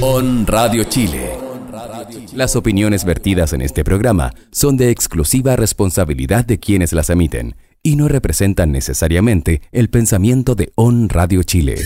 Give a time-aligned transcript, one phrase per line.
[0.00, 1.36] On Radio Chile.
[2.32, 7.96] Las opiniones vertidas en este programa son de exclusiva responsabilidad de quienes las emiten y
[7.96, 11.84] no representan necesariamente el pensamiento de On Radio Chile.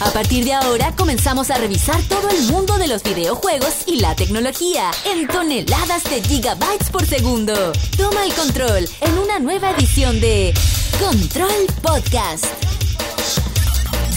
[0.00, 4.16] A partir de ahora comenzamos a revisar todo el mundo de los videojuegos y la
[4.16, 7.54] tecnología en toneladas de gigabytes por segundo.
[7.96, 10.52] Toma el control en una nueva edición de
[10.98, 12.83] Control Podcast.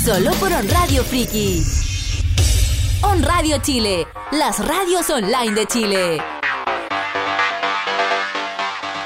[0.07, 1.61] Solo por On Radio Friki.
[3.01, 6.17] On Radio Chile, las radios online de Chile.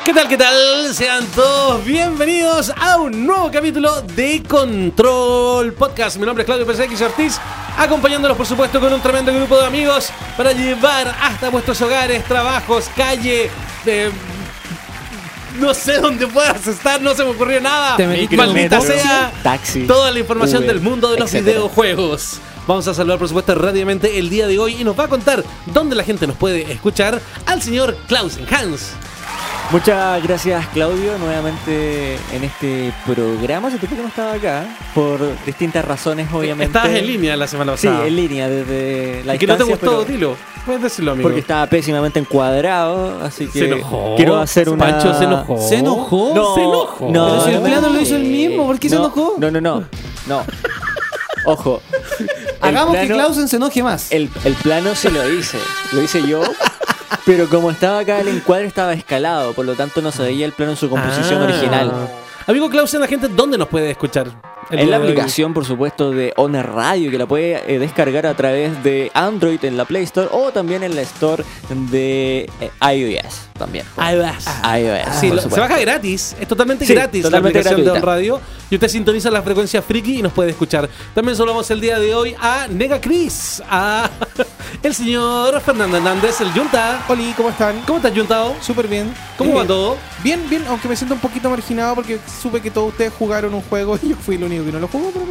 [0.06, 0.94] ¿Qué tal, qué tal?
[0.94, 6.18] Sean todos bienvenidos a un nuevo capítulo de Control Podcast.
[6.18, 7.40] Mi nombre es Claudio PSX Ortiz,
[7.80, 12.92] acompañándolos por supuesto con un tremendo grupo de amigos para llevar hasta vuestros hogares, trabajos,
[12.96, 13.50] calle,
[13.88, 14.12] eh,
[15.60, 17.98] no sé dónde puedas estar, no se me ocurrió nada.
[17.98, 21.58] Te metiste Maldita metro, sea taxi, toda la información Uber, del mundo de los etcétera.
[21.58, 22.40] videojuegos.
[22.68, 25.44] Vamos a saludar por supuesto rápidamente el día de hoy y nos va a contar
[25.68, 28.92] dónde la gente nos puede escuchar al señor Klausen Hans.
[29.72, 33.70] Muchas gracias Claudio nuevamente en este programa.
[33.70, 36.66] Hace tiempo que no estaba acá por distintas razones obviamente.
[36.66, 38.06] Estabas en línea la semana Sí, pasada.
[38.08, 40.36] en línea desde la ¿Y que no te gustó, pero- dilo?
[40.66, 41.24] Puedes decirlo, amigo.
[41.28, 44.16] Porque estaba pésimamente encuadrado, así que Se enojó.
[44.16, 45.58] quiero hacer una Pancho se enojó.
[45.70, 46.32] ¿Se enojó?
[46.36, 47.10] No, Se enojó.
[47.10, 49.06] No, Pero si el no, plano no, lo hizo él mismo, ¿por qué se no,
[49.06, 49.36] enojó?
[49.40, 49.84] No, no, no.
[50.28, 50.46] No.
[51.46, 51.82] Ojo.
[52.20, 52.28] El
[52.62, 54.12] Hagamos que plano- Clausen se enoje más.
[54.12, 55.58] El, el plano sí lo hice,
[55.94, 56.44] lo hice yo,
[57.26, 60.52] pero como estaba acá el encuadre estaba escalado, por lo tanto no se veía el
[60.54, 61.46] plano en su composición Ah.
[61.46, 61.92] original.
[62.48, 64.28] Amigo Klausen, la gente, ¿dónde nos puede escuchar?
[64.70, 68.84] Día la aplicación, por supuesto, de Honor Radio, que la puede eh, descargar a través
[68.84, 73.48] de Android en la Play Store o también en la Store de eh, iOS.
[73.58, 73.86] También.
[73.96, 74.46] Vas.
[74.80, 75.16] iOS.
[75.20, 77.96] Sí, por lo- se baja gratis, es totalmente Sí, gratis totalmente la aplicación de On
[78.02, 78.12] gratuita.
[78.16, 80.90] Radio y usted sintoniza la frecuencia friki y nos puede escuchar.
[81.14, 84.10] También saludamos el día de hoy a Nega Chris, a
[84.84, 87.06] el señor Fernando Hernández, el Junta.
[87.08, 87.82] Oli, ¿cómo están?
[87.86, 88.56] ¿Cómo estás, Juntado?
[88.62, 89.14] Súper bien.
[89.38, 89.98] ¿Cómo Eh, va todo?
[90.24, 93.62] Bien, bien, aunque me siento un poquito marginado porque supe que todos ustedes jugaron un
[93.62, 95.10] juego y yo fui el único que no lo jugó.
[95.12, 95.26] Pero...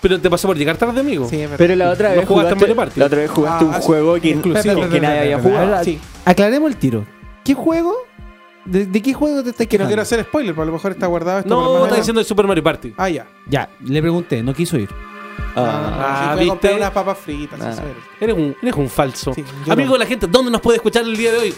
[0.00, 1.28] Pero te pasó por llegar tarde, amigo.
[1.28, 1.44] Sí.
[1.56, 3.00] Pero la otra No vez jugaste en jugaste, Mario Party.
[3.00, 4.88] la otra vez jugaste Ah, un sí, juego que, exclusivo.
[4.88, 5.84] que nadie había jugado.
[5.84, 7.06] Sí, Aclaremos el tiro.
[7.44, 7.94] ¿Qué juego?
[8.64, 9.88] ¿De, de qué juego te estás que no quejando?
[9.88, 11.48] quiero hacer spoiler, pero a lo mejor está guardado esto.
[11.50, 12.94] No, está diciendo el Super Mario Party.
[12.96, 13.26] Ah, ya.
[13.48, 14.88] Ya, le pregunté, no quiso ir.
[15.54, 16.74] Ah, Ah, sí, fue a ¿viste?
[16.74, 17.60] unas papas fritas.
[17.60, 17.82] Ah.
[18.20, 19.32] Eres un, eres un falso.
[19.34, 19.92] Sí, Amigo no.
[19.94, 21.54] de la gente, ¿dónde nos puede escuchar el día de hoy?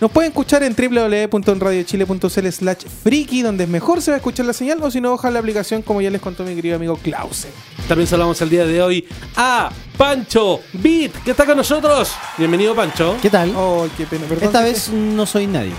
[0.00, 4.78] Nos pueden escuchar en www.radiochile.cl slash friki, donde mejor se va a escuchar la señal,
[4.82, 7.50] o si no, bajar la aplicación, como ya les contó mi querido amigo Clausen.
[7.86, 9.06] También saludamos el día de hoy
[9.36, 9.68] a
[9.98, 12.12] Pancho Beat, que está con nosotros.
[12.38, 13.16] Bienvenido, Pancho.
[13.20, 13.52] ¿Qué tal?
[13.54, 14.44] Oh, qué pena, perdón.
[14.44, 15.72] Esta vez no soy nadie.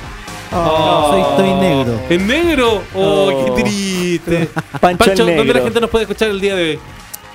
[0.54, 1.08] Oh.
[1.10, 2.00] Soy, estoy negro.
[2.10, 2.84] ¿En negro?
[2.94, 3.56] Oh, Oh.
[3.56, 4.50] qué triste.
[4.80, 6.80] Pancho, el ¿dónde la gente nos puede escuchar el día de hoy?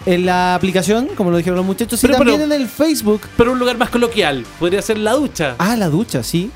[0.05, 3.23] En la aplicación, como lo dijeron los muchachos, y también pero- en el Facebook.
[3.37, 4.47] Pero un lugar más coloquial.
[4.61, 5.57] Podría ser la ducha.
[5.59, 6.53] Ah, la ducha, sí.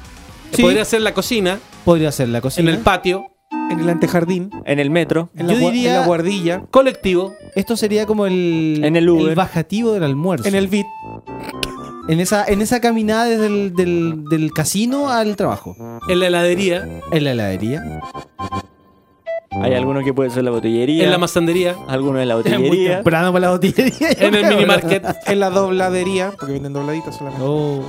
[0.53, 2.71] Sí, Podría ser la cocina, podría ser la en cocina.
[2.71, 3.25] el patio,
[3.71, 5.31] En el antejardín, En el metro.
[5.37, 7.33] en la, Yo gua- diría- en la guardilla, colectivo.
[7.55, 9.35] Esto sería como el, En el Uber.
[9.37, 10.47] bajativo del almuerzo.
[10.49, 10.87] en el beat.
[12.09, 15.77] en esa, en esa caminada desde el del, del casino al trabajo.
[16.09, 18.01] En la heladería, En la heladería.
[19.53, 21.03] Hay alguno que puede ser la botillería.
[21.03, 22.95] en la masandería, Alguno en la Muy botillería.
[22.99, 24.11] temprano para la botillería.
[24.19, 25.05] en el mini market.
[25.27, 27.45] En la dobladería, porque venden dobladitas solamente.
[27.45, 27.83] Oh.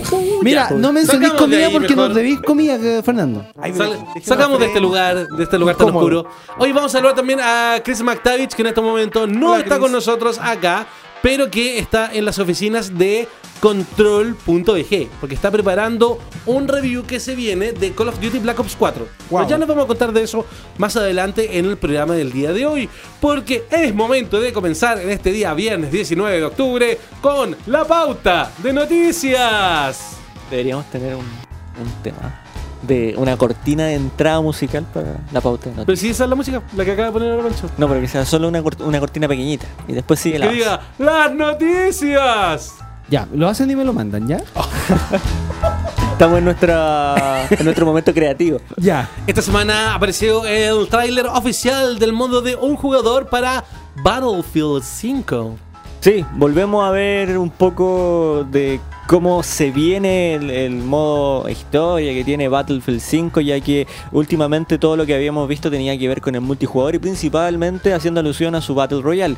[0.42, 2.08] Mira, no mencionéis comida porque mejor.
[2.08, 3.44] nos debéis comida, Fernando.
[3.60, 4.68] Ay, Sal- déjenme sacamos de freír.
[4.70, 6.24] este lugar, de este lugar tan oscuro.
[6.58, 9.74] Hoy vamos a saludar también a Chris McTavish, que en este momento no Hola, está
[9.74, 9.80] Chris.
[9.82, 10.86] con nosotros acá,
[11.24, 13.26] pero que está en las oficinas de
[13.60, 18.76] Control.bg, porque está preparando un review que se viene de Call of Duty Black Ops
[18.76, 19.08] 4.
[19.30, 19.40] Wow.
[19.40, 20.44] Pero ya les vamos a contar de eso
[20.76, 22.90] más adelante en el programa del día de hoy,
[23.22, 28.52] porque es momento de comenzar en este día viernes 19 de octubre con la pauta
[28.58, 30.18] de noticias.
[30.50, 32.43] Deberíamos tener un, un tema.
[32.86, 36.36] De una cortina de entrada musical para la pauta de Pero si esa es la
[36.36, 37.70] música, la que acaba de poner ahora Pancho.
[37.78, 39.66] No, pero que sea solo una, cort- una cortina pequeñita.
[39.88, 42.74] Y después sigue la Que diga las noticias.
[43.08, 44.38] Ya, lo hacen y me lo mandan, ¿ya?
[46.12, 48.58] Estamos en, nuestra, en nuestro momento creativo.
[48.76, 49.08] Ya.
[49.26, 53.64] Esta semana apareció el tráiler oficial del modo de un jugador para
[54.02, 55.56] Battlefield 5.
[56.00, 62.24] Sí, volvemos a ver un poco de cómo se viene el, el modo historia que
[62.24, 66.34] tiene Battlefield 5, ya que últimamente todo lo que habíamos visto tenía que ver con
[66.34, 69.36] el multijugador y principalmente haciendo alusión a su Battle Royale.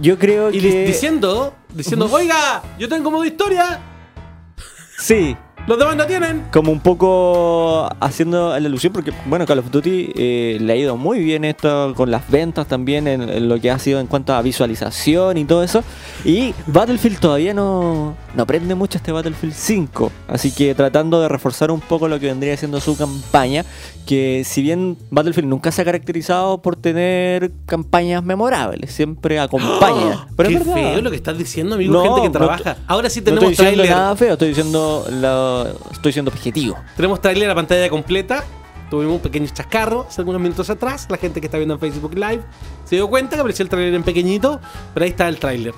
[0.00, 0.68] Yo creo Y que...
[0.68, 3.80] di- diciendo, diciendo, oiga, yo tengo modo historia.
[4.98, 6.44] Sí, Los demás no tienen.
[6.52, 10.96] como un poco haciendo la alusión, porque bueno, Call of Duty eh, le ha ido
[10.98, 14.34] muy bien esto con las ventas también, en, en lo que ha sido en cuanto
[14.34, 15.82] a visualización y todo eso.
[16.24, 21.70] Y Battlefield todavía no, no prende mucho este Battlefield 5, así que tratando de reforzar
[21.70, 23.64] un poco lo que vendría siendo su campaña,
[24.04, 30.26] que si bien Battlefield nunca se ha caracterizado por tener campañas memorables, siempre acompaña.
[30.36, 30.74] Pero Qué es verdad.
[30.92, 31.94] feo lo que estás diciendo, amigo.
[31.94, 32.76] No, gente que no trabaja.
[32.86, 33.96] Ahora sí No tenemos estoy diciendo tráiler.
[33.96, 35.53] nada feo, estoy diciendo lo-
[35.90, 36.76] estoy siendo objetivo.
[36.96, 38.44] Tenemos tráiler a pantalla completa.
[38.90, 41.06] Tuvimos un pequeño chascarro hace algunos minutos atrás.
[41.10, 42.42] La gente que está viendo en Facebook Live
[42.84, 44.60] se dio cuenta que apareció el tráiler en pequeñito,
[44.92, 45.74] pero ahí está el tráiler.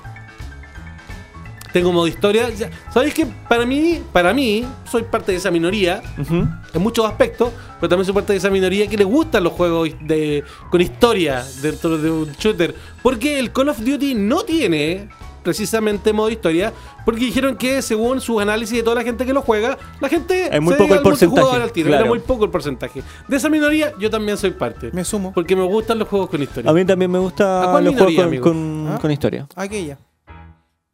[1.73, 2.49] Tengo modo historia.
[2.93, 7.89] ¿Sabéis que para mí, para mí, soy parte de esa minoría en muchos aspectos, pero
[7.89, 11.97] también soy parte de esa minoría que le gustan los juegos de, con historia dentro
[11.97, 12.73] de un shooter.
[13.03, 15.09] Porque el Call of Duty no tiene
[15.47, 16.73] precisamente modo historia,
[17.05, 20.53] porque dijeron que según sus análisis de toda la gente que lo juega, la gente
[20.53, 21.87] Es muy se poco el porcentaje, al tiro.
[21.87, 22.01] claro.
[22.03, 23.01] Era muy poco el porcentaje.
[23.29, 24.89] De esa minoría yo también soy parte.
[24.91, 25.31] Me sumo.
[25.33, 26.69] Porque me gustan los juegos con historia.
[26.69, 28.43] A mí también me ¿A gusta los minoría, juegos amigo?
[28.43, 28.53] con,
[28.83, 28.99] con- ¿Ah?
[28.99, 29.47] con historia.
[29.55, 29.97] Aquella.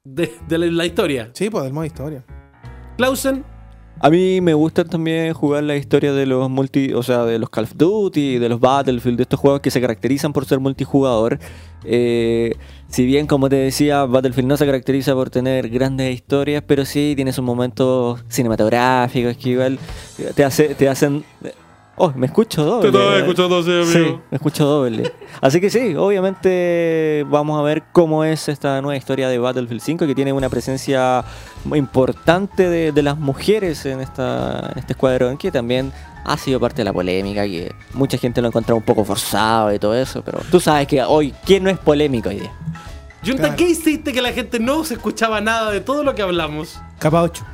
[0.03, 1.29] De, de la, la historia.
[1.33, 2.23] Sí, pues del modo historia.
[2.97, 3.43] Clausen,
[3.99, 7.49] A mí me gusta también jugar la historia de los multi, o sea, de los
[7.49, 11.39] Call of Duty, de los Battlefield, de estos juegos que se caracterizan por ser multijugador.
[11.85, 12.55] Eh,
[12.89, 17.13] si bien, como te decía, Battlefield no se caracteriza por tener grandes historias, pero sí
[17.15, 19.79] tiene sus momentos cinematográficos que igual
[20.35, 21.23] te, hace, te hacen...
[21.95, 22.91] Oh, me escucho doble.
[23.85, 25.13] Sí, me escucho doble.
[25.41, 30.07] Así que sí, obviamente vamos a ver cómo es esta nueva historia de Battlefield 5
[30.07, 31.23] que tiene una presencia
[31.65, 35.93] muy importante de, de las mujeres en, esta, en este escuadrón que también
[36.25, 39.71] ha sido parte de la polémica, que mucha gente lo ha encontrado un poco forzado
[39.73, 42.51] y todo eso, pero tú sabes que hoy, ¿quién no es polémico hoy día?
[43.25, 43.55] Junta, Claro.
[43.57, 46.79] ¿qué hiciste que la gente no se escuchaba nada de todo lo que hablamos?
[46.97, 47.45] Capa 8.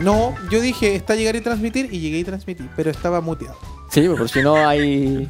[0.00, 3.56] No, yo dije, está llegar y transmitir y llegué y transmití, pero estaba muteado.
[3.90, 5.28] Sí, por si no hay...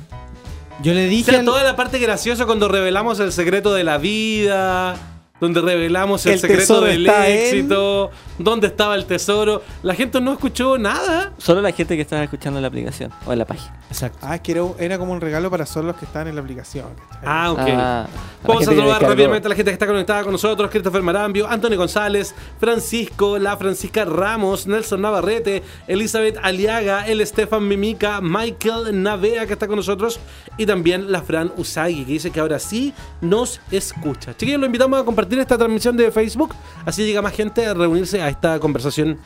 [0.83, 3.85] Yo le O dije sea, al- toda la parte graciosa cuando revelamos el secreto de
[3.85, 4.97] la vida,
[5.41, 9.63] donde revelamos el, El secreto del está en- éxito, dónde estaba el tesoro.
[9.83, 11.33] La gente no escuchó nada.
[11.39, 13.75] Solo la gente que está escuchando en la aplicación o en la página.
[13.91, 14.19] Exacto.
[14.23, 16.41] Ah, es que era, era como un regalo para solo los que estaban en la
[16.41, 16.87] aplicación.
[17.25, 17.59] Ah, ok.
[17.69, 18.07] Ah,
[18.45, 21.79] Vamos a saludar rápidamente a la gente que está conectada con nosotros: Christopher Marambio, Antonio
[21.79, 29.55] González, Francisco, la Francisca Ramos, Nelson Navarrete, Elizabeth Aliaga, el Estefan Mimica, Michael Navea que
[29.55, 30.21] está con nosotros
[30.57, 34.37] y también la Fran Usagi que dice que ahora sí nos escucha.
[34.37, 36.55] Chiquillos, lo invitamos a compartir esta transmisión de Facebook,
[36.85, 39.19] así llega más gente a reunirse a esta conversación.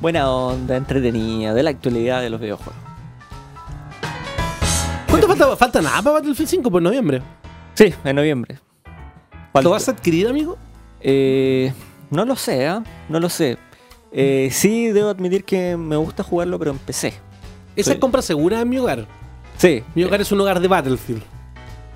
[0.00, 2.74] Buena onda, entretenida, de la actualidad de los videojuegos.
[5.08, 5.56] ¿Cuánto falta?
[5.56, 7.22] Falta nada para Battlefield 5 por noviembre.
[7.74, 8.58] Sí, en noviembre.
[9.62, 10.56] ¿Lo vas a adquirir, amigo?
[11.00, 11.72] Eh,
[12.10, 12.84] no lo sé, ¿ah?
[13.08, 13.58] No lo sé.
[14.12, 17.14] Eh, sí, debo admitir que me gusta jugarlo, pero en PC.
[17.76, 19.06] Esa compra segura en mi hogar.
[19.56, 19.82] Sí.
[19.94, 21.22] Mi hogar es un hogar de Battlefield.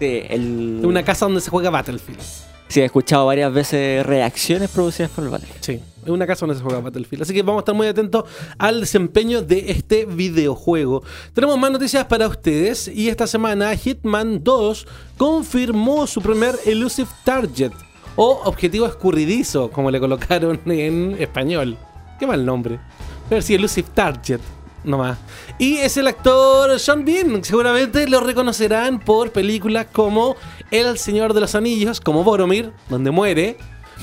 [0.02, 0.78] Sí, el...
[0.80, 2.18] Es una casa donde se juega Battlefield.
[2.66, 5.62] Sí, he escuchado varias veces reacciones producidas por el Battlefield.
[5.62, 7.22] Sí, es una casa donde se juega Battlefield.
[7.22, 8.24] Así que vamos a estar muy atentos
[8.58, 11.04] al desempeño de este videojuego.
[11.34, 17.70] Tenemos más noticias para ustedes y esta semana Hitman 2 confirmó su primer Elusive Target
[18.16, 21.78] o objetivo escurridizo, como le colocaron en español.
[22.18, 22.80] Qué mal nombre.
[23.28, 24.40] Pero sí, Elusive Target.
[24.84, 25.18] Nomás.
[25.58, 27.44] Y es el actor Sean Bean.
[27.44, 30.34] Seguramente lo reconocerán por películas como
[30.70, 33.56] El Señor de los Anillos, como Boromir, donde muere.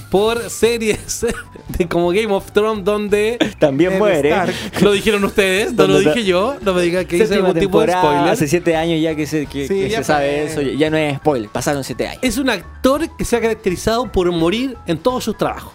[0.09, 1.25] Por series
[1.77, 4.29] de como Game of Thrones, donde También muere.
[4.29, 4.53] Stark.
[4.81, 6.55] lo dijeron ustedes, no lo dije yo.
[6.61, 8.29] No me digan que hice algún tipo de spoiler.
[8.29, 10.61] Hace siete años ya que se, que, Sí, que ya se sabe eso.
[10.61, 11.49] Ya no es spoiler.
[11.49, 12.19] Pasaron siete años.
[12.23, 15.73] Es un actor que se ha caracterizado por morir en todos sus trabajos.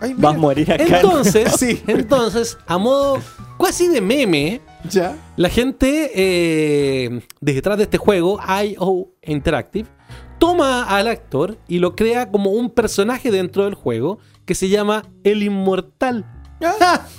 [0.00, 0.82] Ay, Vas a morir acá.
[0.84, 1.82] Entonces, Sí.
[1.86, 3.20] entonces, a modo
[3.58, 4.60] casi de meme,
[4.90, 5.16] Ya.
[5.36, 9.88] La gente eh, detrás de este juego, IO Interactive,
[10.38, 15.04] toma al actor y lo crea como un personaje dentro del juego que se llama
[15.24, 16.24] El Inmortal.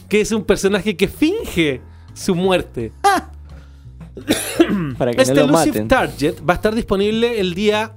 [0.07, 1.81] Que es un personaje que finge
[2.13, 2.91] su muerte.
[4.97, 5.87] Para que Este no lo Elusive maten.
[5.87, 7.95] Target va a estar disponible el día,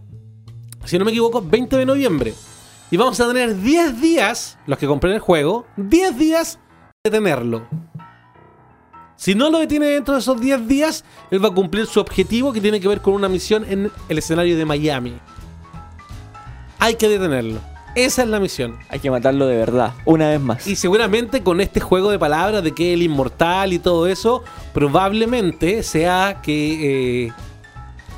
[0.85, 2.35] si no me equivoco, 20 de noviembre.
[2.91, 6.59] Y vamos a tener 10 días, los que compren el juego, 10 días
[7.03, 7.67] de tenerlo.
[9.16, 12.52] Si no lo detiene dentro de esos 10 días, él va a cumplir su objetivo
[12.52, 15.14] que tiene que ver con una misión en el escenario de Miami.
[16.78, 17.61] Hay que detenerlo.
[17.95, 18.78] Esa es la misión.
[18.88, 19.92] Hay que matarlo de verdad.
[20.07, 20.66] Una vez más.
[20.66, 24.42] Y seguramente con este juego de palabras de que el inmortal y todo eso,
[24.73, 27.33] probablemente sea que eh,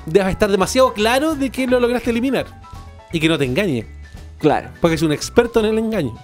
[0.06, 2.46] deba estar demasiado claro de que lo lograste eliminar.
[3.12, 3.86] Y que no te engañe.
[4.38, 4.70] Claro.
[4.80, 6.14] Porque es un experto en el engaño.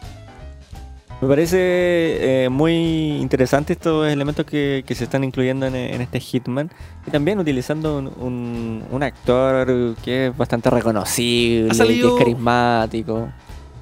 [1.21, 2.73] Me parece eh, muy
[3.21, 6.71] interesante estos elementos que, que se están incluyendo en, en este Hitman.
[7.07, 13.29] Y también utilizando un, un- un actor que es bastante reconocible, salido- que es carismático.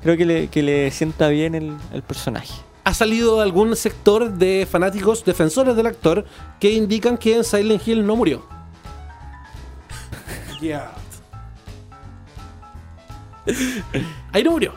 [0.02, 2.52] Creo que le, que le sienta bien el, el personaje.
[2.82, 6.24] Ha salido algún sector de fanáticos defensores del actor
[6.58, 8.44] que indican que en Silent Hill no murió.
[10.60, 10.90] Ya.
[14.32, 14.72] Ahí no murió.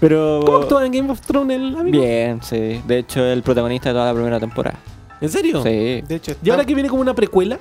[0.00, 0.40] Pero.
[0.44, 2.00] ¿Cómo actúa en Game of Thrones el amigo?
[2.00, 2.80] Bien, sí.
[2.86, 4.78] De hecho, el protagonista de toda la primera temporada.
[5.20, 5.62] ¿En serio?
[5.62, 6.02] Sí.
[6.06, 7.58] De hecho, ¿Y ahora que viene como una precuela?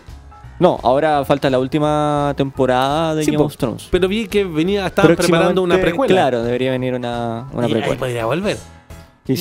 [0.59, 3.87] No, ahora falta la última temporada de Sí, Game po, of Thrones.
[3.91, 6.13] Pero vi que venía, estaban preparando una precuela.
[6.13, 7.99] Claro, debería venir una, una Y ahí precuela.
[7.99, 8.57] podría volver.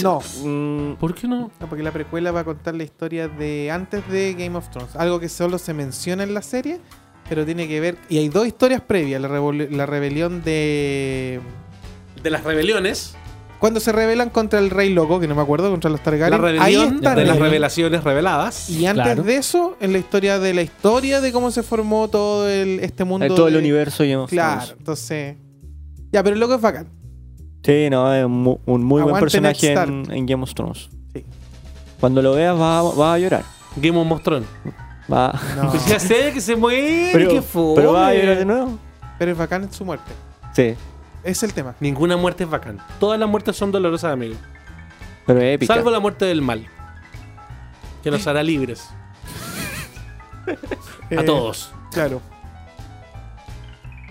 [0.03, 0.21] No.
[0.45, 1.51] Mm, ¿Por qué no?
[1.61, 4.97] No, porque la precuela va a contar la historia de antes de Game of Thrones.
[4.97, 6.81] Algo que solo se menciona en la serie,
[7.29, 7.97] pero tiene que ver.
[8.09, 11.41] Y hay dos historias previas: la rebelión de.
[12.27, 13.15] De las rebeliones.
[13.61, 16.41] Cuando se rebelan contra el Rey Loco, que no me acuerdo, contra los La Targaryen.
[16.61, 17.15] ahí rebelión está.
[17.15, 18.69] de las revelaciones reveladas.
[18.69, 19.23] Y antes Claro.
[19.23, 23.05] de eso, en la historia de la historia de cómo se formó todo el, este
[23.05, 23.27] mundo.
[23.27, 24.75] eh, todo el de- universo Game of Claro, Thrones.
[24.79, 25.37] entonces.
[26.13, 26.89] Ya, pero el loco es bacán.
[27.63, 28.59] Sí, no, es un muy
[29.03, 30.89] buen Aguante personaje en, en Game of Thrones.
[31.15, 31.25] Sí.
[32.01, 33.45] Cuando lo veas vas a, vas a llorar.
[33.77, 34.45] Game of Mostrón.
[35.13, 37.75] Va- No, Pues ya sé que se muere, pero, que fue.
[37.77, 38.79] pero vas a llorar de nuevo.
[39.19, 40.11] pero es bacán en su muerte.
[40.55, 40.75] Sí,
[41.27, 41.75] Es el tema.
[41.81, 42.79] Ninguna muerte es bacán.
[43.01, 44.37] Todas las muertes son dolorosas, amigo.
[45.27, 45.75] pero es épica.
[45.75, 46.67] Salvo la muerte del mal.
[48.03, 48.89] Que nos hará libres.
[50.47, 50.51] A
[51.11, 51.73] Eh, todos.
[51.93, 52.23] Claro.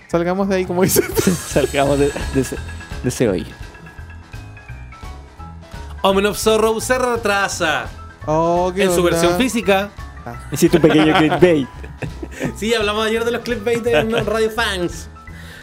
[0.08, 1.02] Salgamos de ahí, como dice.
[1.48, 2.56] Salgamos de, de ese,
[3.02, 3.46] de ese hoyo.
[6.02, 7.86] Omen of Sorrow se retrasa.
[8.26, 9.88] Oh, qué En su versión física.
[10.52, 11.68] Hiciste un pequeño clickbait.
[12.56, 15.08] Sí, hablamos ayer de los clickbait en Radio Fans.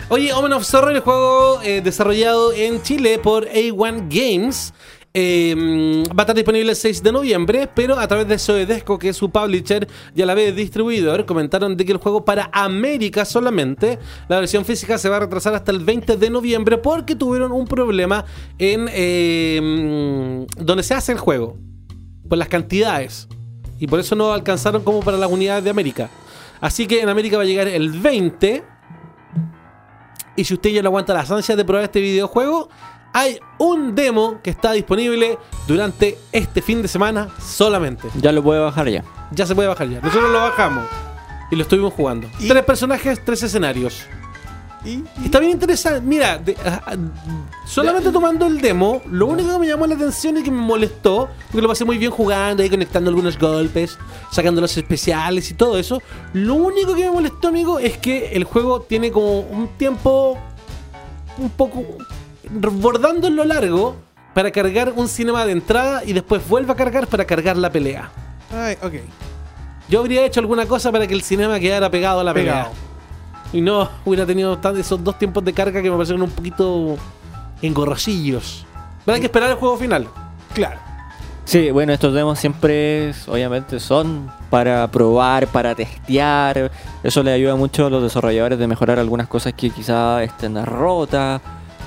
[0.10, 4.74] Oye, Omen of Sorrow, el juego eh, desarrollado en Chile por A1 Games.
[5.16, 9.10] eh, va a estar disponible el 6 de noviembre, pero a través de Soedesco, que
[9.10, 13.24] es su publisher y a la vez distribuidor, comentaron de que el juego para América
[13.24, 17.52] solamente, la versión física se va a retrasar hasta el 20 de noviembre porque tuvieron
[17.52, 18.26] un problema
[18.58, 21.58] en eh, donde se hace el juego,
[22.28, 23.28] por las cantidades.
[23.80, 26.10] Y por eso no alcanzaron como para las unidades de América.
[26.60, 28.73] Así que en América va a llegar el 20.
[30.36, 32.70] Y si usted ya no aguanta las ansias de probar este videojuego,
[33.14, 35.38] hay un demo que está disponible
[35.68, 38.08] durante este fin de semana solamente.
[38.20, 39.04] Ya lo puede bajar ya.
[39.32, 40.02] Ya se puede bajar ya.
[40.02, 40.86] Nosotros lo bajamos
[41.52, 42.28] y lo estuvimos jugando.
[42.48, 44.08] Tres personajes, tres escenarios.
[44.86, 46.02] Y, Está bien interesante.
[46.02, 46.96] Mira, de- ah, ah,
[47.66, 51.30] solamente tomando el demo, lo único que me llamó la atención y que me molestó,
[51.48, 53.98] porque lo pasé muy bien jugando, ahí conectando algunos golpes,
[54.32, 56.02] sacando los especiales y todo eso.
[56.34, 60.38] Lo único que me molestó, amigo, es que el juego tiene como un tiempo
[61.38, 61.84] un poco
[62.52, 63.96] bordando en lo largo
[64.34, 68.12] para cargar un cinema de entrada y después vuelve a cargar para cargar la pelea.
[68.52, 68.94] Ay, ok.
[69.90, 72.70] Yo habría hecho alguna cosa para que el cinema quedara pegado a la Pegado.
[72.72, 72.93] pelea.
[73.54, 76.98] Y no hubiera tenido tan- esos dos tiempos de carga que me parecieron un poquito
[77.62, 78.66] engorrosillos.
[79.06, 80.08] Pero hay que esperar el juego final.
[80.54, 80.80] Claro.
[81.46, 86.72] Sí, bueno, estos demos siempre, obviamente, son para probar, para testear.
[87.04, 91.42] Eso le ayuda mucho a los desarrolladores de mejorar algunas cosas que quizá estén rotas.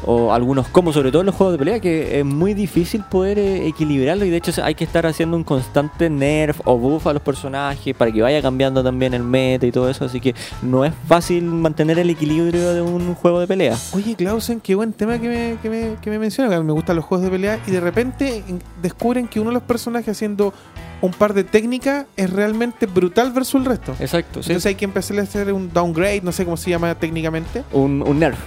[0.05, 3.38] O algunos como sobre todo en los juegos de pelea, que es muy difícil poder
[3.38, 4.25] eh, equilibrarlo.
[4.25, 7.95] Y de hecho hay que estar haciendo un constante nerf o buff a los personajes
[7.97, 10.05] para que vaya cambiando también el meta y todo eso.
[10.05, 13.76] Así que no es fácil mantener el equilibrio de un juego de pelea.
[13.93, 16.49] Oye, Clausen, qué buen tema que me, que me, que me menciona.
[16.50, 17.59] que a mí me gustan los juegos de pelea.
[17.67, 20.53] Y de repente en- descubren que uno de los personajes haciendo
[21.00, 23.95] un par de técnicas es realmente brutal versus el resto.
[23.99, 24.50] Exacto, sí.
[24.50, 27.65] Entonces hay que empezar a hacer un downgrade, no sé cómo se llama técnicamente.
[27.73, 28.38] Un, un nerf.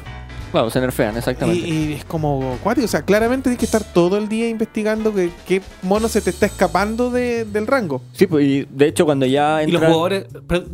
[0.51, 1.68] Claro, se nerfean, exactamente.
[1.68, 2.86] Y, y es como cuático.
[2.86, 6.29] O sea, claramente tienes que estar todo el día investigando que, qué mono se te
[6.32, 8.01] está escapando de- del rango.
[8.13, 10.25] Sí, pues, y de hecho cuando ya Y los jugadores.
[10.48, 10.65] pero-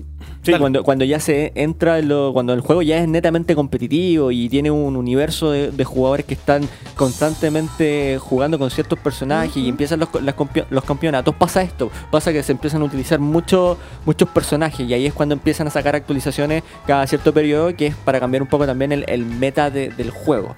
[0.45, 0.61] Sí, Dale.
[0.61, 4.47] cuando, cuando ya se entra en lo, cuando el juego ya es netamente competitivo y
[4.47, 9.99] tiene un universo de, de jugadores que están constantemente jugando con ciertos personajes y empiezan
[9.99, 10.35] los, las
[10.69, 15.05] los campeonatos, pasa esto, pasa que se empiezan a utilizar muchos muchos personajes y ahí
[15.05, 18.65] es cuando empiezan a sacar actualizaciones cada cierto periodo que es para cambiar un poco
[18.65, 20.53] también el, el meta de- del juego.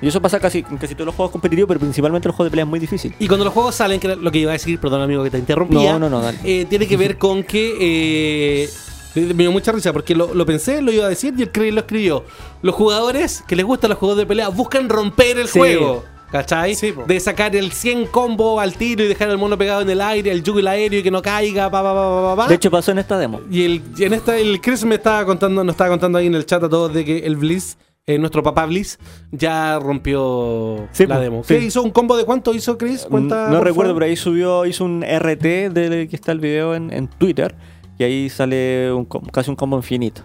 [0.00, 2.46] Y eso pasa casi en casi todos los juegos competitivos, pero principalmente en los juegos
[2.46, 3.14] de pelea es muy difícil.
[3.18, 5.38] Y cuando los juegos salen, que lo que iba a decir, perdón amigo que te
[5.38, 5.98] interrumpía.
[5.98, 8.64] No, no, no, eh, tiene que ver con que.
[8.64, 8.68] eh,
[9.14, 11.72] me dio mucha risa porque lo, lo pensé, lo iba a decir y el Craig
[11.72, 12.24] lo escribió.
[12.62, 15.58] Los jugadores que les gustan los juegos de pelea buscan romper el Sí.
[15.58, 16.04] juego.
[16.30, 16.74] ¿Cachai?
[16.74, 20.00] Sí, de sacar el 100 combo al tiro y dejar al mono pegado en el
[20.00, 22.48] aire, el yugo aéreo y que no caiga, pa, pa, pa, pa, pa.
[22.48, 23.42] De hecho pasó en esta demo.
[23.50, 26.34] Y, el, y en esta, el Chris me estaba contando, nos estaba contando ahí en
[26.34, 27.76] el chat a todos de que el Blitz
[28.06, 28.98] eh, nuestro papá Bliss,
[29.30, 31.44] ya rompió Sí, la demo.
[31.44, 31.54] sí.
[31.54, 31.82] ¿Qué hizo?
[31.82, 33.06] ¿Un combo de cuánto hizo Chris?
[33.08, 36.92] Cuenta, no recuerdo, pero ahí subió, hizo un RT del que está el video en,
[36.92, 37.54] en Twitter.
[38.02, 40.22] Y ahí sale un com- casi un combo infinito.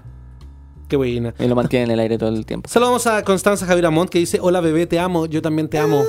[0.89, 1.31] Qué buena.
[1.38, 2.67] Y lo mantiene en el aire todo el tiempo.
[2.69, 6.03] Saludamos a Constanza Javier Amont que dice: Hola bebé, te amo, yo también te amo.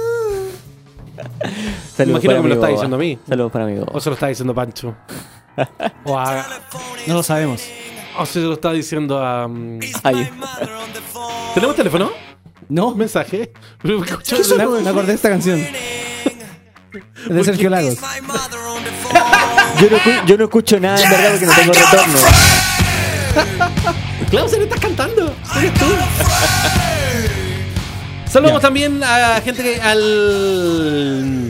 [1.95, 3.19] Saludos Imagino para que me lo está diciendo a mí.
[3.29, 3.93] Saludos para mi boba.
[3.93, 4.97] O se lo está diciendo Pancho.
[6.05, 6.47] o, a-
[7.07, 7.63] No lo sabemos.
[8.19, 9.47] o se lo está diciendo a.
[9.47, 10.31] mm, Ay,
[11.53, 12.11] ¿Tenemos teléfono?
[12.71, 13.53] No, me, ¿Mensaje?
[13.85, 14.37] Escucha,
[14.83, 15.61] me acordé de esta canción.
[17.29, 17.99] De Sergio Lagos.
[19.81, 22.19] Yo, no, yo no escucho nada en verdad porque no tengo retorno.
[24.31, 25.35] Clausen, estás cantando.
[25.57, 25.87] Eres tú.
[28.31, 29.81] Saludamos también a gente que.
[29.81, 31.48] al.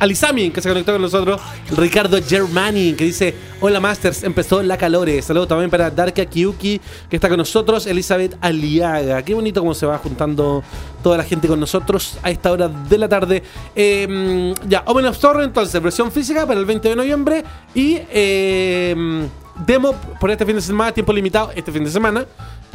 [0.00, 1.40] Al Isami, que se conectó con nosotros.
[1.76, 5.22] Ricardo Germani, que dice: Hola Masters, empezó la calore.
[5.22, 7.86] Saludos también para Darka Kiyuki, que está con nosotros.
[7.86, 9.22] Elizabeth Aliaga.
[9.22, 10.64] Qué bonito cómo se va juntando
[11.02, 13.42] toda la gente con nosotros a esta hora de la tarde.
[13.76, 17.44] Eh, ya, Omen of Storm, entonces, versión física para el 20 de noviembre.
[17.74, 17.98] Y.
[18.10, 19.28] eh,
[19.66, 22.24] demo por este fin de semana, tiempo limitado, este fin de semana.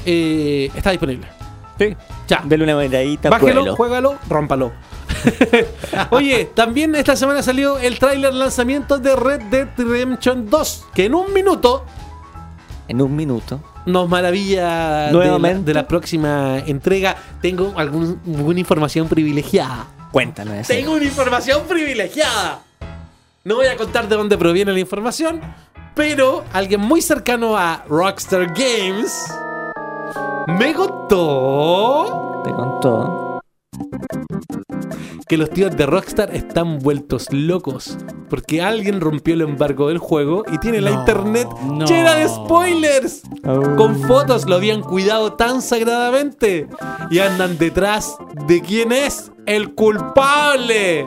[0.05, 1.44] eh, está disponible.
[1.77, 1.95] Sí.
[2.27, 2.41] Ya.
[2.45, 3.29] Dele una miradita.
[3.29, 3.75] Bájelo, pruébelo.
[3.75, 4.71] juégalo, rómpalo.
[6.11, 11.15] Oye, también esta semana salió el tráiler lanzamiento de Red Dead Redemption 2, que en
[11.15, 11.85] un minuto
[12.87, 13.61] En un minuto.
[13.85, 15.63] nos maravilla de la, Nuevamente.
[15.65, 17.15] de la próxima entrega.
[17.41, 19.87] Tengo algún- alguna información privilegiada.
[20.11, 20.73] Cuéntanos eso.
[20.73, 22.59] Tengo una información privilegiada.
[23.43, 25.41] No voy a contar de dónde proviene la información,
[25.93, 29.13] pero alguien muy cercano a Rockstar Games
[30.47, 33.39] me contó Te contó.
[35.27, 37.97] que los tíos de Rockstar están vueltos locos
[38.29, 41.85] porque alguien rompió el embargo del juego y tiene la internet no.
[41.85, 43.23] llena de spoilers.
[43.45, 43.75] Oh.
[43.75, 46.67] Con fotos lo habían cuidado tan sagradamente
[47.11, 51.05] y andan detrás de quién es el culpable.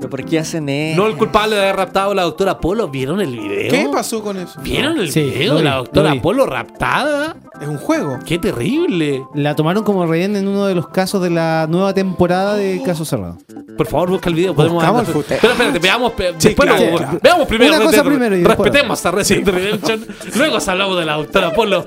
[0.00, 1.00] ¿Pero por qué hacen eso?
[1.00, 2.88] No el culpable de haber raptado a la doctora Polo.
[2.88, 3.70] ¿Vieron el video?
[3.70, 4.58] ¿Qué pasó con eso?
[4.62, 6.20] ¿Vieron el Sí, video lo de la vi, doctora lo vi.
[6.20, 7.36] Polo raptada?
[7.60, 8.18] Es un juego.
[8.24, 9.22] ¡Qué terrible!
[9.34, 13.04] La tomaron como rehén en uno de los casos de la nueva temporada de Caso
[13.04, 13.36] Cerrado.
[13.76, 14.54] Por favor, busca el video.
[14.54, 15.38] Podemos Buscamos andar- el footage.
[15.40, 16.12] Pero espérate, veamos.
[16.12, 17.18] pe- Sí, después claro, lo- claro.
[17.22, 17.70] Veamos primero.
[17.70, 20.06] Una Red cosa Dead- primero y después- Respetemos a Resident Redemption.
[20.36, 21.84] Luego hablamos de la doctora Polo.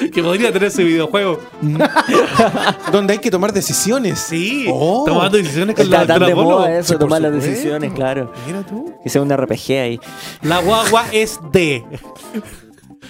[0.12, 1.40] Que podría tener ese videojuego.
[2.92, 4.18] Donde hay que tomar decisiones.
[4.18, 4.66] Sí.
[4.70, 5.04] Oh.
[5.06, 8.32] Tomando decisiones con la Está tan doctora de moda eso, Sí, tomar las decisiones, claro.
[8.46, 8.92] Mira tú.
[9.02, 10.00] Que sea un RPG ahí.
[10.42, 11.84] La guagua es de.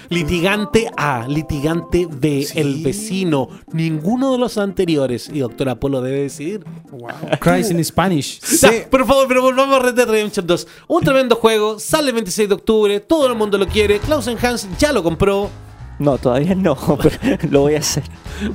[0.09, 2.59] Litigante A, litigante B, Sí.
[2.59, 5.29] el vecino, ninguno de los anteriores.
[5.33, 6.63] Y doctora Polo debe decidir.
[7.39, 8.39] Cries in Spanish.
[8.41, 8.67] Sí.
[8.91, 10.67] por favor, pero volvamos a Red Dead Redemption 2.
[10.89, 13.97] Un tremendo juego, sale el 26 de octubre, todo el mundo lo quiere.
[13.99, 15.49] Clausen Hans ya lo compró,
[15.99, 17.17] No, todavía no, pero
[17.49, 18.03] lo voy a hacer.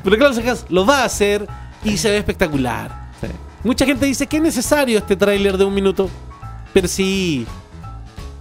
[0.05, 1.47] pero Hans lo va a hacer
[1.85, 3.11] y se ve espectacular.
[3.21, 3.27] Sí.
[3.65, 6.09] Mucha gente dice que es necesario este tráiler de un minuto.
[6.73, 7.47] Pero sí,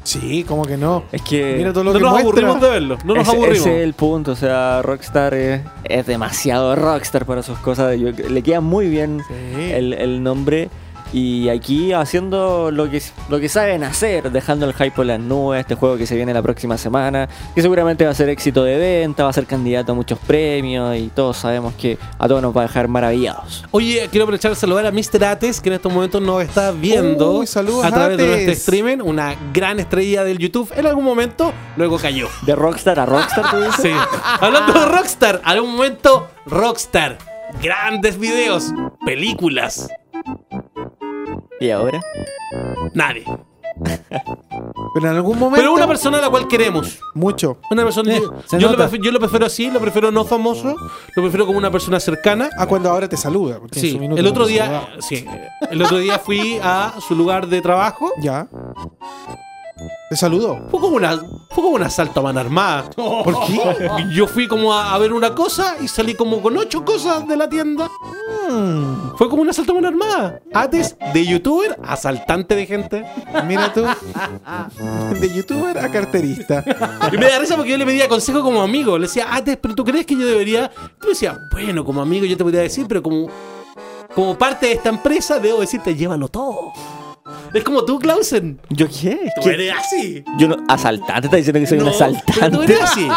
[0.04, 1.04] Sí, como que no.
[1.12, 2.30] Es que Mira todo lo no que nos muestra.
[2.32, 2.98] aburrimos de verlo.
[3.04, 3.60] No nos ese, aburrimos.
[3.60, 7.96] ese es el punto, o sea, Rockstar es, es demasiado Rockstar para sus cosas.
[8.00, 9.34] Yo- le queda muy bien Sí.
[9.72, 10.70] el, el nombre.
[11.12, 15.62] Y aquí haciendo lo que, lo que saben hacer, dejando el hype por las nubes,
[15.62, 18.78] este juego que se viene la próxima semana, que seguramente va a ser éxito de
[18.78, 22.56] venta, va a ser candidato a muchos premios y todos sabemos que a todos nos
[22.56, 23.66] va a dejar maravillados.
[23.72, 25.26] Oye, quiero aprovechar de saludar a Mr.
[25.26, 28.98] Ates, que en estos momentos nos está viendo Uy, saludos, a través de nuestro streaming,
[29.04, 30.72] una gran estrella del YouTube.
[30.76, 32.28] En algún momento, luego cayó.
[32.44, 33.82] De Rockstar a Rockstar, tú dices.
[33.82, 33.92] Sí.
[34.40, 37.18] Hablando de Rockstar, algún momento, Rockstar.
[37.62, 38.72] Grandes videos,
[39.06, 39.90] películas.
[41.60, 42.02] ¿Y ahora?
[42.94, 43.26] Nadie.
[44.94, 45.62] Pero en algún momento.
[45.62, 47.00] Pero una persona a la cual queremos.
[47.14, 47.58] Mucho.
[47.72, 48.16] Una persona.
[48.16, 48.22] Eh,
[48.58, 50.76] yo, lo prefiero, yo lo prefiero así, lo prefiero no famoso,
[51.16, 52.50] lo prefiero como una persona cercana.
[52.58, 53.60] A cuando ahora te saluda.
[53.72, 55.26] Sí, su minuto el otro día, sí,
[55.70, 58.12] el otro día fui a su lugar de trabajo.
[58.22, 58.48] Ya.
[60.10, 60.68] Te saludó.
[60.70, 61.18] Fue como una,
[61.52, 62.90] fue como un asalto a mano armada.
[62.90, 63.90] ¿Por qué?
[64.14, 67.38] Yo fui como a, a ver una cosa y salí como con ocho cosas de
[67.38, 67.90] la tienda.
[68.50, 70.40] Mm, Fue como un asalto a mano armada.
[70.54, 73.06] Antes de youtuber, asaltante de gente.
[73.48, 73.84] mira tú.
[75.20, 76.64] De youtuber a carterista.
[77.12, 78.98] Y me da risa porque yo le pedía consejo como amigo.
[78.98, 80.70] Le decía, Ates, pero tú crees que yo debería.
[81.00, 83.28] Tú me decías, bueno, como amigo yo te podría decir, pero como,
[84.16, 86.72] como parte de esta empresa, debo decirte, llévalo todo.
[87.54, 88.60] Es como tú, Clausen.
[88.70, 89.30] ¿Yo qué?
[89.36, 89.54] Tú ¿Qué?
[89.54, 90.24] eres así.
[90.38, 92.64] Yo no, asaltante, está diciendo que soy un tú asaltante.
[92.64, 93.08] eres así.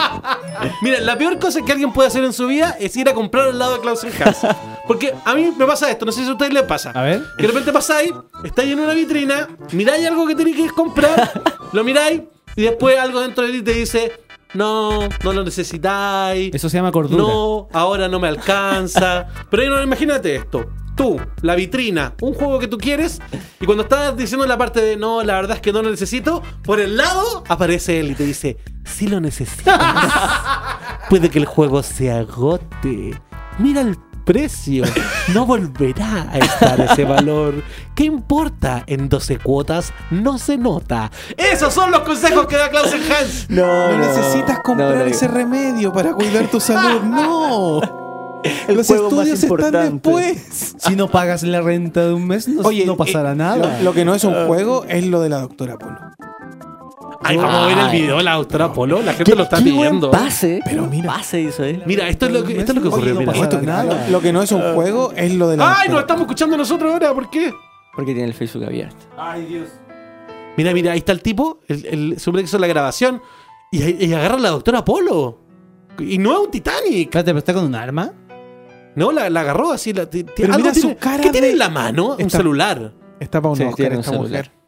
[0.83, 3.49] Mira, la peor cosa que alguien puede hacer en su vida es ir a comprar
[3.49, 4.43] al lado de Clausen Haas.
[4.87, 6.91] Porque a mí me pasa esto, no sé si a ustedes les pasa.
[6.91, 7.23] A ver.
[7.37, 8.13] Que de repente pasáis,
[8.45, 11.43] estáis en una vitrina, miráis algo que tenéis que comprar,
[11.73, 12.23] lo miráis
[12.57, 14.13] y después algo dentro de ti te dice,
[14.55, 16.55] no, no lo necesitáis.
[16.55, 17.23] Eso se llama cordura.
[17.23, 19.27] No, ahora no me alcanza.
[19.51, 20.71] Pero no, imagínate esto.
[20.95, 23.19] Tú, la vitrina, un juego que tú quieres,
[23.59, 26.43] y cuando estás diciendo la parte de no, la verdad es que no lo necesito,
[26.63, 29.81] por el lado aparece él y te dice, sí lo necesitas.
[31.09, 33.19] Puede que el juego se agote.
[33.59, 34.85] Mira el precio.
[35.35, 37.63] No volverá a estar ese valor.
[37.95, 38.85] ¿Qué importa?
[38.87, 41.11] En 12 cuotas no se nota.
[41.37, 43.47] Esos son los consejos que da Klausen Hans.
[43.49, 45.05] No, No necesitas comprar no, no.
[45.05, 47.03] ese remedio para cuidar tu salud.
[47.13, 47.81] No.
[48.67, 50.75] El Los estudios están después.
[50.79, 53.79] Si no pagas la renta de un mes, no, no pasará eh, nada.
[53.79, 55.99] Lo, lo que no es un juego es lo de la doctora Polo.
[57.25, 59.03] Ay, vamos a ver el video de la doctora Polo.
[59.03, 60.11] La gente lo está pidiendo.
[60.11, 60.61] Pase.
[60.65, 61.15] Pero mira.
[61.15, 61.83] Pase hizo él.
[61.87, 63.15] Mira, esto es lo que, esto es lo que Oye, ocurrió.
[63.15, 63.33] no mira.
[63.33, 64.09] Esto nada.
[64.11, 66.93] Lo, que no es un juego es lo de la Ay, nos estamos escuchando nosotros
[66.93, 67.15] ahora.
[67.15, 67.53] ¿Por qué?
[67.95, 69.07] Porque tiene el Facebook abierto.
[70.57, 71.61] Mira, mira, ahí está el tipo.
[71.69, 73.23] El, el, supone que hizo la grabación.
[73.71, 75.39] Y, agarra a la doctora Polo.
[75.99, 77.05] Y no es un Titanic.
[77.07, 78.13] Espérate, pero está con un arma.
[78.95, 79.93] No, la, la agarró así.
[79.93, 82.17] La, Pero mira su cara ¿Qué tiene en la mano?
[82.19, 82.93] Un celular.
[83.19, 84.29] Está para un Sí, Oscar tiene un esta celular.
[84.31, 84.62] mujer.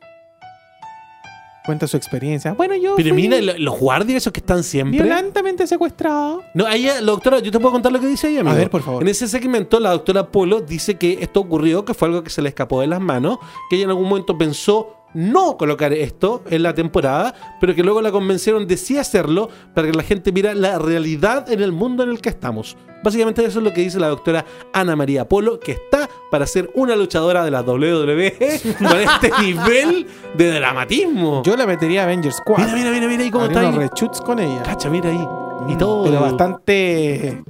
[1.65, 2.53] Cuenta su experiencia.
[2.53, 5.03] Bueno, yo Pero fui mira, lo- los guardias esos que están siempre.
[5.03, 6.43] violentamente secuestrado.
[6.53, 8.57] No, ella, la doctora, yo te puedo contar lo que dice ella, amigo.
[8.57, 9.03] ver, por favor.
[9.03, 12.43] En ese segmento, la doctora Polo dice que esto ocurrió, que fue algo que se
[12.43, 13.39] le escapó de las manos,
[13.71, 18.03] que ella en algún momento pensó no colocar esto en la temporada, pero que luego
[18.03, 22.03] la convencieron de sí hacerlo para que la gente viera la realidad en el mundo
[22.03, 22.77] en el que estamos.
[23.03, 26.71] Básicamente eso es lo que dice la doctora Ana María Polo, que está para ser
[26.75, 31.43] una luchadora de la WWE con este nivel de dramatismo.
[31.45, 32.65] Yo la metería a Avengers 4.
[32.65, 34.09] mira, mira, mira, mira ahí cómo está unos ahí.
[34.25, 34.63] con ella.
[34.63, 35.29] Cacha, mira ahí.
[35.69, 36.05] Y todo.
[36.05, 37.43] Pero bastante.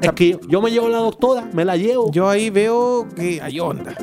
[0.00, 2.10] Es que yo me llevo la doctora, me la llevo.
[2.10, 3.94] Yo ahí veo que hay onda.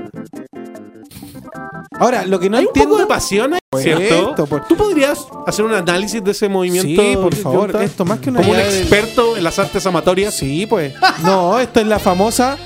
[2.00, 2.92] Ahora, lo que no Hay un entiendo.
[2.92, 4.30] poco de pasión, ahí, Pues ¿cierto?
[4.42, 4.62] esto.
[4.68, 7.02] ¿Tú podrías hacer un análisis de ese movimiento?
[7.02, 7.76] Sí, por favor.
[7.82, 10.34] Esto más que una Como un del- experto en las artes amatorias.
[10.34, 10.94] Sí, pues.
[11.24, 12.58] No, esto es la famosa.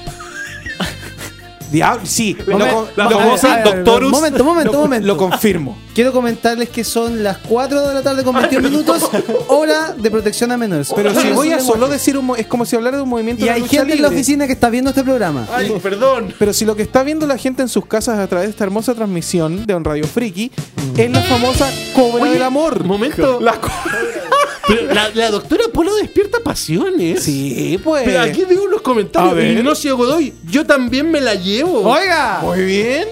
[1.72, 2.36] Diablo, sí.
[2.46, 2.86] lo con- lo-
[3.30, 4.12] ver, Doctorus.
[4.12, 5.08] Momento, momento, lo- momento.
[5.08, 5.78] Lo confirmo.
[5.94, 9.10] Quiero comentarles que son las 4 de la tarde con 21 minutos,
[9.48, 10.92] hora de protección a menores.
[10.96, 11.94] Pero si Eso voy a es solo lenguaje.
[11.94, 12.26] decir un.
[12.28, 14.08] mo- Es como si hablara de un movimiento Y de hay lucha gente en la
[14.08, 14.16] libre.
[14.22, 15.46] oficina que está viendo este programa.
[15.54, 16.34] Ay, perdón.
[16.40, 18.64] Pero si lo que está viendo la gente en sus casas a través de esta
[18.64, 20.52] hermosa transmisión de On Radio Friki
[20.98, 22.80] es la famosa cobra Oye, del amor.
[22.82, 23.40] Un momento.
[23.42, 23.70] La co-
[24.70, 27.24] Pero la, la doctora Polo despierta pasiones.
[27.24, 28.04] Sí, pues.
[28.06, 29.44] Pero aquí veo los comentarios.
[29.60, 31.82] Ignacio Godoy, yo también me la llevo.
[31.82, 32.40] ¡Oiga!
[32.44, 33.08] Muy bien.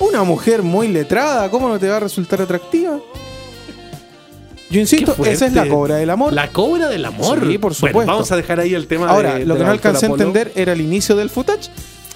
[0.00, 2.98] Una mujer muy letrada, ¿cómo no te va a resultar atractiva?
[4.70, 6.32] Yo insisto, esa es la cobra del amor.
[6.32, 7.46] La cobra del amor.
[7.46, 8.12] Sí, por Bueno, supuesto.
[8.12, 10.50] vamos a dejar ahí el tema Ahora, de- lo de que no alcancé a entender
[10.56, 11.68] era el inicio del footage,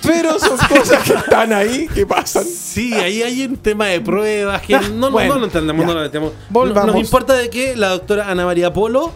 [0.06, 2.44] pero son cosas que están ahí que pasan.
[2.44, 5.86] Sí, ahí hay un tema de pruebas que no, no, bueno, no lo entendemos, ya.
[5.86, 6.36] no lo entendemos.
[6.48, 6.86] Volvamos.
[6.86, 9.12] No- Nos importa de que la doctora Ana María Polo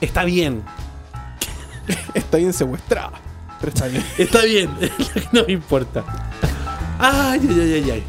[0.00, 0.62] está bien.
[2.14, 3.12] Está bien secuestrada,
[3.60, 4.04] pero está bien.
[4.18, 4.70] Está bien,
[5.14, 6.04] que nos importa.
[6.98, 8.04] Ay, ay, ay, ay, ay.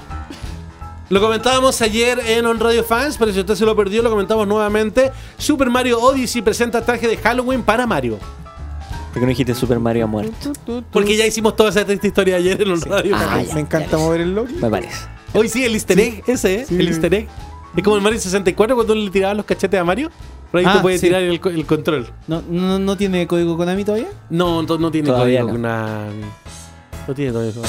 [1.09, 4.47] Lo comentábamos ayer en On Radio Fans, pero si usted se lo perdió, lo comentamos
[4.47, 5.11] nuevamente.
[5.37, 8.17] Super Mario Odyssey presenta traje de Halloween para Mario.
[9.17, 10.53] ¿Por qué no dijiste Super Mario ha muerto?
[10.91, 13.47] Porque ya hicimos toda esa triste historia ayer en On Radio Ah, Fans.
[13.47, 14.47] ya, Me encanta mover el logo.
[14.62, 15.08] Me parece.
[15.34, 16.65] Hoy sí, el easter egg, ese, ¿eh?
[16.69, 17.27] El easter egg.
[17.75, 20.12] Es como el Mario 64 cuando le tiraban los cachetes a Mario.
[20.51, 21.08] Por ahí Ah, tú puedes sí.
[21.08, 22.08] tirar el, co- el control.
[22.27, 24.08] ¿No, no, ¿No tiene código Konami todavía?
[24.30, 25.60] No, no, no tiene Todavía código no.
[25.67, 26.06] una-
[27.07, 27.61] No tiene código.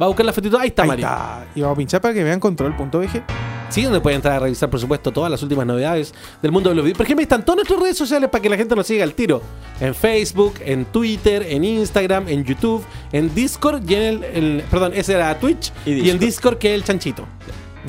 [0.00, 0.58] Va a buscar la fotito.
[0.58, 1.06] Ahí está Ahí Mario.
[1.06, 1.46] está.
[1.54, 3.22] Y vamos a pinchar para que vean control.bg.
[3.68, 6.76] Sí, donde pueden entrar a revisar, por supuesto, todas las últimas novedades del mundo de
[6.76, 6.96] los videos.
[6.98, 9.42] Por ejemplo, están todas nuestras redes sociales para que la gente nos siga al tiro.
[9.80, 14.24] En Facebook, en Twitter, en Instagram, en YouTube, en Discord y en el...
[14.24, 15.72] el- perdón, ese era Twitch.
[15.84, 17.26] Y Y, en Discord, que es el chanchito.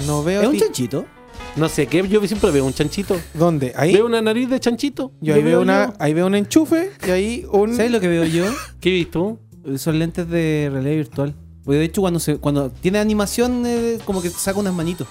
[0.08, 0.42] No veo.
[0.42, 1.06] ¿Es un ti- chanchito?
[1.56, 2.08] No sé, ¿qué?
[2.08, 3.16] Yo siempre veo un chanchito.
[3.34, 3.74] ¿Dónde?
[3.76, 3.94] Ahí.
[3.94, 5.12] Veo una nariz de chanchito.
[5.22, 5.94] Yo ahí Lo veo, una, yo.
[6.00, 7.76] ahí veo un enchufe y ahí un.
[7.76, 8.46] ¿Sabes lo que veo yo?
[8.80, 9.40] ¿Qué viste tú?
[9.78, 11.34] Son lentes de realidad virtual.
[11.66, 15.08] Porque de hecho cuando se cuando tiene animación eh, como que saca unas manitos.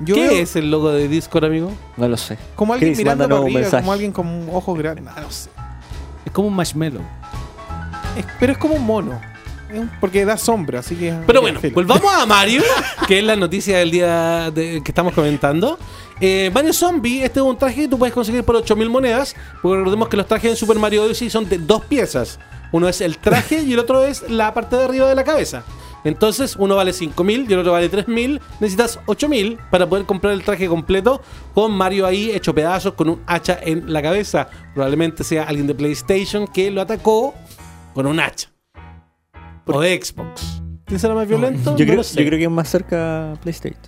[0.00, 1.72] Yo ¿Qué veo es el logo de Discord, amigo?
[1.96, 2.38] No lo sé.
[2.54, 3.82] como alguien Chris, mirando para arriba, mensaje.
[3.82, 5.04] como alguien con ojos grandes.
[5.16, 5.50] Ah, no sé.
[6.24, 7.02] Es como un marshmallow.
[8.16, 9.20] Es- pero es como un mono.
[10.00, 11.14] Porque da sombra, así que.
[11.26, 11.74] Pero bueno, filo.
[11.74, 12.62] volvamos a Mario,
[13.06, 15.78] que es la noticia del día de- que estamos comentando.
[16.20, 19.36] Eh, Mario Zombie, este es un traje que tú puedes conseguir por 8000 monedas.
[19.60, 22.38] Porque recordemos que los trajes en Super Mario Odyssey son de dos piezas.
[22.72, 25.64] Uno es el traje y el otro es la parte de arriba de la cabeza.
[26.04, 28.40] Entonces, uno vale 5000 y el otro vale 3000.
[28.60, 31.20] Necesitas 8000 para poder comprar el traje completo
[31.54, 34.48] con Mario ahí hecho pedazos con un hacha en la cabeza.
[34.74, 37.34] Probablemente sea alguien de PlayStation que lo atacó
[37.94, 38.50] con un hacha.
[39.66, 40.62] O de Xbox.
[40.86, 41.76] ¿Quién será más violento?
[41.76, 43.80] Yo, No creo, yo que es más cerca PlayStation.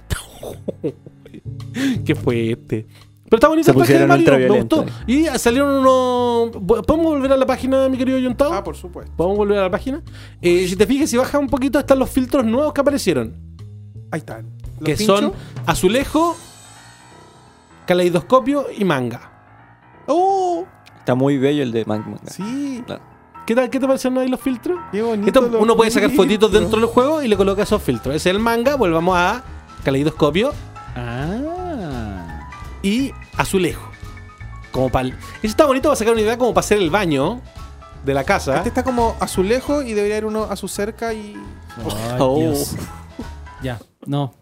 [2.05, 2.87] ¿Qué fue este?
[3.31, 4.85] Pero está bonito Se el traje de Mario, me gustó.
[5.07, 6.51] Y salieron unos...
[6.85, 8.53] ¿Podemos volver a la página, mi querido Yontao?
[8.53, 9.13] Ah, por supuesto.
[9.17, 10.03] ¿Podemos volver a la página?
[10.43, 13.37] Eh, si te fijas, si bajas un poquito, están los filtros nuevos que aparecieron.
[14.11, 14.47] Ahí están.
[14.81, 15.17] ¿Los Que pincho?
[15.17, 15.33] son
[15.65, 16.37] azulejo,
[17.87, 19.31] caleidoscopio y manga.
[20.09, 20.65] ¡Oh!
[20.99, 22.17] Está muy bello el de Magma.
[22.27, 22.83] Sí.
[22.85, 23.03] Claro.
[23.47, 23.71] ¿Qué tal?
[23.71, 24.77] ¿Qué te parecieron ahí los filtros?
[24.91, 25.27] Qué bonito.
[25.29, 28.15] Esto, los uno puede sacar fotitos dentro del juego y le coloca esos filtros.
[28.17, 29.45] Ese es el manga, volvamos a
[29.85, 30.53] caleidoscopio
[30.97, 31.40] Ah.
[32.83, 33.91] Y azulejo.
[34.73, 37.41] Como para Eso está bonito, va a sacar una idea como para hacer el baño
[38.05, 38.57] de la casa.
[38.57, 41.35] Este está como azulejo y debería haber uno a su cerca y.
[41.77, 42.39] Ay, Oh.
[42.39, 42.77] Dios.
[43.63, 44.33] Ya, no.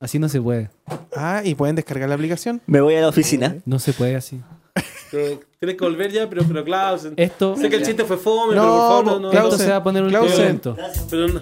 [0.00, 0.70] Así no se puede.
[1.14, 2.60] Ah, y pueden descargar la aplicación.
[2.66, 3.56] Me voy a la oficina.
[3.66, 4.40] No se puede así.
[5.12, 7.14] Pero Tienes que volver ya, pero, pero Clausen.
[7.16, 9.76] Esto, Sé que el chiste fue fome, No, pero por favor, no, Clausen, se va
[9.76, 10.60] a poner un Clausen.
[11.08, 11.34] pero no,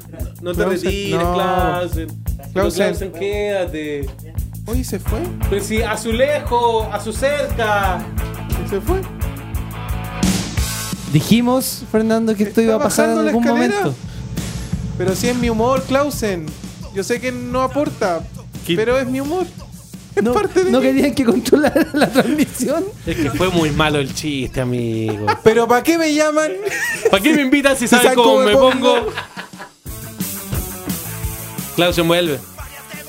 [0.43, 2.09] no te Clausen, retires, Clausen.
[2.53, 4.07] Clausen, quédate.
[4.67, 5.21] Oye, se fue.
[5.49, 8.05] Pero si a su lejos, a su cerca.
[8.69, 9.01] Se fue.
[11.13, 13.75] Dijimos, Fernando, que esto iba a pasar en algún escalera.
[13.81, 13.95] momento.
[14.97, 16.47] Pero si es mi humor, Clausen.
[16.95, 18.21] Yo sé que no aporta,
[18.67, 18.77] ¿Qué?
[18.77, 19.47] pero es mi humor.
[20.15, 20.87] Es No, parte de no mí.
[20.87, 22.85] querían que controlara la transmisión.
[23.07, 25.27] Es que fue muy malo el chiste, amigo.
[25.43, 26.51] Pero ¿para qué me llaman?
[27.11, 28.71] ¿Para qué me invitan si Si saben cómo me pongo?
[28.97, 29.13] pongo.
[31.77, 32.39] Clausen vuelve.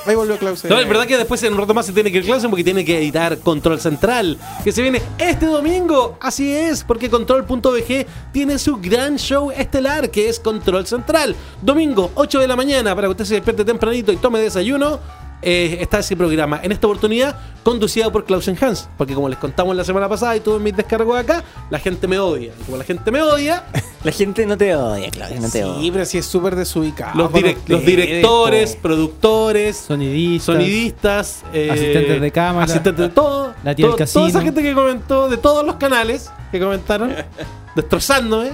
[0.06, 0.70] Ahí volvió Clausen.
[0.70, 2.64] No, es verdad que después en un rato más se tiene que ir Clausen porque
[2.64, 6.18] tiene que editar Control Central, que se viene este domingo.
[6.20, 11.36] Así es, porque Control.bg tiene su gran show estelar, que es Control Central.
[11.62, 15.00] Domingo, 8 de la mañana, para que usted se despierte tempranito y tome desayuno.
[15.42, 16.60] Eh, está ese programa.
[16.64, 18.90] En esta oportunidad, conducido por Clausen Hans.
[18.98, 22.20] Porque como les contamos la semana pasada y tuve mis descargos acá, la gente me
[22.20, 22.52] odia.
[22.60, 23.64] Y como la gente me odia,
[24.04, 25.94] La gente no te odia, Claudia, no te Sí, odia.
[25.94, 27.16] pero sí es súper desubicado.
[27.16, 30.46] los, con direc- ustedes, los directores, productores, Sonidistas.
[30.56, 32.66] sonidistas, eh, Asistentes de cámara.
[32.66, 34.42] asistentes de todo, La tía del todo- toda esa casino.
[34.42, 37.14] gente que comentó de todos los canales que comentaron,
[37.76, 38.54] destrozándome.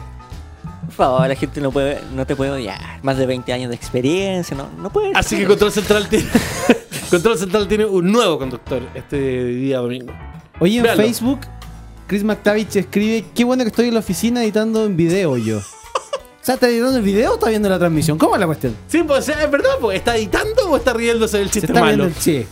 [0.87, 2.99] Por favor, la gente no, puede, no te puede odiar.
[3.03, 5.11] Más de 20 años de experiencia, no, no puede.
[5.15, 6.25] Así que Control Central tiene,
[7.09, 10.13] Control Central tiene un nuevo conductor este día domingo.
[10.59, 11.03] Oye, en Véanlo.
[11.03, 11.41] Facebook,
[12.07, 15.57] Chris McTavish escribe: Qué bueno que estoy en la oficina editando en video yo.
[15.59, 15.61] O
[16.47, 18.17] sea, ¿está editando el video o está viendo la transmisión?
[18.17, 18.73] ¿Cómo es la cuestión?
[18.87, 21.67] Sí, pues o sea, es verdad, pues, ¿está editando o está riéndose del Se chiste
[21.67, 22.05] está malo?
[22.05, 22.45] viendo el sí.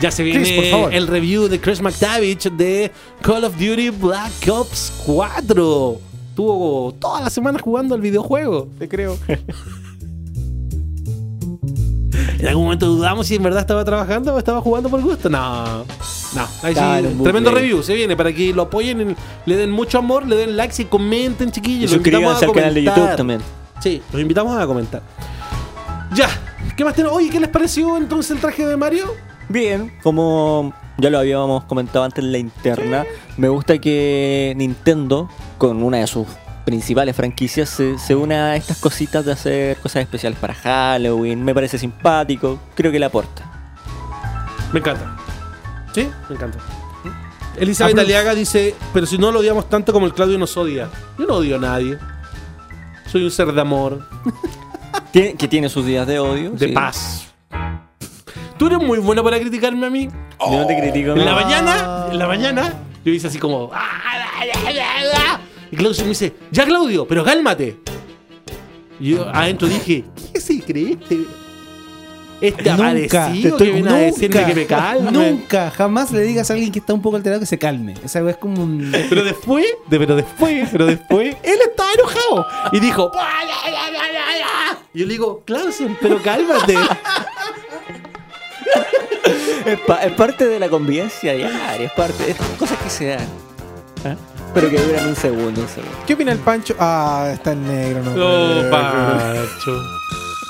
[0.00, 0.94] Ya se Chris, viene por favor.
[0.94, 2.90] el review de Chris McTavish de
[3.22, 6.00] Call of Duty Black Ops 4.
[6.38, 8.68] Estuvo toda la semana jugando al videojuego.
[8.78, 9.18] Te creo.
[12.38, 15.28] En algún momento dudamos si en verdad estaba trabajando o estaba jugando por gusto.
[15.28, 16.46] No, no.
[16.62, 17.82] Ahí sí, tremendo review.
[17.82, 20.84] Se viene para que lo apoyen, y le den mucho amor, le den likes y
[20.84, 21.90] comenten, Y chiquillos.
[21.90, 22.84] Los invitamos suscríbanse al canal de.
[22.84, 23.40] YouTube también.
[23.80, 25.02] Sí, los invitamos a comentar.
[26.14, 26.28] Ya,
[26.76, 27.16] ¿qué más tenemos?
[27.16, 29.06] Oye, ¿qué les pareció entonces el traje de Mario?
[29.48, 33.04] Bien, como ya lo habíamos comentado antes en la interna,
[33.36, 36.26] me gusta que Nintendo, con una de sus
[36.64, 41.44] principales franquicias, se, se una a estas cositas de hacer cosas especiales para Halloween.
[41.44, 43.44] Me parece simpático, creo que le aporta.
[44.72, 45.16] Me encanta.
[45.94, 46.08] ¿Sí?
[46.28, 46.58] Me encanta.
[47.56, 50.88] Elizabeth Ah, Aliaga dice, pero si no lo odiamos tanto como el Claudio nos odia.
[51.18, 51.98] Yo no odio a nadie.
[53.10, 54.06] Soy un ser de amor,
[55.12, 56.50] Tiene- que tiene sus días de odio.
[56.50, 56.72] de sí.
[56.72, 57.24] paz.
[58.58, 60.08] Tú eres muy bueno para criticarme a mí.
[60.38, 61.12] Yo no te critico.
[61.12, 63.70] En la mañana, en la mañana, yo hice así como.
[65.68, 67.78] "Ah, Y Claudio me dice, ya Claudio, pero cálmate.
[69.00, 71.18] Y yo adentro dije, ¿qué se cree este?
[72.40, 72.84] Este Nunca,
[73.24, 75.10] aparecido que viene a decirme que me calme.
[75.10, 77.94] nunca, jamás le digas a alguien que está un poco alterado que se calme.
[78.04, 78.92] Esa es como un.
[79.08, 82.46] Pero después, de- pero después, pero después, él estaba enojado.
[82.72, 83.10] Y dijo,
[84.94, 86.76] y yo le digo, Clausen, pero cálmate.
[89.66, 93.28] Es, pa- es parte de la convivencia diaria, es parte, es cosas que se dan.
[94.48, 94.50] ¿Ah?
[94.54, 95.96] Pero que duran un segundo, un segundo.
[96.06, 96.74] ¿Qué opina el Pancho?
[96.78, 98.14] Ah, está en negro, no.
[98.62, 99.82] No, Pacho.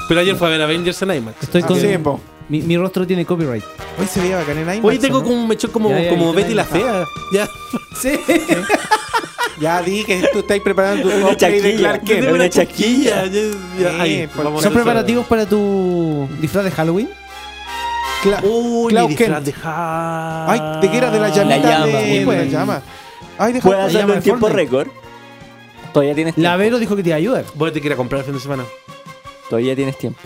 [0.09, 1.43] Pero ayer fue a ver Avengers en IMAX.
[1.43, 1.81] Estoy Ah, con.
[1.81, 2.21] sí, po.
[2.49, 3.63] mi, mi rostro tiene copyright.
[4.01, 4.85] Hoy se veía bacán en IMAX.
[4.85, 5.25] Hoy tengo ¿no?
[5.25, 6.55] como un mechón como, Ya, ya, como ya, Betty ya.
[6.57, 7.05] la fea.
[7.33, 7.49] Ya.
[8.01, 8.19] Sí.
[9.61, 11.79] Ya di que tú estás preparando tu Una cosplay de chaquilla.
[11.79, 12.23] Clark Kent.
[12.23, 13.25] Una Una chaquilla.
[13.25, 17.11] Ya, ya, Sí, ahí, por- vamos ¿Son preparativos para tu disfraz de Halloween?
[18.23, 19.47] Cla- Uy, Clark mi disfraz Kent.
[19.47, 20.63] de Halloween.
[20.63, 21.11] Ay, ¿de qué era?
[21.11, 22.45] De la llamita llama, de, de la bueno.
[22.45, 22.83] llama.
[23.39, 24.65] Ay, deja Puedes hacerlo en tiempo Fortnite.
[24.71, 24.89] récord.
[25.93, 26.49] Todavía tienes tiempo.
[26.51, 27.45] La Vero dijo que te iba a ayudar.
[27.55, 28.65] Voy a tener que ir a comprar el fin de semana.
[29.49, 30.21] Todavía tienes tiempo.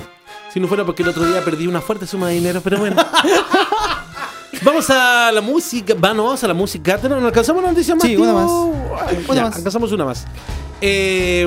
[0.52, 2.96] Si no fuera porque el otro día perdí una fuerte suma de dinero, pero bueno.
[4.64, 5.94] vamos a la música.
[5.94, 6.98] Va, no, vamos a la música.
[7.02, 8.04] ¿No ¿No alcanzamos una noticia más?
[8.04, 8.34] Sí, una tío?
[8.34, 9.08] más.
[9.08, 9.56] Ay, Una ya, más.
[9.56, 10.26] Alcanzamos una más.
[10.80, 11.46] Eh,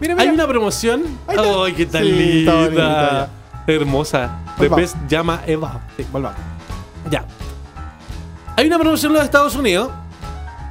[0.00, 1.02] Mira, Hay una promoción.
[1.26, 1.64] Ahí está.
[1.64, 2.20] Ay, qué tan Sí, está
[2.62, 2.64] linda.
[2.64, 3.28] bonita,
[3.66, 4.38] Hermosa.
[4.56, 4.76] Volvamos.
[4.76, 5.80] Bebés llama Eva.
[5.96, 6.38] Sí, volvamos.
[7.10, 7.24] Ya.
[8.56, 9.90] Hay una promoción en los Estados Unidos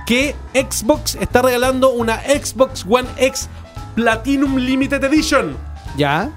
[0.05, 3.49] que Xbox está regalando una Xbox One X
[3.95, 5.55] Platinum Limited Edition.
[5.97, 6.29] ¿Ya?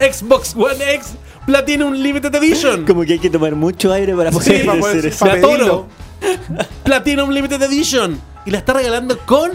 [0.00, 1.14] Xbox One X
[1.46, 2.84] Platinum Limited Edition.
[2.86, 5.24] Como que hay que tomar mucho aire para poder Sí, para poder- hacer eso.
[5.26, 5.48] pedirlo.
[5.58, 5.88] Toro.
[6.84, 8.20] Platinum Limited Edition.
[8.46, 9.50] Y la está regalando con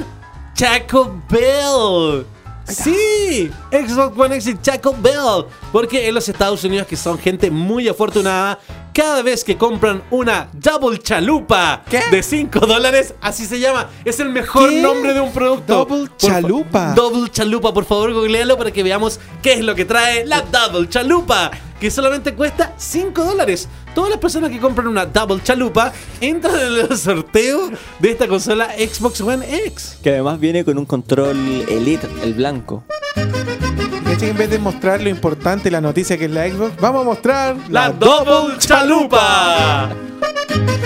[0.58, 2.26] Taco Bell.
[2.68, 5.46] Sí, Xbox One X y Taco Bell.
[5.72, 8.60] Porque en los Estados Unidos, que son gente muy afortunada,
[8.94, 12.02] cada vez que compran una Double Chalupa ¿Qué?
[12.10, 14.82] de 5 dólares, así se llama, es el mejor ¿Qué?
[14.82, 15.86] nombre de un producto.
[15.86, 16.94] Double Por Chalupa.
[16.96, 20.90] Double Chalupa, por favor, googlealo para que veamos qué es lo que trae la Double
[20.90, 21.52] Chalupa.
[21.80, 23.70] Que solamente cuesta 5 dólares.
[23.94, 28.70] Todas las personas que compran una Double Chalupa entran en el sorteo de esta consola
[28.78, 30.00] Xbox One X.
[30.02, 31.38] Que además viene con un control
[31.70, 32.84] Elite, el blanco.
[34.20, 37.06] Que En vez de mostrar lo importante, la noticia que es la Xbox, vamos a
[37.06, 39.90] mostrar La, Double Chalupa.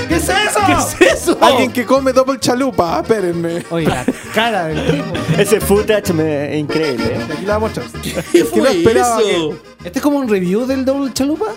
[0.10, 0.60] ¿Qué es eso?
[0.66, 1.38] ¿Qué es eso?
[1.40, 3.64] Alguien que come double chalupa, espérenme.
[3.70, 5.14] Oye, la cara del tipo.
[5.38, 7.06] Ese footage me, es increíble.
[7.06, 7.28] ¿eh?
[7.32, 8.26] Aquí la vamos a mostrar.
[8.32, 9.58] ¿Qué no fue esperaba eso?
[9.82, 11.54] ¿Este es como un review del Double Chalupa?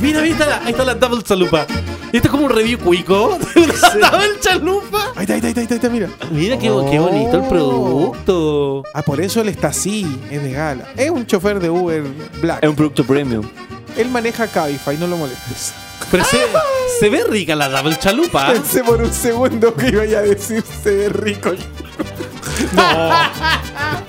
[0.00, 1.66] Mira, mira, ahí está la, ahí está la Double Chalupa.
[2.14, 5.12] Esto es como un review cuico una Double Chalupa.
[5.16, 6.08] Ahí está, ahí está, ahí está, ahí está, mira.
[6.30, 8.84] Mira qué, qué bonito el producto.
[8.94, 10.86] Ah, por eso él está así, es de gala.
[10.96, 12.04] Es un chofer de Uber
[12.40, 12.62] Black.
[12.62, 13.44] Es un producto premium.
[13.96, 15.74] Él maneja Cabify, no lo molestes.
[16.10, 16.38] Pero se,
[17.00, 18.52] se ve rica la Double Chalupa.
[18.52, 21.50] Pensé por un segundo que iba a decir se ve rico.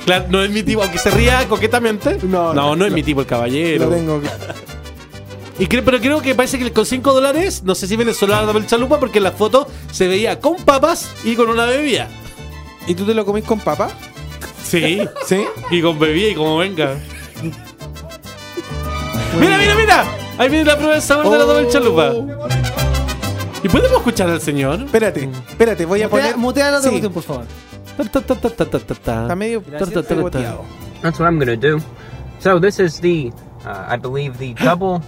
[0.05, 2.19] Claro, no es mi tipo, aunque se ría coquetamente.
[2.21, 3.85] No, No, no, no, es mi tipo el caballero.
[3.89, 4.21] Lo tengo.
[5.57, 8.33] Y cre- pero creo que parece que con 5 dólares, no sé si viene solo
[8.35, 12.09] la Double Chalupa, porque en la foto se veía con papas y con una bebida.
[12.87, 13.89] ¿Y tú te lo comís con papa?
[14.63, 15.45] Sí, ¿Sí?
[15.71, 16.95] y con bebida y como venga.
[19.39, 20.05] mira, mira, mira.
[20.37, 21.45] Ahí viene la prueba del sabor de la.
[21.45, 22.11] Double Chalupa.
[23.63, 24.81] ¿Y podemos escuchar al señor?
[24.83, 26.37] Espérate, espérate, voy a Mutea, poner.
[26.37, 27.45] mutea la Sí, por favor.
[27.97, 29.21] Ta, ta, ta, ta, ta, ta, ta, ta.
[29.23, 29.61] Está medio.
[29.61, 31.79] That's what I'm gonna do.
[32.39, 33.31] So this is the,
[33.65, 35.01] uh, I believe the double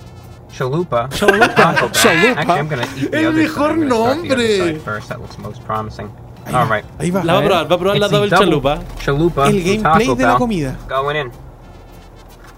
[0.51, 1.07] chalupa.
[1.10, 1.47] Chalupa.
[1.55, 1.86] Chalupa.
[1.88, 2.29] Actually,
[2.60, 3.81] I'm gonna eat the El other mejor side.
[3.81, 4.57] I'm gonna start the other nombre.
[4.57, 5.10] side first.
[5.10, 6.10] That looks most promising.
[6.45, 6.86] Ahí All right.
[6.99, 7.23] Ahí va.
[7.23, 8.79] La va a probar, va a probar la It's the Double Chalupa.
[9.03, 9.47] Chalupa.
[9.47, 10.38] El from gameplay Taco de la Bell.
[10.38, 10.77] comida.
[10.88, 11.31] Going in.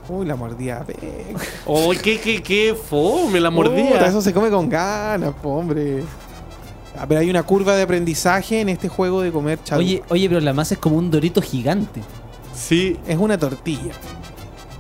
[0.10, 0.84] Uy, la mordida.
[0.88, 1.36] Ve.
[1.66, 4.08] ¡Uy, qué, qué, qué fome la Puta, mordida!
[4.08, 6.04] eso se come con ganas, po, hombre.
[6.98, 9.86] Ah, pero hay una curva de aprendizaje en este juego de comer chalupa.
[9.86, 12.02] Oye, oye, pero la masa es como un dorito gigante.
[12.56, 12.98] Sí.
[13.08, 13.92] Es una tortilla.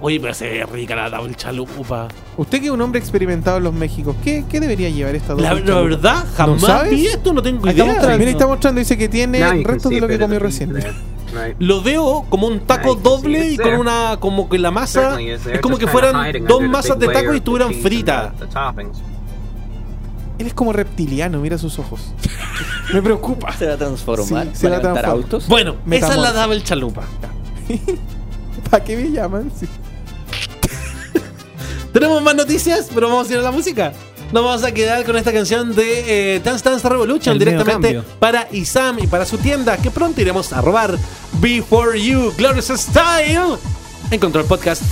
[0.02, 2.08] Oye, pero se ve rica la Double Chalupa.
[2.38, 5.44] Usted que es un hombre experimentado en los Méxicos, ¿qué, qué debería llevar esta doble
[5.44, 5.82] La, la chalupa?
[5.82, 6.92] verdad, jamás sabes?
[6.92, 7.86] vi esto, no tengo está idea.
[7.86, 8.18] mostrando.
[8.20, 10.74] Mira, está mostrando, dice que tiene restos see de lo que comió the recién.
[11.60, 14.18] Lo veo como un taco sí, doble y con una.
[14.20, 15.20] como que la masa.
[15.22, 18.32] Es como que fueran dos masas de taco y estuvieran fritas.
[20.38, 22.14] Él es como reptiliano, mira sus ojos.
[22.94, 23.52] Me preocupa.
[23.52, 24.48] Se va a transformar.
[24.54, 25.12] Sí, se va a transformar.
[25.12, 25.48] autos.
[25.50, 26.32] Bueno, esa es la.
[26.32, 27.04] Double Chalupa.
[28.72, 29.52] ¿Para qué me llaman?
[29.56, 29.68] Sí.
[31.93, 33.93] Tenemos más noticias, pero vamos a ir a la música.
[34.32, 38.47] Nos vamos a quedar con esta canción de eh, Dance Dance Revolution El directamente para
[38.52, 40.97] Isam y para su tienda que pronto iremos a robar.
[41.39, 43.58] Before You, Glorious Style.
[44.12, 44.84] En Control Podcast.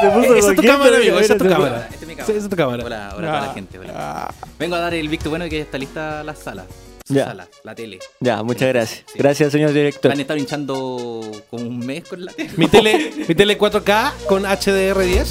[0.03, 1.19] Se puso Esa es tu cámara, amigo.
[1.21, 1.89] Esa es tu cámara.
[1.91, 2.35] Esta es mi cámara.
[2.37, 2.85] esa es tu cámara.
[2.85, 3.79] Hola, hola a toda la gente.
[3.79, 3.93] Hola.
[3.97, 6.67] Ah, Vengo a dar el visto bueno de que ya está lista la sala.
[7.11, 7.25] Su Ya.
[7.25, 7.99] sala, la tele.
[8.21, 9.05] Ya, muchas gracias.
[9.07, 9.19] Sí.
[9.19, 10.13] Gracias, señor director.
[10.13, 12.51] Han estado hinchando como un mes con la tele.
[12.57, 15.27] Mi tele, mi tele 4K con HDR10.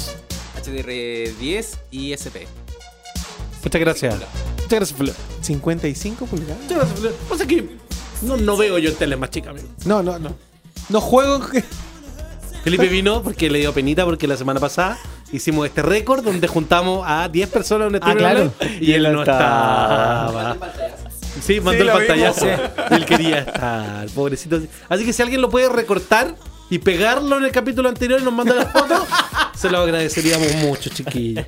[0.62, 2.44] HDR10 y SP.
[3.64, 4.14] Muchas gracias.
[4.14, 5.16] Muchas gracias, Felipe.
[5.40, 6.58] 55 pulgadas.
[6.62, 7.14] Muchas gracias, Felipe.
[7.30, 7.64] Pasa que
[8.22, 9.68] no, no veo yo tele más chica, amigo.
[9.86, 10.36] No, no, no.
[10.90, 11.40] No juego.
[12.62, 14.98] Felipe vino porque le dio penita porque la semana pasada
[15.32, 18.52] hicimos este récord donde juntamos a 10 personas en un estudio claro.
[18.80, 20.56] y él no estaba.
[21.42, 22.46] Sí, mandó el pantallazo.
[22.90, 24.60] Él quería estar, pobrecito.
[24.88, 26.34] Así que si alguien lo puede recortar
[26.68, 29.06] y pegarlo en el capítulo anterior y nos manda la foto,
[29.54, 31.44] se lo agradeceríamos mucho, chiquillos.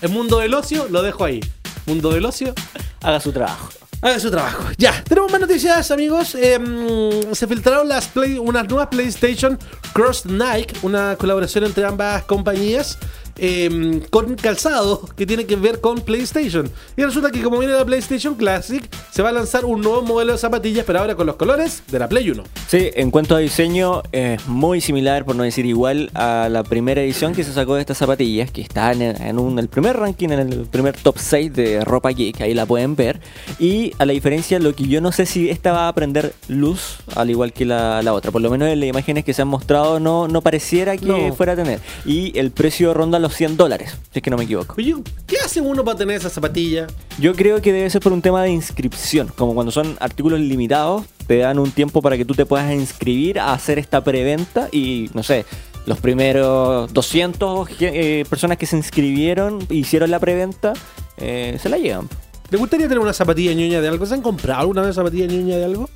[0.00, 1.40] El mundo del ocio lo dejo ahí.
[1.86, 2.54] Mundo del ocio,
[3.02, 3.68] Haga su trabajo.
[4.00, 4.64] Haga su trabajo.
[4.78, 6.34] Ya, tenemos más noticias, amigos.
[6.36, 9.58] Em, se filtraron las Play- unas nuevas PlayStation
[9.92, 12.98] Cross Nike, una colaboración entre ambas compañías.
[13.38, 16.70] Em, con calzado que tiene que ver con PlayStation.
[16.96, 20.32] Y resulta que como viene la PlayStation Classic, se va a lanzar un nuevo modelo
[20.32, 22.42] de zapatillas, pero ahora con los colores de la Play 1.
[22.68, 27.02] Sí, en cuanto a diseño, es muy similar, por no decir igual, a la primera
[27.02, 30.28] edición que se sacó de estas zapatillas, que está en, en un- el primer ranking,
[30.30, 33.20] en el primer top 6 de ropa geek, ahí la pueden ver.
[33.58, 36.98] Y a la diferencia, lo que yo no sé si esta va a prender luz,
[37.16, 38.30] al igual que la, la otra.
[38.30, 41.34] Por lo menos en las imágenes que se han mostrado, no, no pareciera que No.
[41.34, 41.80] fuera a tener.
[42.04, 44.74] Y el precio ronda los 100 dólares, si es que no me equivoco.
[44.78, 44.94] Oye,
[45.26, 46.86] ¿qué hace uno para tener esa zapatilla?
[47.18, 49.28] Yo creo que debe ser por un tema de inscripción.
[49.36, 53.38] Como cuando son artículos limitados, te dan un tiempo para que tú te puedas inscribir
[53.40, 55.44] a hacer esta preventa y, no sé,
[55.86, 60.72] los primeros 200 ge- eh, personas que se inscribieron, hicieron la preventa,
[61.16, 62.08] eh, se la llevan.
[62.50, 64.04] ¿Le gustaría tener una zapatilla ñoña de algo?
[64.06, 65.88] ¿Se han comprado alguna vez zapatilla ñoña de algo?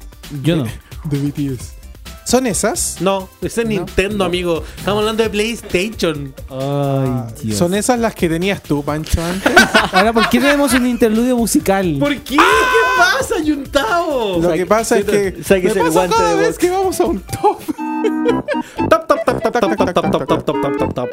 [0.43, 0.64] Yo no.
[1.05, 1.76] De BTS.
[2.27, 2.97] ¿Son esas?
[3.01, 4.64] No, ese es Nintendo, amigo.
[4.77, 6.35] Estamos hablando de PlayStation.
[6.51, 7.57] Ay, Dios.
[7.57, 9.53] ¿Son esas las que tenías tú, Pancho, antes?
[9.93, 11.99] Ahora, ¿por qué tenemos un interludio musical?
[12.01, 12.35] ¿Por qué?
[12.35, 12.43] ¿Qué
[12.99, 14.41] pasa, Yuntao?
[14.41, 15.37] Lo que pasa es que
[15.72, 17.61] me pasa cada de vez que vamos a un top.
[18.91, 21.09] Top, top, top, top, top, top, top, top, top, top, top, top, top.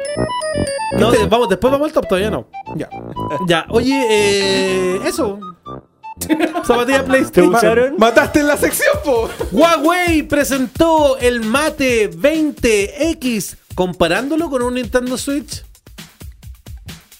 [0.98, 2.48] No, vamos, después vamos al top, todavía no.
[2.74, 2.88] Ya.
[3.46, 5.38] Ya, oye, eh, eso.
[6.64, 7.94] Zapatilla ¿Te PlayStation.
[7.98, 9.28] Mataste en la sección, po.
[9.52, 15.64] Huawei presentó el Mate 20X comparándolo con un Nintendo Switch.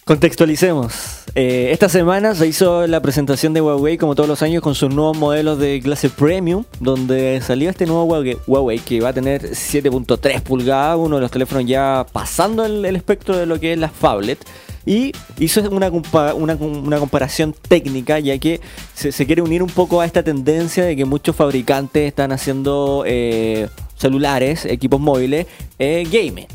[0.05, 1.24] Contextualicemos.
[1.34, 4.95] Eh, esta semana se hizo la presentación de Huawei, como todos los años, con sus
[4.95, 9.42] nuevos modelos de clase premium, donde salió este nuevo Huawei, Huawei que va a tener
[9.42, 13.78] 7.3 pulgadas, uno de los teléfonos ya pasando el, el espectro de lo que es
[13.78, 14.38] la phablet.
[14.87, 18.61] Y hizo una, una, una comparación técnica, ya que
[18.95, 23.05] se, se quiere unir un poco a esta tendencia de que muchos fabricantes están haciendo
[23.07, 25.47] eh, celulares, equipos móviles,
[25.78, 26.47] eh, gaming.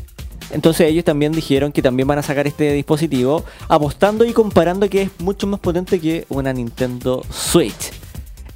[0.52, 5.02] Entonces ellos también dijeron que también van a sacar este dispositivo apostando y comparando que
[5.02, 7.92] es mucho más potente que una Nintendo Switch.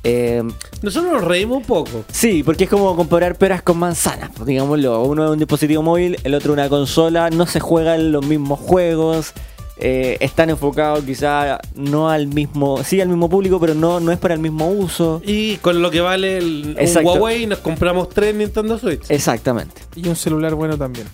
[0.03, 0.43] Eh,
[0.83, 2.05] Nosotros nos reímos un poco.
[2.13, 5.03] sí, porque es como comparar peras con manzanas, pues, digámoslo.
[5.03, 9.33] Uno es un dispositivo móvil, el otro una consola, no se juegan los mismos juegos.
[9.77, 14.19] Eh, están enfocados quizá no al mismo, sí al mismo público, pero no, no es
[14.19, 15.21] para el mismo uso.
[15.25, 17.05] Y con lo que vale el, un.
[17.05, 19.11] Huawei nos compramos tres Nintendo Switch.
[19.11, 19.83] Exactamente.
[19.97, 21.07] Y un celular bueno también.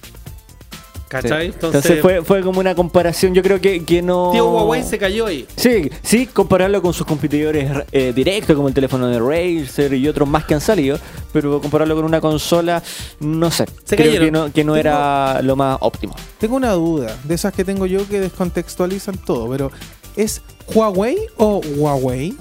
[1.10, 1.48] ¿Cachai?
[1.48, 1.52] Sí.
[1.54, 4.30] Entonces, fue, fue como una comparación, yo creo que, que no...
[4.30, 5.44] Tío Huawei se cayó ahí.
[5.56, 10.28] Sí, sí, compararlo con sus competidores eh, directos como el teléfono de Razer y otros
[10.28, 11.00] más que han salido,
[11.32, 12.80] pero compararlo con una consola,
[13.18, 13.66] no sé.
[13.82, 14.26] Se creo cayeron.
[14.26, 16.14] que no, que no era lo más óptimo.
[16.38, 19.72] Tengo una duda, de esas que tengo yo que descontextualizan todo, pero
[20.14, 20.42] ¿es
[20.72, 22.36] Huawei o Huawei?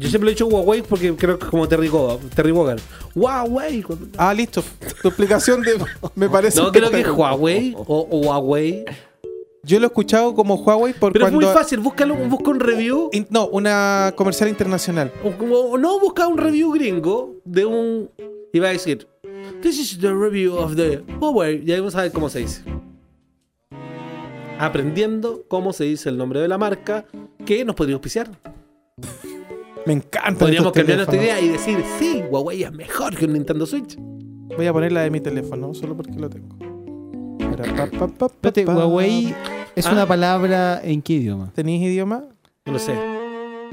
[0.00, 2.80] Yo siempre he dicho Huawei porque creo que es como Terry, Go- Terry Bogard.
[3.14, 3.84] Huawei.
[4.16, 4.62] Ah, listo.
[5.02, 5.72] Tu explicación de,
[6.14, 6.60] me parece.
[6.60, 7.08] No, creo que es.
[7.08, 8.84] Huawei o, o Huawei.
[9.62, 11.46] Yo lo he escuchado como Huawei por Pero es cuando.
[11.46, 13.10] muy fácil, búscalo, busca un review.
[13.12, 15.12] In- no, una comercial internacional.
[15.22, 18.10] O, como- o no, busca un review gringo de un.
[18.54, 19.06] Iba a decir
[19.60, 21.62] This is the review of the Huawei.
[21.64, 22.62] Y ahí vamos a ver cómo se dice.
[24.58, 27.04] Aprendiendo cómo se dice el nombre de la marca
[27.44, 28.30] que nos podría auspiciar.
[29.86, 30.38] Me encanta.
[30.38, 33.96] Podríamos cambiar nuestra idea y decir, sí, Huawei es mejor que un Nintendo Switch.
[34.56, 36.56] Voy a poner la de mi teléfono, solo porque lo tengo.
[37.38, 38.74] Espera, pa, pa, pa, pa, Espérate, pa.
[38.74, 39.34] Huawei
[39.74, 39.92] es Ah.
[39.92, 41.50] una palabra en qué idioma?
[41.54, 42.24] ¿Tenéis idioma?
[42.66, 42.94] No lo sé.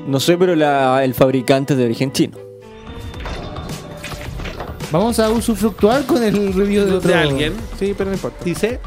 [0.07, 2.37] No sé, pero la- el fabricante es de origen chino.
[4.91, 7.13] Vamos a usufructuar con el review de De otro.
[7.15, 8.37] alguien Sí, pero no importa.
[8.45, 8.79] dice.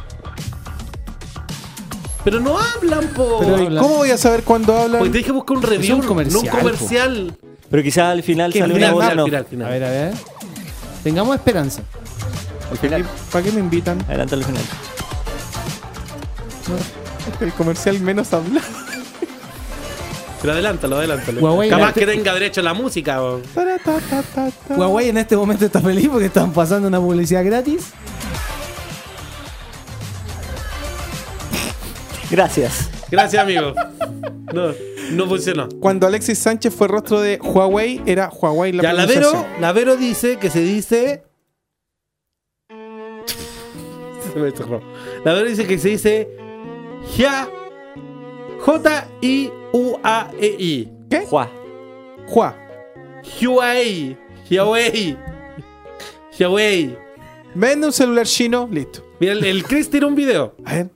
[2.24, 3.38] Pero no hablan, po.
[3.40, 3.82] Pero, ¿y hablan.
[3.82, 4.98] ¿Cómo voy a saber cuándo hablan?
[4.98, 7.36] Porque te dije buscar un review, un comercial, no un comercial.
[7.70, 9.24] Pero quizás al final Que sale una voz final, no.
[9.26, 9.66] final, final.
[9.68, 10.14] A ver, a ver.
[11.02, 11.82] Tengamos esperanza.
[12.70, 13.06] Al final.
[13.32, 13.98] ¿Para qué me invitan?
[14.08, 14.62] Adelante al final.
[17.40, 18.66] El comercial menos hablado.
[20.40, 21.40] Pero adelántalo, adelántalo.
[21.40, 23.22] Huawei, Capaz que tenga derecho a la música.
[23.22, 24.74] o- Tara, ta, ta, ta, ta.
[24.74, 27.88] Huawei en este momento está feliz porque están pasando una publicidad gratis.
[32.30, 32.88] Gracias.
[33.10, 33.74] Gracias, amigo.
[34.52, 34.72] No,
[35.12, 35.68] no funcionó.
[35.80, 39.46] Cuando Alexis Sánchez fue rostro de Huawei, era Huawei la Ya, Lavero.
[39.60, 41.24] Lavero dice que se dice.
[42.68, 44.80] Se me cerró.
[45.24, 46.28] Lavero dice que se dice.
[47.16, 47.48] Hia.
[48.60, 49.68] J-I-U-A-E-I.
[51.28, 51.50] Juá.
[52.28, 52.54] Hua.
[53.40, 54.16] Huawei.
[54.50, 55.16] Huawei.
[56.38, 56.96] Huawei.
[57.54, 59.04] Vende un celular chino, listo.
[59.18, 60.54] Mira, el, el Chris tiró un video.
[60.64, 60.90] A ver.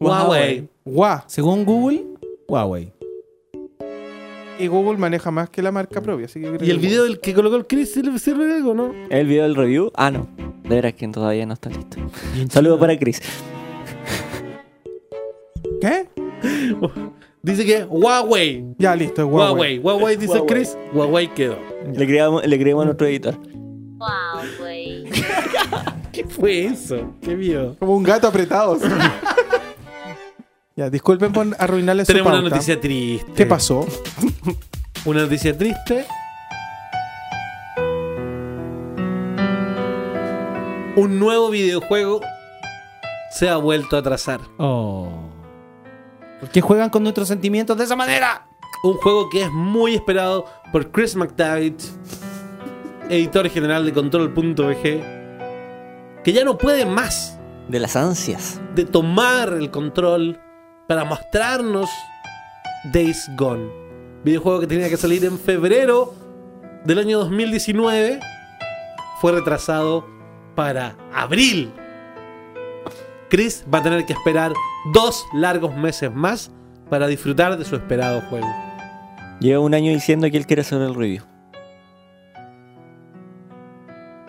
[0.00, 0.68] Huawei.
[0.84, 1.24] Hua.
[1.26, 2.04] Según Google,
[2.48, 2.92] Huawei.
[4.58, 6.86] Y Google maneja más que la marca propia, así que yo creo ¿Y el que-
[6.86, 8.92] video del que colocó el Chris sirve sirve de algo, no?
[9.10, 9.90] ¿El video del review?
[9.94, 10.26] Ah, no.
[10.64, 11.98] De veras que todavía no está listo.
[12.50, 13.20] Saludos para Chris.
[15.80, 16.08] ¿Qué?
[17.42, 18.64] Dice que Huawei.
[18.78, 19.78] Ya, listo, es Huawei.
[19.78, 19.80] Huawei.
[19.80, 20.46] Huawei dice Huawei.
[20.46, 20.76] Chris.
[20.92, 21.56] Huawei quedó.
[21.94, 23.34] Le creamos, le creamos a nuestro editor.
[26.12, 27.14] ¿Qué fue eso?
[27.22, 27.76] ¿Qué vio?
[27.78, 28.78] Como un gato apretado.
[30.76, 33.32] ya, disculpen por arruinarle su Tenemos una noticia triste.
[33.34, 33.86] ¿Qué pasó?
[35.06, 36.04] Una noticia triste.
[40.96, 42.20] Un nuevo videojuego
[43.30, 44.40] se ha vuelto a trazar.
[44.58, 45.08] Oh.
[46.40, 48.46] ¿Por qué juegan con nuestros sentimientos de esa manera?
[48.82, 51.90] Un juego que es muy esperado por Chris McTavish,
[53.08, 54.82] editor general de Control.bg,
[56.24, 58.60] que ya no puede más De las ansias.
[58.74, 60.38] de tomar el control
[60.90, 61.88] para mostrarnos
[62.92, 63.70] Days Gone.
[64.24, 66.12] Videojuego que tenía que salir en febrero
[66.84, 68.18] del año 2019
[69.20, 70.04] fue retrasado
[70.56, 71.72] para abril.
[73.28, 74.52] Chris va a tener que esperar
[74.92, 76.50] dos largos meses más
[76.88, 78.52] para disfrutar de su esperado juego.
[79.38, 81.22] Lleva un año diciendo que él quiere hacer el review.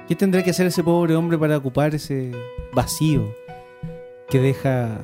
[0.07, 2.31] ¿Qué tendrá que hacer ese pobre hombre para ocupar ese
[2.71, 3.33] vacío
[4.29, 4.99] que deja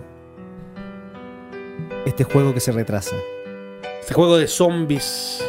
[2.08, 3.16] este juego que se retrasa?
[4.00, 5.44] Este juego de zombies.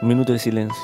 [0.00, 0.82] Un minuto de silencio.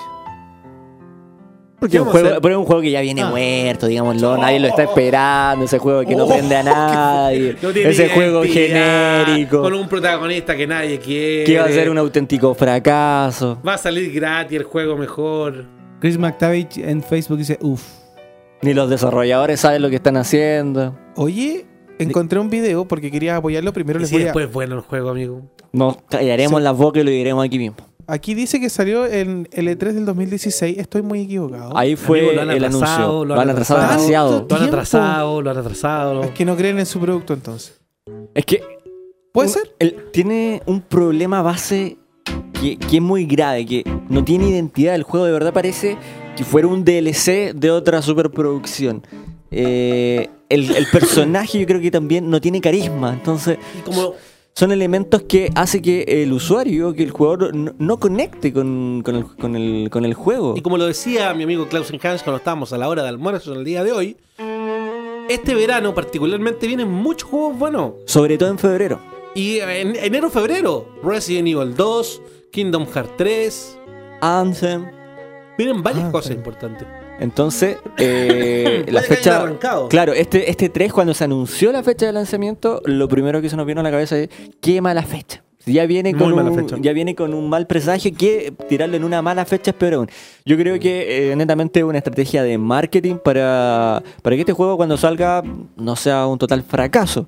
[1.81, 2.41] ¿Qué Porque es un juego, hacer?
[2.41, 3.29] pero es un juego que ya viene Ah.
[3.29, 4.39] muerto, digámoslo.
[4.39, 5.67] Nadie lo está esperando.
[5.67, 7.57] Ese juego que no Oh, prende a nadie.
[7.63, 9.61] No tiene ese juego genérico.
[9.63, 11.45] Con un protagonista que nadie quiere.
[11.45, 13.59] Que va a ser un auténtico fracaso.
[13.67, 15.67] Va a salir gratis el juego mejor.
[16.01, 17.83] Chris McTavish en Facebook dice, uff.
[18.65, 20.97] Ni los desarrolladores saben lo que están haciendo.
[21.17, 21.67] Oye,
[21.99, 23.73] encontré un video porque quería apoyarlo.
[23.75, 24.25] Primero Y les si voy a...
[24.27, 25.43] después es bueno el juego, amigo.
[25.73, 27.77] Nos callaremos las bocas y lo diremos aquí mismo.
[28.07, 30.79] Aquí dice que salió en el E3 del 2016.
[30.79, 31.77] Estoy muy equivocado.
[31.77, 33.25] Ahí fue Amigo, lo han el atrasado, anuncio.
[33.35, 34.47] lo han atrasado demasiado.
[34.49, 36.23] Lo han atrasado, lo han atrasado.
[36.23, 37.81] Es que no creen en su producto entonces.
[38.35, 38.63] Es que
[39.33, 40.11] ¿Puede un- ser?
[40.13, 41.99] tiene un problema base
[42.61, 44.95] que, que es muy grave, que no tiene identidad.
[44.95, 45.97] El juego de verdad parece
[46.37, 49.03] que fuera un DLC de otra superproducción.
[49.51, 53.13] Eh, el, el personaje yo creo que también no tiene carisma.
[53.13, 54.15] Entonces como
[54.55, 59.17] son elementos que hace que el usuario, que el jugador no, no conecte con, con
[59.17, 60.55] el, con, el, con el juego.
[60.57, 63.53] Y como lo decía mi amigo Klausen Hans cuando estábamos a la hora de almuerzo
[63.53, 64.17] en el día de hoy,
[65.29, 67.93] este verano particularmente vienen muchos juegos buenos.
[68.07, 69.01] Sobre todo en febrero.
[69.35, 72.23] Y en enero, febrero, Resident Evil 2,
[72.53, 73.79] Kingdom Hearts 3,
[74.21, 75.04] Anthem.
[75.57, 76.35] Vienen varias Ah, cosas sí.
[76.35, 76.87] importantes.
[77.21, 79.43] Entonces, eh, la fecha.
[79.43, 79.89] arrancado.
[79.89, 83.57] Claro, este, este 3, cuando se anunció la fecha de lanzamiento, lo primero que se
[83.57, 84.29] nos vino a la cabeza es:
[84.61, 85.43] qué mala fecha.
[85.67, 89.23] Ya viene, Muy con un, ya viene con un mal presagio que tirarlo en una
[89.23, 90.11] mala fecha es peor aún.
[90.45, 94.77] Yo creo que eh, netamente es una estrategia de marketing para, para que este juego
[94.77, 95.43] cuando salga
[95.77, 97.27] no sea un total fracaso.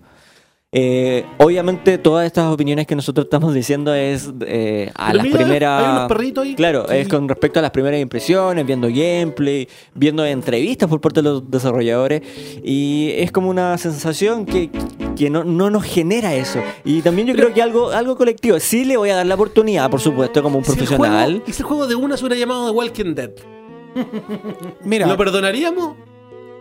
[0.79, 5.39] Eh, obviamente todas estas opiniones que nosotros estamos diciendo es eh, a Pero las mira,
[5.39, 5.83] primeras...
[5.83, 6.55] hay unos perritos ahí.
[6.55, 11.31] Claro, es con respecto a las primeras impresiones, viendo gameplay, viendo entrevistas por parte de
[11.31, 12.21] los desarrolladores
[12.63, 14.69] y es como una sensación que,
[15.17, 16.61] que no, no nos genera eso.
[16.85, 18.61] Y también yo creo que algo, algo colectivo.
[18.61, 21.31] Sí le voy a dar la oportunidad, por supuesto, como un Si profesional.
[21.31, 23.31] juego- ¿Y si el juego de una se hubiera llamado The Walking Dead?
[24.85, 25.97] Mira, ¿Lo perdonaríamos?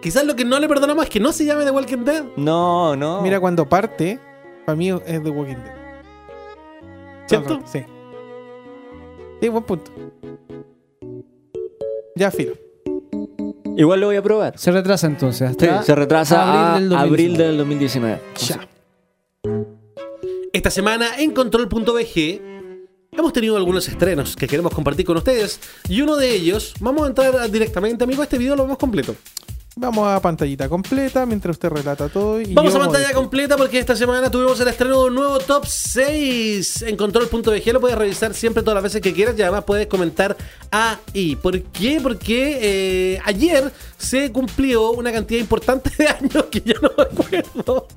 [0.06, 2.24] Quizás lo que no le perdonamos es que no se llame The Walking Dead.
[2.38, 3.24] No, no.
[3.24, 4.20] mira cuando parte,
[4.64, 5.74] para mí es The Walking Dead.
[7.26, 7.60] ¿Cierto?
[7.66, 7.80] Sí.
[9.41, 9.91] Sí, buen punto.
[12.16, 12.53] Ya, filo.
[13.76, 14.60] Igual lo voy a probar.
[14.60, 15.56] Se retrasa entonces.
[15.60, 17.47] Sí, se retrasa abril del a abril 2019.
[17.47, 18.22] del 2019.
[18.41, 18.68] Ya.
[20.53, 22.41] Esta semana en Control.bg
[23.12, 25.60] hemos tenido algunos estrenos que queremos compartir con ustedes.
[25.89, 29.16] Y uno de ellos, vamos a entrar directamente, amigo, a este video lo vemos completo.
[29.78, 32.39] Vamos a pantallita completa mientras usted relata todo.
[32.39, 35.65] Y Vamos a pantalla completa porque esta semana tuvimos el estreno de un nuevo top
[35.65, 37.73] 6 en control.bg.
[37.73, 40.38] Lo puedes revisar siempre todas las veces que quieras y además puedes comentar
[40.71, 41.36] ahí.
[41.36, 41.99] ¿Por qué?
[42.01, 47.88] Porque eh, ayer se cumplió una cantidad importante de años que yo no me acuerdo.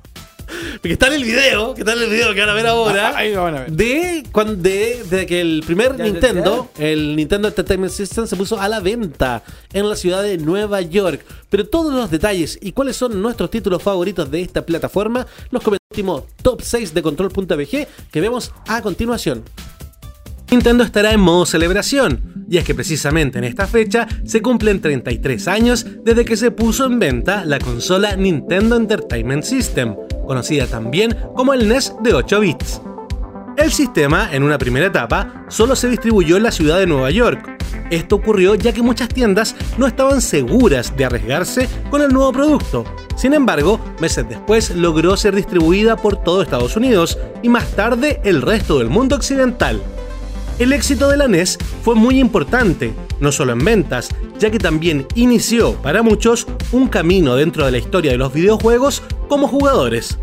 [0.73, 3.09] Porque está en el video, que está en el video que van a ver ahora.
[3.09, 3.71] Ah, ahí lo van a ver.
[3.71, 8.59] De, cuando, de, de que el primer Ya, Nintendo, el Nintendo Entertainment System, se puso
[8.59, 9.43] a la venta
[9.73, 11.25] en la ciudad de Nueva York.
[11.49, 15.79] Pero todos los detalles y cuáles son nuestros títulos favoritos de esta plataforma los comentamos
[16.41, 19.43] top 6 de control.bg que vemos a continuación.
[20.51, 25.47] Nintendo estará en modo celebración, y es que precisamente en esta fecha se cumplen 33
[25.47, 29.95] años desde que se puso en venta la consola Nintendo Entertainment System,
[30.29, 32.81] conocida también como el NES de 8 bits.
[33.57, 37.57] El sistema, en una primera etapa, solo se distribuyó en la ciudad de Nueva York.
[37.89, 42.85] Esto ocurrió ya que muchas tiendas no estaban seguras de arriesgarse con el nuevo producto.
[43.15, 48.43] Sin embargo, meses después logró ser distribuida por todo Estados Unidos y más tarde el
[48.43, 49.81] resto del mundo occidental.
[50.59, 55.07] El éxito de la NES fue muy importante, no solo en ventas, ya que también
[55.15, 60.19] inició para muchos un camino dentro de la historia de los videojuegos como jugadores.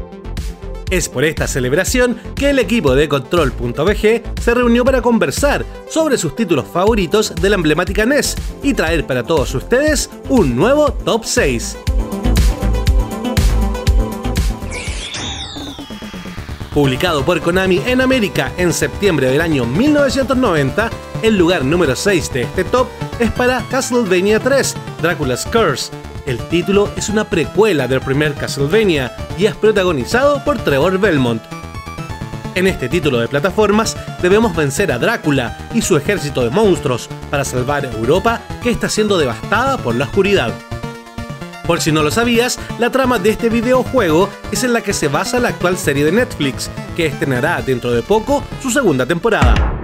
[0.90, 6.36] Es por esta celebración que el equipo de Control.bg se reunió para conversar sobre sus
[6.36, 11.78] títulos favoritos de la emblemática NES y traer para todos ustedes un nuevo Top 6.
[16.76, 20.90] Publicado por Konami en América en septiembre del año 1990,
[21.22, 22.86] el lugar número 6 de este top
[23.18, 25.90] es para Castlevania 3, Dracula's Curse.
[26.26, 31.42] El título es una precuela del primer Castlevania y es protagonizado por Trevor Belmont.
[32.54, 37.46] En este título de plataformas debemos vencer a Drácula y su ejército de monstruos para
[37.46, 40.52] salvar Europa que está siendo devastada por la oscuridad.
[41.66, 45.08] Por si no lo sabías, la trama de este videojuego es en la que se
[45.08, 49.75] basa la actual serie de Netflix, que estrenará dentro de poco su segunda temporada.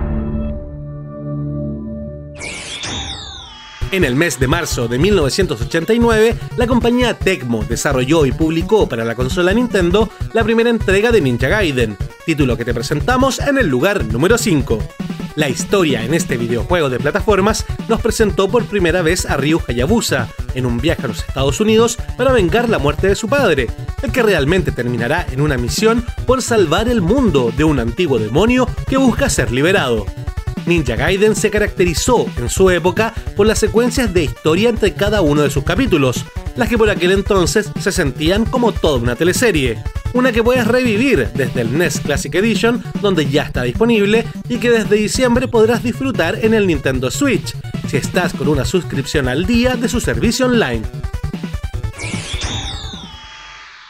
[3.93, 9.15] En el mes de marzo de 1989, la compañía Tecmo desarrolló y publicó para la
[9.15, 14.03] consola Nintendo la primera entrega de Ninja Gaiden, título que te presentamos en el lugar
[14.07, 14.79] número 5.
[15.35, 20.27] La historia en este videojuego de plataformas nos presentó por primera vez a Ryu Hayabusa
[20.55, 23.69] en un viaje a los Estados Unidos para vengar la muerte de su padre,
[24.03, 28.67] el que realmente terminará en una misión por salvar el mundo de un antiguo demonio
[28.89, 30.07] que busca ser liberado.
[30.67, 35.43] Ninja Gaiden se caracterizó en su época por las secuencias de historia entre cada uno
[35.43, 36.25] de sus capítulos,
[36.57, 39.83] las que por aquel entonces se sentían como toda una teleserie.
[40.15, 44.71] Una que puedes revivir desde el NES Classic Edition, donde ya está disponible, y que
[44.71, 47.55] desde diciembre podrás disfrutar en el Nintendo Switch,
[47.89, 50.83] si estás con una suscripción al día de su servicio online.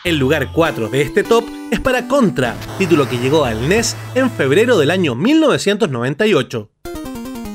[0.04, 4.30] El lugar 4 de este top es para Contra, título que llegó al NES en
[4.30, 6.68] febrero del año 1998.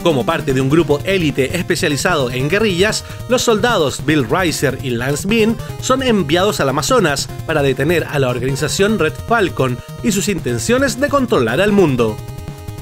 [0.02, 5.28] Como parte de un grupo élite especializado en guerrillas, los soldados Bill Riser y Lance
[5.28, 11.00] Bean son enviados al Amazonas para detener a la organización Red Falcon y sus intenciones
[11.00, 12.18] de controlar al mundo.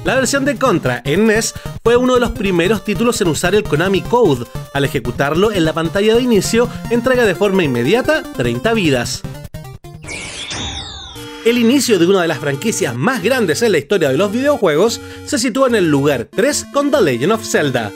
[0.06, 3.64] La versión de Contra en NES fue uno de los primeros títulos en usar el
[3.64, 4.46] Konami Code.
[4.74, 9.22] Al ejecutarlo en la pantalla de inicio, entrega de forma inmediata 30 vidas.
[11.46, 15.00] El inicio de una de las franquicias más grandes en la historia de los videojuegos
[15.28, 17.92] se sitúa en el lugar 3 con The Legend of Zelda.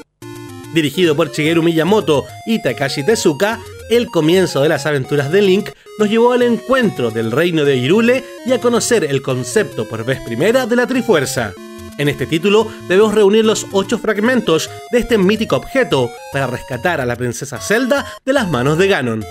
[0.76, 6.08] Dirigido por Shigeru Miyamoto y Takashi Tezuka, el comienzo de las aventuras de Link nos
[6.08, 10.68] llevó al encuentro del reino de Hyrule y a conocer el concepto por vez primera
[10.68, 11.56] de la Trifuerza.
[11.98, 17.06] En este título debemos reunir los 8 fragmentos de este mítico objeto para rescatar a
[17.08, 19.26] la princesa Zelda de las manos de Ganon.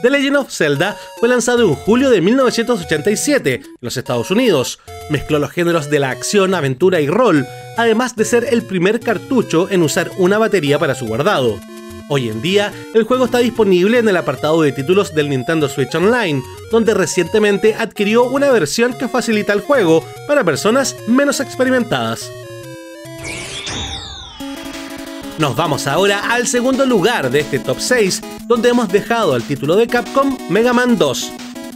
[0.00, 4.78] The Legend of Zelda fue lanzado en julio de 1987 en los Estados Unidos.
[5.10, 7.44] Mezcló los géneros de la acción, aventura y rol,
[7.76, 11.58] además de ser el primer cartucho en usar una batería para su guardado.
[12.08, 15.94] Hoy en día, el juego está disponible en el apartado de títulos del Nintendo Switch
[15.96, 22.30] Online, donde recientemente adquirió una versión que facilita el juego para personas menos experimentadas.
[25.38, 29.76] Nos vamos ahora al segundo lugar de este top 6, donde hemos dejado el título
[29.76, 31.32] de Capcom Mega Man 2.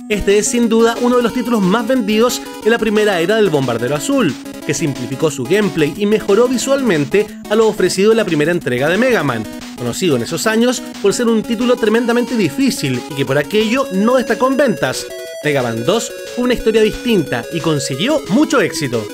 [0.08, 3.50] Este es sin duda uno de los títulos más vendidos en la primera era del
[3.50, 4.34] Bombardero Azul,
[4.66, 8.98] que simplificó su gameplay y mejoró visualmente a lo ofrecido en la primera entrega de
[8.98, 9.44] Mega Man,
[9.78, 14.16] conocido en esos años por ser un título tremendamente difícil y que por aquello no
[14.16, 15.06] destacó en ventas.
[15.44, 19.06] Mega Man 2 fue una historia distinta y consiguió mucho éxito.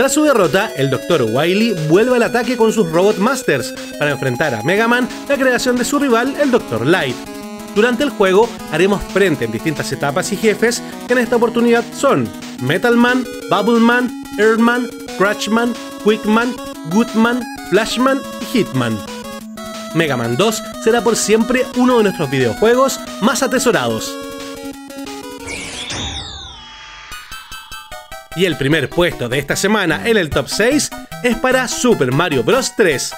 [0.00, 1.26] Tras su derrota, el Dr.
[1.30, 5.76] Wily vuelve al ataque con sus Robot Masters para enfrentar a Mega Man, la creación
[5.76, 6.86] de su rival, el Dr.
[6.86, 7.14] Light.
[7.74, 12.26] Durante el juego haremos frente en distintas etapas y jefes que en esta oportunidad son
[12.62, 14.88] Metal Man, Bubble Man, Earthman,
[15.18, 16.56] Crutchman, Quickman,
[16.90, 18.98] Goodman, Flashman y Hitman.
[19.94, 24.10] Mega Man 2 será por siempre uno de nuestros videojuegos más atesorados.
[28.36, 30.90] Y el primer puesto de esta semana en el top 6
[31.24, 32.74] es para Super Mario Bros.
[32.76, 33.12] 3.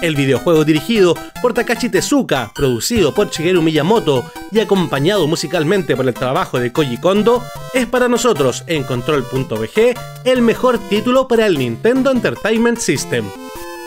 [0.00, 6.14] El videojuego dirigido por Takashi Tezuka, producido por Shigeru Miyamoto y acompañado musicalmente por el
[6.14, 7.42] trabajo de Koji Kondo,
[7.72, 9.94] es para nosotros en Control.bg
[10.24, 13.24] el mejor título para el Nintendo Entertainment System.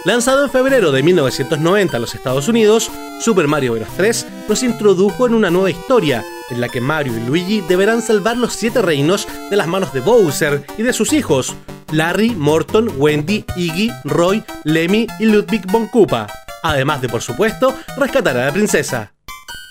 [0.06, 2.89] Lanzado en febrero de 1990 en los Estados Unidos,
[3.20, 3.89] Super Mario Bros.
[3.98, 8.38] 3 nos introdujo en una nueva historia, en la que Mario y Luigi deberán salvar
[8.38, 11.56] los siete reinos de las manos de Bowser y de sus hijos,
[11.91, 16.28] Larry, Morton, Wendy, Iggy, Roy, Lemmy y Ludwig von Koopa,
[16.64, 19.12] además de por supuesto rescatar a la princesa.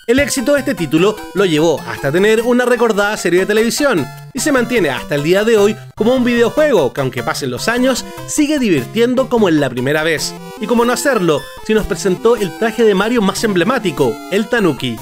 [0.06, 4.06] El éxito de este título lo llevó hasta tener una recordada serie de televisión
[4.36, 7.68] y se mantiene hasta el día de hoy como un videojuego que aunque pasen los
[7.68, 10.34] años sigue divirtiendo como en la primera vez.
[10.60, 14.96] Y como no hacerlo, si nos presentó el traje de Mario más emblemático, el Tanuki.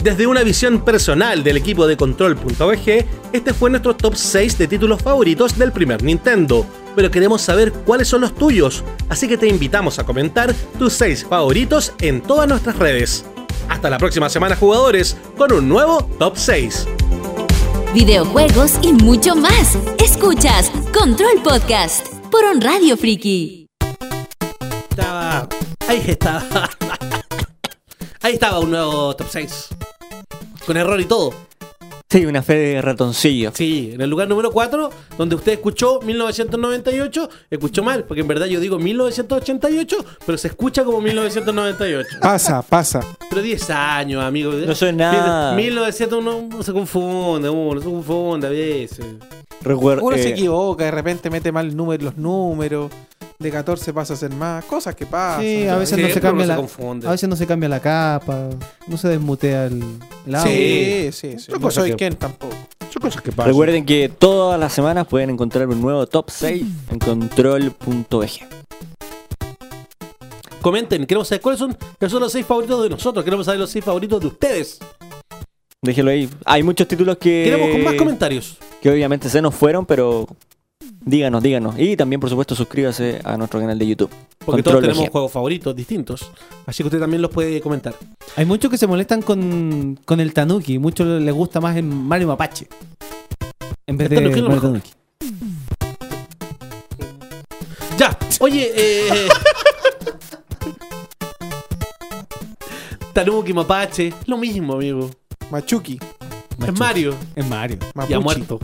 [0.00, 5.02] Desde una visión personal del equipo de Control.bg, este fue nuestro top 6 de títulos
[5.02, 9.98] favoritos del primer Nintendo, pero queremos saber cuáles son los tuyos, así que te invitamos
[9.98, 13.24] a comentar tus 6 favoritos en todas nuestras redes.
[13.72, 16.86] Hasta la próxima semana jugadores, con un nuevo top 6.
[17.94, 19.78] Videojuegos y mucho más.
[19.98, 23.66] Escuchas Control Podcast por On Radio Friki.
[24.90, 25.48] Estaba.
[25.88, 26.68] Ahí estaba.
[28.20, 29.68] Ahí estaba un nuevo top 6.
[30.66, 31.32] Con error y todo.
[32.12, 33.52] Sí, una fe de ratoncillo.
[33.54, 38.44] Sí, en el lugar número 4, donde usted escuchó 1998, escuchó mal, porque en verdad
[38.44, 39.96] yo digo 1988,
[40.26, 42.18] pero se escucha como 1998.
[42.20, 43.00] Pasa, pasa.
[43.30, 44.52] Pero 10 años, amigo.
[44.52, 45.56] No soy nada.
[45.56, 49.06] 1901 uno se confunde, uno se confunde a veces.
[49.62, 50.04] Recuerdo.
[50.04, 52.90] Uno eh, se equivoca, de repente mete mal número, los números.
[53.42, 54.64] De 14 pasa a ser más.
[54.64, 55.42] Cosas que pasan.
[55.42, 58.48] Sí, a veces Sí, no se cambia la, a veces no se cambia la capa,
[58.86, 59.82] no se desmutea el,
[60.26, 60.50] el audio.
[60.52, 61.50] Sí, sí, sí.
[61.50, 62.54] Son No soy que- quien tampoco.
[62.92, 63.46] Son cosas que pasan.
[63.50, 68.28] Recuerden que todas las semanas pueden encontrar un nuevo top 6 en control.bg.
[70.60, 73.24] Comenten, queremos saber cuáles son, cuáles son los 6 favoritos de nosotros.
[73.24, 74.78] Queremos saber los 6 favoritos de ustedes.
[75.80, 76.28] Déjenlo ahí.
[76.44, 77.42] Hay muchos títulos que.
[77.44, 78.56] Queremos con más comentarios.
[78.80, 80.28] Que obviamente se nos fueron, pero.
[81.04, 81.74] Díganos, díganos.
[81.78, 84.10] Y también, por supuesto, suscríbase a nuestro canal de YouTube.
[84.44, 86.30] Porque todos Control tenemos juegos favoritos distintos.
[86.66, 87.94] Así que usted también los puede comentar.
[88.36, 92.28] Hay muchos que se molestan con, con el Tanuki, muchos les gusta más en Mario
[92.28, 92.68] Mapache.
[93.86, 94.62] En vez El de Mario mejor.
[94.62, 94.90] Tanuki.
[97.98, 99.28] Ya, oye, eh.
[103.12, 105.10] Tanuki, Mapache, lo mismo, amigo.
[105.50, 105.98] Machuki.
[106.66, 107.14] Es Mario.
[107.36, 107.78] Es Mario.
[107.94, 108.12] Mapuchi.
[108.12, 108.60] Ya muerto.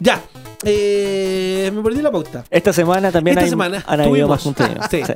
[0.00, 0.22] Ya.
[0.64, 2.44] Eh, me perdí la pauta.
[2.50, 4.80] Esta semana también Esta hay, semana han habido más contenido.
[4.90, 5.02] Sí.
[5.06, 5.12] Sí.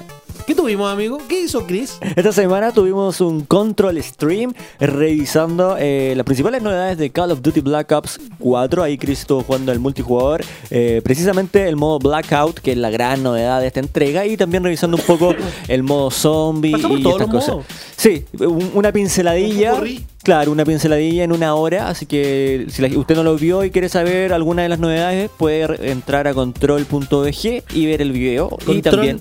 [0.51, 1.19] ¿Qué tuvimos, amigo?
[1.29, 1.97] ¿Qué hizo Chris?
[2.17, 7.61] Esta semana tuvimos un control stream revisando eh, las principales novedades de Call of Duty
[7.61, 8.83] Black Ops 4.
[8.83, 13.23] Ahí Chris estuvo jugando el multijugador, eh, precisamente el modo Blackout, que es la gran
[13.23, 15.37] novedad de esta entrega, y también revisando un poco
[15.69, 17.55] el modo zombie Pasamos y todos estas los cosas.
[17.55, 17.67] modos.
[17.97, 19.71] Sí, un- una pinceladilla.
[19.71, 20.05] Popurrí.
[20.25, 23.71] Claro, una pinceladilla en una hora, así que si la- usted no lo vio y
[23.71, 28.49] quiere saber alguna de las novedades, puede re- entrar a control.bg y ver el video.
[28.63, 29.21] Y Control también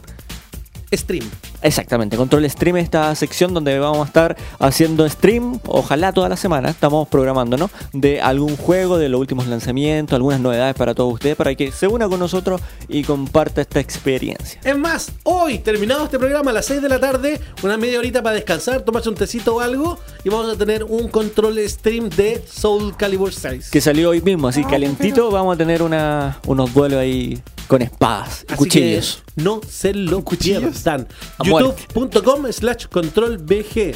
[0.96, 1.49] Stream.
[1.62, 6.70] Exactamente, Control Stream, esta sección donde vamos a estar haciendo stream, ojalá toda la semana,
[6.70, 7.70] estamos programando, ¿no?
[7.91, 11.88] De algún juego, de los últimos lanzamientos, algunas novedades para todos ustedes, para que se
[11.88, 14.62] una con nosotros y comparta esta experiencia.
[14.64, 18.24] Es más, hoy, terminado este programa a las 6 de la tarde, una media horita
[18.24, 22.41] para descansar, tomarse un tecito o algo, y vamos a tener un control stream de
[22.49, 23.70] Soul Calibur 6.
[23.70, 28.45] Que salió hoy mismo, así calentito, vamos a tener una, unos duelos ahí con espadas
[28.49, 29.24] y Así cuchillos.
[29.36, 31.07] que no se lo pierdan.
[31.38, 31.49] A muerte.
[31.50, 33.95] youtube.com slash control BG.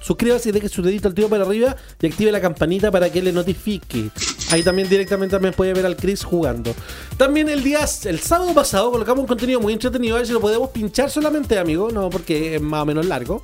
[0.00, 3.22] Suscríbase y deje su dedito al tío para arriba y active la campanita para que
[3.22, 4.10] le notifique.
[4.50, 6.74] Ahí también directamente también puede ver al Chris jugando.
[7.16, 10.40] También el día, el sábado pasado colocamos un contenido muy entretenido, a ver si lo
[10.40, 13.42] podemos pinchar solamente, amigo, no porque es más o menos largo.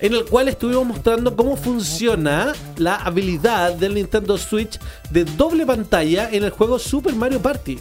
[0.00, 4.80] En el cual estuvimos mostrando cómo funciona la habilidad del Nintendo Switch
[5.10, 7.78] de doble pantalla en el juego Super Mario Party.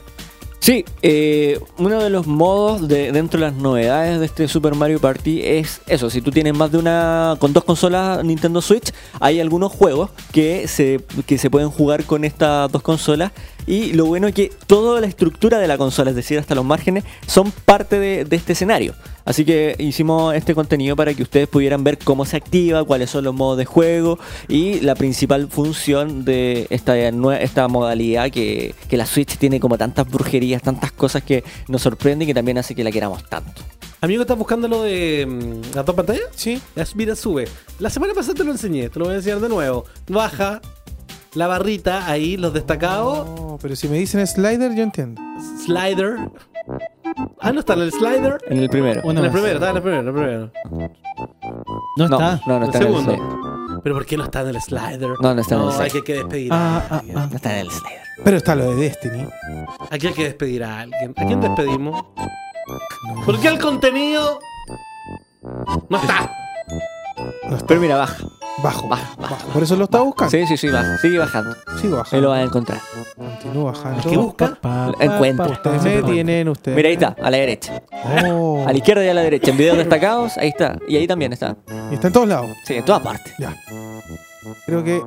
[0.61, 4.99] Sí, eh, uno de los modos de, dentro de las novedades de este Super Mario
[4.99, 6.11] Party es eso.
[6.11, 7.35] Si tú tienes más de una.
[7.39, 12.23] con dos consolas Nintendo Switch, hay algunos juegos que se, que se pueden jugar con
[12.23, 13.31] estas dos consolas.
[13.67, 16.65] Y lo bueno es que toda la estructura de la consola, es decir, hasta los
[16.65, 18.93] márgenes, son parte de, de este escenario.
[19.25, 23.23] Así que hicimos este contenido para que ustedes pudieran ver cómo se activa, cuáles son
[23.23, 29.05] los modos de juego y la principal función de esta, esta modalidad que, que la
[29.05, 32.83] Switch tiene como tantas brujerías, tantas cosas que nos sorprende y que también hace que
[32.83, 33.61] la queramos tanto.
[34.03, 36.23] Amigo, ¿estás buscando lo de mm, las dos pantallas?
[36.35, 36.59] Sí.
[36.95, 37.47] Mira, sube.
[37.77, 39.85] La semana pasada te lo enseñé, te lo voy a enseñar de nuevo.
[40.07, 40.59] Baja
[41.33, 43.27] la barrita, ahí, los destacados.
[43.39, 45.21] No, pero si me dicen slider, yo entiendo.
[45.65, 46.17] Slider.
[47.39, 48.37] Ah, no está en el slider.
[48.47, 49.01] En el primero.
[49.03, 49.41] Una en el más.
[49.41, 50.51] primero, está en el primero, en el primero.
[51.97, 52.41] No No, está.
[52.47, 53.11] no, no El está en el segundo.
[53.15, 53.81] slider.
[53.83, 55.09] Pero ¿por qué no está en el slider?
[55.21, 55.91] No, no está en el hay slider.
[55.91, 57.17] que, que despedir Ah, a ah, alguien.
[57.17, 57.27] ah.
[57.29, 58.01] No está en el slider.
[58.23, 59.27] Pero está lo de Destiny.
[59.89, 61.13] Aquí hay que despedir a alguien.
[61.17, 62.05] ¿A quién despedimos?
[63.25, 64.39] ¿Por qué el contenido
[65.89, 66.31] no está?
[67.49, 67.65] No está.
[67.67, 68.17] Pero mira, baja.
[68.63, 68.87] Bajo.
[68.87, 69.35] Baja, baja.
[69.53, 70.29] Por eso lo está buscando.
[70.31, 70.97] Sí, sí, sí, baja.
[70.97, 71.55] Sigue bajando.
[71.81, 72.21] Sigo Ahí bajando.
[72.21, 72.79] lo vas a encontrar.
[73.15, 74.09] Continúo bajando.
[74.09, 74.57] ¿Qué busca?
[74.99, 75.47] Encuentra.
[75.47, 76.75] Ustedes me tienen, ustedes.
[76.75, 77.81] Mira, ahí está, a la derecha.
[78.29, 78.63] Oh.
[78.67, 79.51] A la izquierda y a la derecha.
[79.51, 80.77] En videos destacados, ahí está.
[80.87, 81.55] Y ahí también está.
[81.89, 82.51] Y está en todos lados.
[82.65, 83.33] Sí, en todas partes.
[83.39, 83.55] Ya.
[84.65, 85.01] Creo que,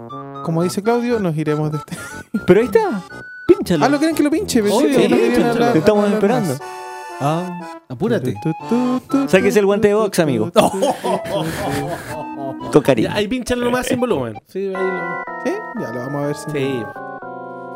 [0.45, 1.97] como dice Claudio, nos iremos de este.
[2.47, 3.03] Pero ahí está.
[3.47, 3.85] Pínchalo.
[3.85, 4.61] Ah, ¿lo quieren que lo pinche?
[4.63, 5.51] Obvio, sí, no querían pínchalo.
[5.53, 6.49] hablar- Te estamos esperando.
[6.51, 6.63] más.
[7.21, 8.35] Ah, apúrate.
[9.29, 10.51] Sáquese el guante de box, amigo.
[12.73, 13.09] Con cariño.
[13.09, 14.35] Ya, ahí pínchalo nomás sin volumen.
[14.47, 15.23] Sí, ahí lo...
[15.45, 15.53] ¿Sí?
[15.81, 16.51] Ya lo vamos a ver si.
[16.51, 16.83] Sí.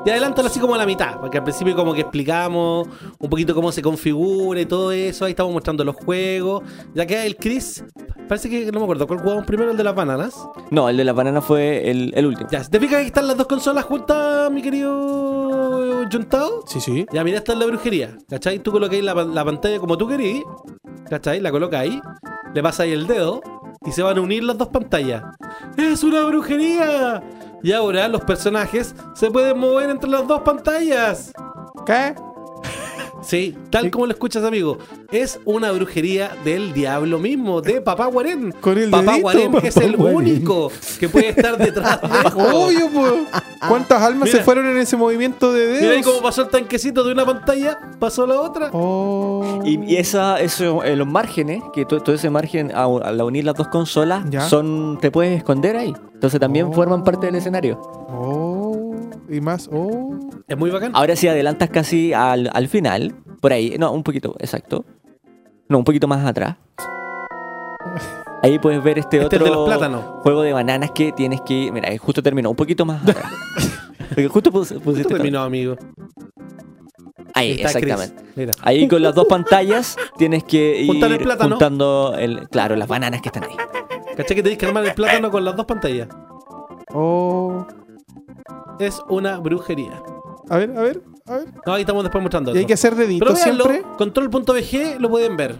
[0.08, 2.88] Y adelántalo así como a la mitad, porque al principio como que explicamos
[3.18, 5.26] un poquito cómo se configura y todo eso.
[5.26, 6.62] Ahí estamos mostrando los juegos.
[6.94, 7.84] Ya que el Chris,
[8.26, 9.70] parece que no me acuerdo, ¿cuál jugamos primero?
[9.70, 10.48] El de las bananas.
[10.70, 12.48] No, el de la banana fue el, el último.
[12.50, 16.62] Ya, te fijas que están las dos consolas juntas, mi querido Juntado.
[16.66, 17.04] Sí, sí.
[17.12, 18.16] Ya, mira, esta es la brujería.
[18.30, 18.60] ¿Cachai?
[18.60, 20.42] Tú colocáis la, la pantalla como tú querís.
[21.10, 21.38] ¿Cachai?
[21.40, 22.00] La colocáis.
[22.54, 23.42] Le pasáis el dedo.
[23.84, 25.22] Y se van a unir las dos pantallas.
[25.76, 27.22] ¡Es una brujería!
[27.62, 31.32] Y ahora los personajes se pueden mover entre las dos pantallas.
[31.86, 32.14] ¿Qué?
[33.22, 34.78] Sí, tal como lo escuchas, amigo.
[35.10, 38.52] Es una brujería del diablo mismo, de Papá Guarén.
[38.60, 40.16] Con el Papá Guarén es el Guarén.
[40.16, 42.38] único que puede estar detrás de esto.
[42.38, 43.12] Obvio, pues.
[43.66, 44.38] ¿Cuántas almas Mira.
[44.38, 45.80] se fueron en ese movimiento de dedos?
[45.82, 48.70] Mira ahí cómo pasó el tanquecito de una pantalla, pasó a la otra.
[48.72, 49.60] Oh.
[49.64, 53.44] Y, y esa, eso, eh, los márgenes, que to- todo, ese margen a- al unir
[53.44, 54.42] las dos consolas, Ya.
[54.48, 55.92] son te puedes esconder ahí.
[56.14, 56.72] Entonces también Oh.
[56.72, 57.80] forman parte del escenario.
[58.10, 58.47] Oh.
[59.28, 59.68] Y más.
[59.72, 60.18] Oh.
[60.46, 60.92] Es muy bacán.
[60.94, 64.84] Ahora si adelantas casi al, al final, por ahí, no, un poquito, exacto.
[65.68, 66.56] No, un poquito más atrás.
[68.42, 70.04] Ahí puedes ver este, Este es otro de los plátanos.
[70.22, 71.70] juego de bananas que tienes que...
[71.72, 73.32] Mira, justo terminó, un poquito más atrás.
[74.08, 74.90] Porque justo pus- pusiste...
[75.00, 75.18] Esto todo.
[75.18, 75.76] terminó, amigo.
[77.34, 78.22] Ahí, está exactamente.
[78.36, 78.52] Mira.
[78.62, 81.50] Ahí con las dos pantallas tienes que ir el plátano.
[81.56, 83.56] juntando, el, claro, las bananas que están ahí.
[84.16, 86.08] ¿Cachai que tenéis que armar el plátano con las dos pantallas?
[86.94, 87.66] Oh.
[88.78, 90.02] Es una brujería.
[90.48, 91.48] A ver, a ver, a ver.
[91.66, 92.54] No, ahí estamos después mostrando.
[92.54, 93.96] Y hay que hacer Pero deditos véanlo, siempre.
[93.98, 95.56] control.bg lo pueden ver.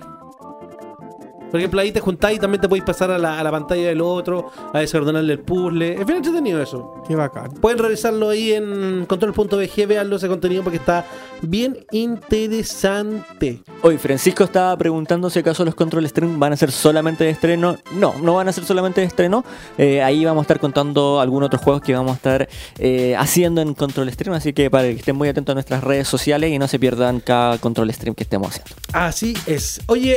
[1.51, 3.89] Por ejemplo, ahí te juntáis y también te podéis pasar a la, a la pantalla
[3.89, 5.95] del otro, a desordenarle el puzzle.
[5.95, 7.03] Es bien entretenido eso.
[7.07, 7.53] Qué bacán.
[7.53, 11.07] Pueden revisarlo ahí en control.bg, veanlo ese contenido porque está
[11.43, 13.63] bien interesante.
[13.83, 17.79] Hoy Francisco estaba preguntando si acaso los control stream van a ser solamente de estreno.
[17.93, 19.45] No, no van a ser solamente de estreno.
[19.77, 23.61] Eh, ahí vamos a estar contando algunos otros juegos que vamos a estar eh, haciendo
[23.61, 24.35] en control stream.
[24.35, 27.21] Así que para que estén muy atentos a nuestras redes sociales y no se pierdan
[27.21, 28.75] cada control stream que estemos haciendo.
[28.93, 29.81] Así es.
[29.87, 30.17] Oye,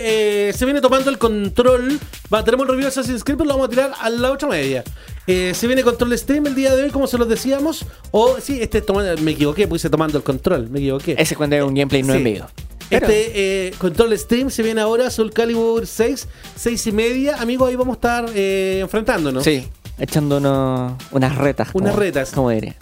[0.50, 2.00] eh, se viene tomando el control.
[2.34, 4.48] Va, tenemos el review de Assassin's Creed, pero lo vamos a tirar a la otra
[4.50, 4.84] media.
[5.28, 7.86] Eh, se viene control stream el día de hoy, como se los decíamos.
[8.12, 11.16] O sí, este es tomando, me equivoqué, puse tomando el control, me equivoqué.
[11.18, 12.18] Ese cuando es un gameplay no Sí.
[12.18, 12.46] en vivo.
[12.90, 17.38] Pero- Este eh, Control Stream se viene ahora, Soul Calibur 6, 6 y media.
[17.40, 19.44] Amigos, ahí vamos a estar eh, enfrentándonos.
[19.46, 19.66] Sí,
[19.98, 21.70] echándonos unas retas.
[21.74, 22.32] Unas como- retas.
[22.32, 22.76] Como diría.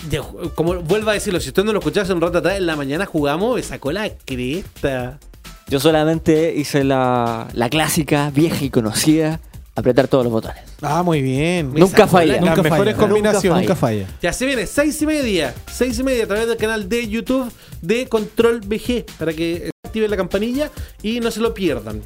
[0.56, 2.76] Como vuelvo a decirlo, si usted no lo escuchó hace un rato atrás, en la
[2.76, 5.20] mañana jugamos, me sacó la cresta.
[5.70, 9.40] Yo solamente hice la, la clásica, vieja y conocida,
[9.76, 10.58] apretar todos los botones.
[10.82, 11.74] Ah, muy bien.
[11.76, 12.34] Nunca falla.
[12.34, 13.08] la- Las Nunca mejores falla.
[13.08, 13.62] combinaciones.
[13.62, 14.08] Nunca falla.
[14.22, 15.54] Ya se viene, 6 y media.
[15.72, 17.52] 6 y media a través del canal de YouTube
[17.82, 20.72] de Control VG para que activen la campanilla
[21.04, 22.02] y no se lo pierdan.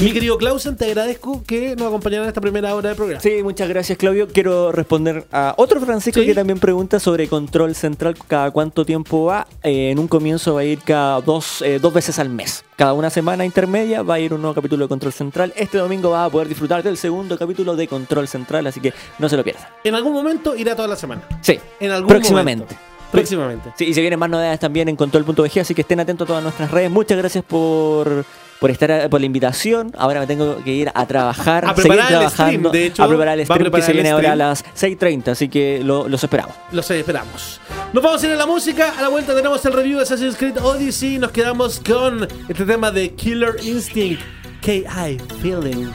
[0.00, 3.20] Mi querido Clausen, te agradezco que nos acompañaran en esta primera hora del programa.
[3.20, 4.26] Sí, muchas gracias Claudio.
[4.26, 6.26] Quiero responder a otro Francisco Sí.
[6.26, 9.46] que también pregunta sobre control central, cada cuánto tiempo va.
[9.62, 12.64] Eh, en un comienzo va a ir cada dos, eh, dos veces al mes.
[12.74, 15.52] Cada una semana intermedia va a ir un nuevo capítulo de control central.
[15.54, 19.28] Este domingo va a poder disfrutar del segundo capítulo de control central, así que no
[19.28, 19.64] se lo pierdan.
[19.84, 21.22] En algún momento irá toda la semana.
[21.42, 22.64] Sí, En algún próximamente.
[22.64, 22.82] momento.
[23.12, 23.70] Próximamente.
[23.76, 26.42] Sí, y se vienen más novedades también en control.bg, así que estén atentos a todas
[26.42, 26.90] nuestras redes.
[26.90, 28.24] Muchas gracias por,
[28.62, 29.92] por estar por la invitación.
[29.98, 33.02] Ahora me tengo que ir a trabajar, A seguir preparar el trabajando, stream, de hecho,
[33.02, 35.80] a preparar el stream que preparar se el viene ahora a las 6.30, así que
[35.84, 36.54] lo- los esperamos.
[36.70, 37.60] Los esperamos.
[37.92, 38.94] Nos vamos a ir a la música.
[38.96, 41.18] A la vuelta tenemos el review de Assassin's Creed Odyssey.
[41.18, 44.22] Nos quedamos con este tema de Killer Instinct.
[44.62, 45.90] KI Feeling.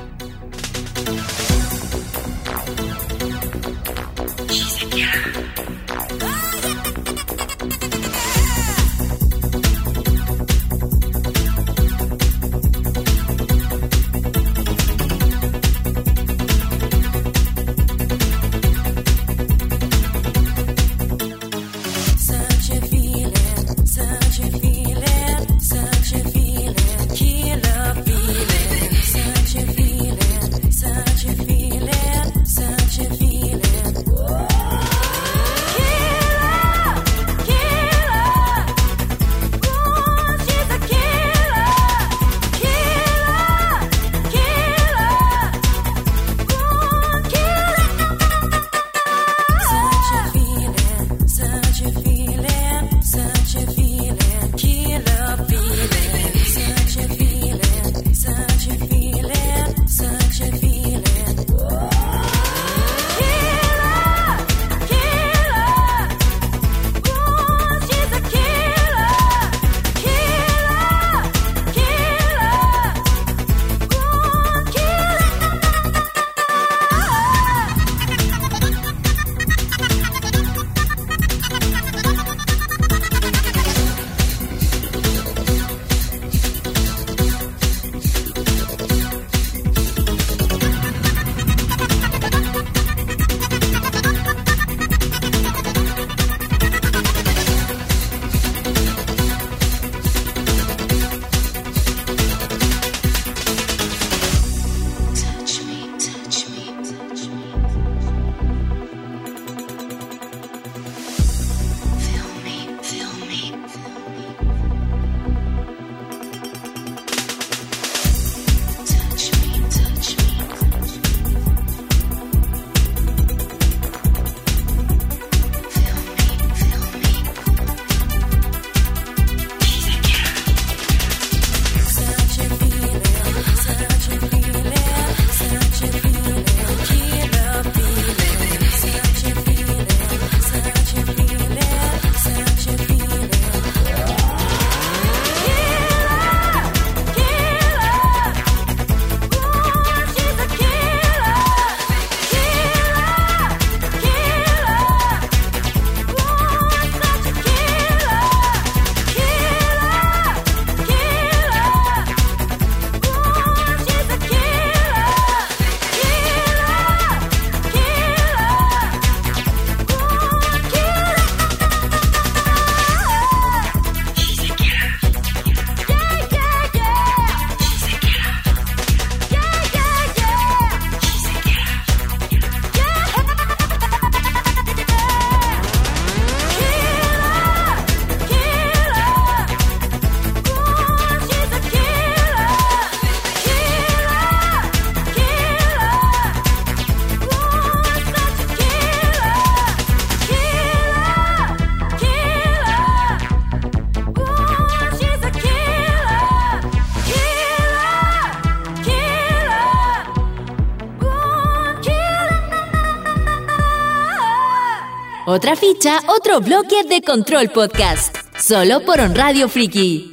[215.37, 218.17] Otra ficha, otro bloque de Control Podcast.
[218.39, 220.11] Solo por On Radio Friki.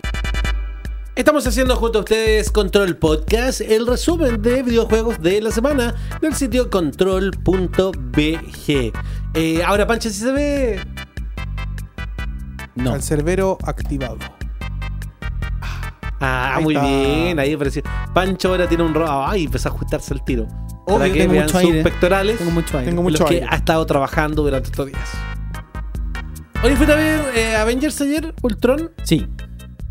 [1.17, 6.35] Estamos haciendo junto a ustedes Control Podcast, el resumen de videojuegos de la semana del
[6.35, 7.33] sitio control.bg.
[9.33, 10.81] Eh, ahora, Pancho, si se ve.
[12.75, 12.93] No.
[12.93, 14.19] Al cerbero activado.
[16.21, 16.87] Ah, Ahí muy está.
[16.87, 17.83] bien, ahí apareció.
[18.13, 19.25] Pancho ahora tiene un robo.
[19.27, 20.47] Ay, empezó a ajustarse el tiro.
[20.87, 21.83] Obvio, que tengo mucho sus aire.
[21.83, 22.39] pectorales.
[22.39, 22.91] Tengo mucho aire.
[22.91, 23.47] Tengo en mucho los que aire.
[23.51, 25.11] ha estado trabajando durante estos días.
[26.63, 28.35] Oye, ¿fuiste a ver eh, Avengers ayer?
[28.43, 29.27] Ultron, Sí,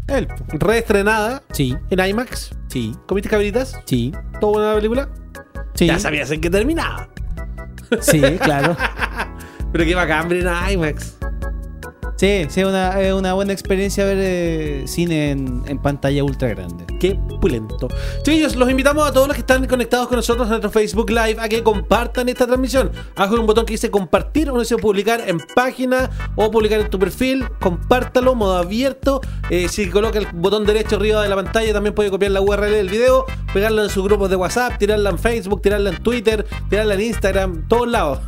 [0.08, 0.28] Él.
[0.50, 2.52] Reestrenada sí, en IMAX.
[2.68, 3.80] sí, ¿Comiste cabritas?
[3.86, 5.10] sí, ¿Todo buena la película?
[5.76, 5.86] sí.
[5.88, 7.10] Ya sabías en qué terminaba.
[8.02, 8.76] Sí, claro.
[9.72, 11.18] Pero qué bacán ver en IMAX.
[12.24, 16.86] Sí, sí, una, es una buena experiencia ver eh, cine en, pantalla ultra grande.
[16.98, 17.90] Qué pulento.
[18.24, 21.36] Chiquillos, los invitamos a todos los que están conectados con nosotros en nuestro Facebook Live
[21.38, 22.94] a que compartan esta transmisión.
[23.18, 26.90] Abajo hay un botón que dice compartir, uno dice publicar en página o publicar en
[26.90, 27.46] tu perfil.
[27.60, 29.20] Compártalo, modo abierto.
[29.50, 32.72] Eh, si coloca el botón derecho arriba de la pantalla, también puede copiar la URL
[32.72, 36.94] del video, pegarla en sus grupos de WhatsApp, tirarla en Facebook, tirarla en Twitter, tirarla
[36.94, 38.20] en Instagram, todos lados.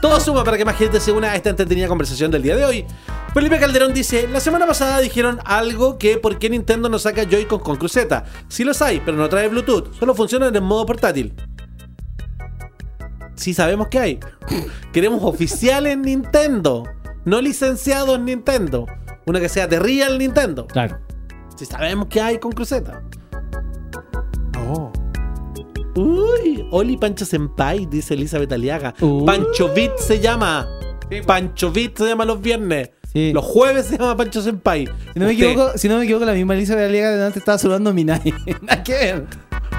[0.00, 2.64] Todo suma para que más gente se una a esta entretenida conversación del día de
[2.64, 2.86] hoy.
[3.34, 7.60] Felipe Calderón dice, la semana pasada dijeron algo que por qué Nintendo no saca Joy-Con
[7.60, 8.24] con cruceta.
[8.48, 11.34] Sí los hay, pero no trae Bluetooth, solo funcionan en modo portátil.
[13.34, 14.20] Sí sabemos que hay.
[14.92, 16.84] Queremos oficial en Nintendo,
[17.24, 18.86] no licenciado en Nintendo.
[19.24, 20.66] Una que sea de real Nintendo.
[20.66, 20.98] Claro.
[21.56, 23.02] Sí sabemos que hay con cruceta.
[24.58, 24.92] Oh.
[25.94, 28.94] Uy, Oli Pancho Senpai, dice Elizabeth Aliaga.
[29.00, 29.24] Uy.
[29.26, 30.66] Pancho Beat se llama.
[31.26, 32.90] Pancho Beat se llama los viernes.
[33.12, 33.30] Sí.
[33.34, 34.86] Los jueves se llama Pancho Senpai.
[34.86, 37.36] Si no, me Usted- equivoco, si no me equivoco, la misma la Liga de antes
[37.38, 38.22] estaba saludando a Minai.
[38.62, 39.26] Nada que ver.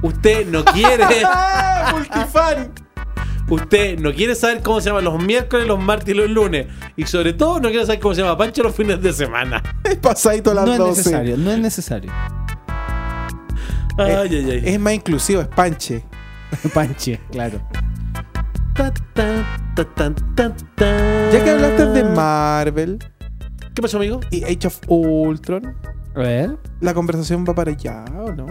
[0.03, 1.03] Usted no quiere.
[1.93, 2.71] Multifan.
[3.49, 6.67] usted no quiere saber cómo se llaman los miércoles, los martes y los lunes.
[6.95, 9.63] Y sobre todo no quiere saber cómo se llama Pancho los fines de semana.
[10.01, 10.89] Pasadito a las No es 12.
[10.99, 12.11] necesario, no es necesario.
[13.97, 14.61] Ay, ay, ay.
[14.65, 16.03] Es más inclusivo, es panche.
[16.73, 17.59] Panche, claro.
[21.31, 22.99] Ya que hablaste de Marvel
[23.73, 24.19] ¿Qué pasó, amigo?
[24.29, 25.75] y Age of Ultron,
[26.15, 26.57] A ver.
[26.79, 28.45] ¿la conversación va para allá o no?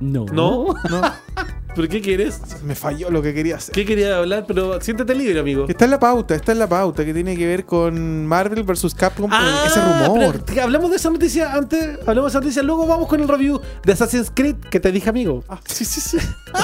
[0.00, 0.26] No.
[0.26, 0.74] ¿No?
[0.90, 1.02] No,
[1.74, 2.40] ¿Por qué quieres?
[2.64, 3.74] me falló lo que quería hacer.
[3.74, 4.44] ¿Qué quería hablar?
[4.46, 5.64] Pero siéntete libre, amigo.
[5.68, 8.94] Está en la pauta, está en la pauta, que tiene que ver con Marvel vs.
[8.94, 10.42] Capcom, Ah, ese rumor.
[10.44, 13.60] pero hablamos de esa noticia antes, hablamos de esa noticia, luego vamos con el review
[13.84, 15.44] de Assassin's Creed que te dije, amigo.
[15.48, 16.18] Ah, sí, sí, sí.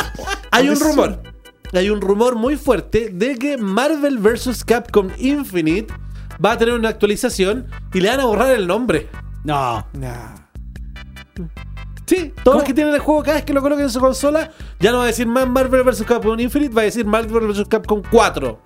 [0.51, 1.23] Hay un rumor,
[1.73, 4.65] hay un rumor muy fuerte de que Marvel vs.
[4.65, 5.93] Capcom Infinite
[6.45, 9.09] va a tener una actualización y le van a borrar el nombre.
[9.45, 9.87] No.
[9.95, 10.35] Nah.
[12.09, 14.51] Sí, todos los que tienen el juego cada vez que lo coloquen en su consola,
[14.81, 16.05] ya no va a decir más Marvel vs.
[16.05, 17.69] Capcom Infinite, va a decir Marvel vs.
[17.69, 18.59] Capcom 4.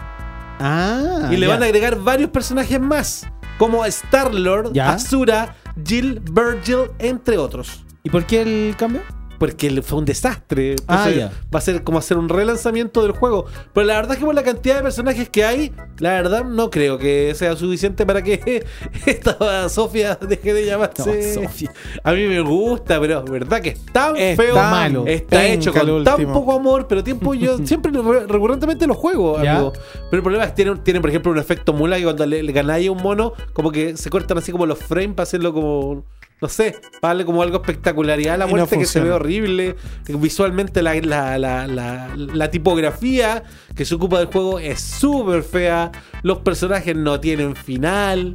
[0.61, 1.29] Ah.
[1.29, 1.55] y le ya.
[1.55, 3.27] van a agregar varios personajes más,
[3.59, 4.79] como Star-Lord.
[4.79, 7.85] Asura, Jill, Virgil, entre otros.
[8.05, 9.03] ¿Y por qué el cambio?
[9.43, 10.77] Porque fue un desastre.
[10.87, 11.11] Ah.
[11.53, 13.47] Va a ser como hacer un relanzamiento del juego.
[13.75, 16.71] Pero la verdad es que por la cantidad de personajes que hay, la verdad no
[16.71, 18.65] creo que sea suficiente para que
[19.07, 21.35] esta Sofía deje de llamarse.
[21.41, 21.73] No, Sofía.
[22.05, 24.55] A mí me gusta, pero verdad que es tan Está feo.
[24.55, 25.05] malo.
[25.09, 29.73] Está hecho con tan poco amor, pero tiempo yo siempre re- recurrentemente lo juego, amigo.
[29.73, 32.45] Pero el problema es que tienen, tienen, por ejemplo, un efecto mula que cuando le,
[32.45, 35.53] le ganáis a un mono, como que se cortan así como los frames para hacerlo
[35.53, 36.05] como.
[36.43, 39.77] No sé, darle como algo espectacularidad a la no muerte que se ve horrible.
[40.09, 43.45] Visualmente la, la, la, la, tipografía
[43.77, 45.93] que se ocupa del juego es súper fea.
[46.25, 48.35] Los personajes no tienen final.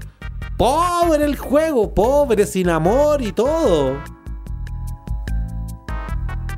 [0.55, 4.01] Pobre el juego, pobre, sin amor y todo.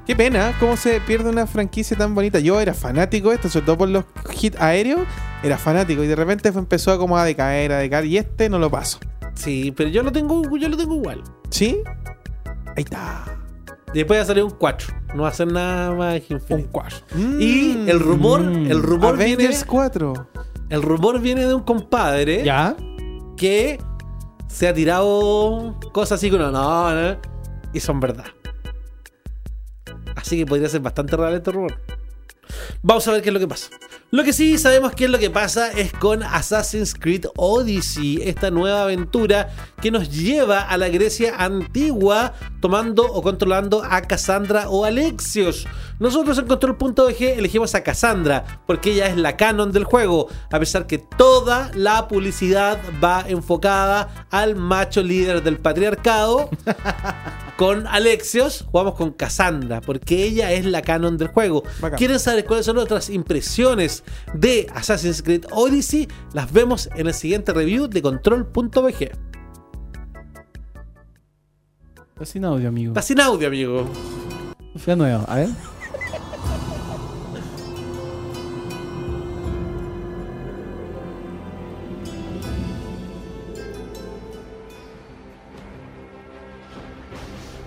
[0.05, 2.37] Qué pena, cómo se pierde una franquicia tan bonita.
[2.37, 4.05] Yo era fanático de esto, sobre todo por los
[4.39, 5.01] hits aéreos,
[5.41, 8.59] era fanático y de repente empezó a como a decaer, a decaer y este no
[8.59, 8.99] lo paso.
[9.39, 11.23] Sí, pero yo lo tengo, yo lo tengo igual.
[11.49, 11.81] ¿Sí?
[12.75, 13.23] Ahí está.
[13.93, 14.87] Después va a salir un 4.
[15.15, 16.55] No va a ser nada más infinito.
[16.55, 16.97] Un 4.
[17.39, 20.29] Y el rumor, el rumor viene, Avengers 4.
[20.69, 22.75] el rumor viene de un compadre ¿Ya?
[23.37, 23.79] que
[24.49, 27.17] se ha tirado cosas así que uno, no, no,
[27.73, 28.25] y son verdad.
[30.17, 31.79] Así que podría ser bastante real este rumor.
[32.81, 33.69] Vamos a ver qué es lo que pasa.
[34.11, 38.49] Lo que sí sabemos qué es lo que pasa es con Assassin's Creed Odyssey, esta
[38.49, 39.49] nueva aventura
[39.83, 45.67] que nos lleva a la Grecia antigua tomando o controlando a Cassandra o Alexios.
[45.99, 50.87] Nosotros en Control.bg elegimos a Cassandra porque ella es la canon del juego, a pesar
[50.87, 56.49] que toda la publicidad va enfocada al macho líder del patriarcado.
[57.57, 61.63] Con Alexios jugamos con Cassandra, porque ella es la canon del juego.
[61.81, 61.97] Bacán.
[61.97, 66.07] ¿Quieren saber cuáles son nuestras impresiones de Assassin's Creed Odyssey?
[66.31, 69.11] Las vemos en el siguiente review de Control.bg.
[72.13, 72.91] Está sin audio, amigo.
[72.91, 73.89] Está sin audio, amigo.
[74.77, 75.25] Fue nuevo.
[75.27, 75.49] A ver.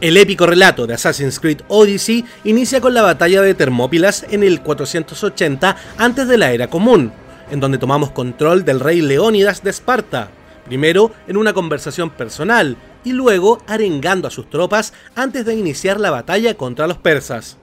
[0.03, 4.61] El épico relato de Assassin's Creed Odyssey inicia con la batalla de Termópilas en el
[4.61, 7.13] 480 antes de la Era Común,
[7.53, 10.31] en donde tomamos control del rey Leónidas de Esparta,
[10.65, 16.11] primero en una conversación personal y luego arengando a sus tropas antes de iniciar la
[16.11, 17.59] batalla contra los persas.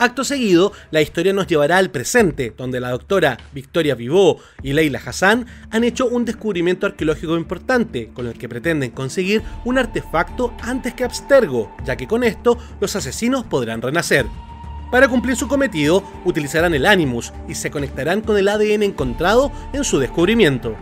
[0.00, 4.98] Acto seguido, la historia nos llevará al presente, donde la doctora Victoria Vivó y Leila
[5.04, 10.94] Hassan han hecho un descubrimiento arqueológico importante, con el que pretenden conseguir un artefacto antes
[10.94, 14.24] que Abstergo, ya que con esto los asesinos podrán renacer.
[14.90, 19.84] Para cumplir su cometido, utilizarán el Animus y se conectarán con el ADN encontrado en
[19.84, 20.78] su descubrimiento.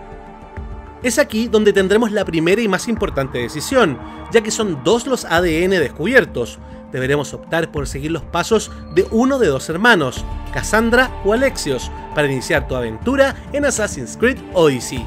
[1.03, 3.99] Es aquí donde tendremos la primera y más importante decisión,
[4.33, 6.59] ya que son dos los ADN descubiertos.
[6.93, 12.31] Deberemos optar por seguir los pasos de uno de dos hermanos, Cassandra o Alexios, para
[12.31, 15.05] iniciar tu aventura en Assassin's Creed Odyssey.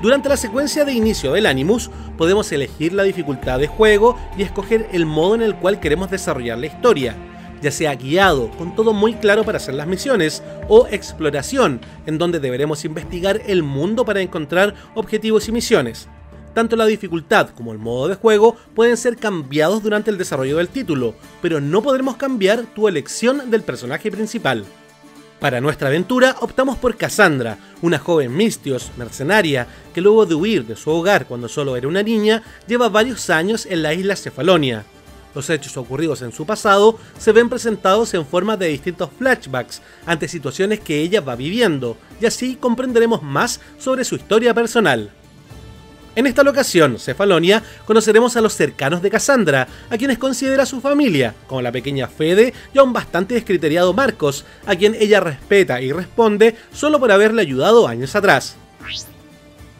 [0.00, 4.88] Durante la secuencia de inicio del Animus, podemos elegir la dificultad de juego y escoger
[4.92, 7.16] el modo en el cual queremos desarrollar la historia,
[7.62, 12.38] ya sea guiado, con todo muy claro para hacer las misiones, o exploración, en donde
[12.38, 16.08] deberemos investigar el mundo para encontrar objetivos y misiones.
[16.54, 20.68] Tanto la dificultad como el modo de juego pueden ser cambiados durante el desarrollo del
[20.68, 24.64] título, pero no podremos cambiar tu elección del personaje principal.
[25.40, 30.76] Para nuestra aventura optamos por Cassandra, una joven mistios, mercenaria, que luego de huir de
[30.76, 34.84] su hogar cuando solo era una niña, lleva varios años en la isla Cefalonia.
[35.34, 40.28] Los hechos ocurridos en su pasado se ven presentados en forma de distintos flashbacks ante
[40.28, 45.10] situaciones que ella va viviendo, y así comprenderemos más sobre su historia personal.
[46.16, 51.34] En esta locación, Cefalonia, conoceremos a los cercanos de Cassandra, a quienes considera su familia,
[51.48, 55.90] como la pequeña Fede y a un bastante descriteriado Marcos, a quien ella respeta y
[55.90, 58.56] responde solo por haberle ayudado años atrás.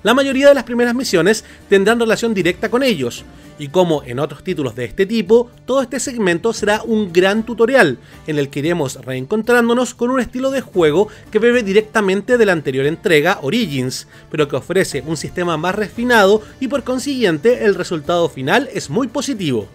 [0.05, 3.24] La mayoría de las primeras misiones tendrán relación directa con ellos,
[3.59, 7.97] y como en otros títulos de este tipo, todo este segmento será un gran tutorial,
[8.26, 12.52] en el que iremos reencontrándonos con un estilo de juego que bebe directamente de la
[12.52, 18.28] anterior entrega, Origins, pero que ofrece un sistema más refinado y por consiguiente el resultado
[18.28, 19.68] final es muy positivo.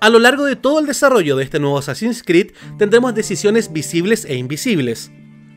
[0.00, 4.24] A lo largo de todo el desarrollo de este nuevo Assassin's Creed tendremos decisiones visibles
[4.24, 5.12] e invisibles.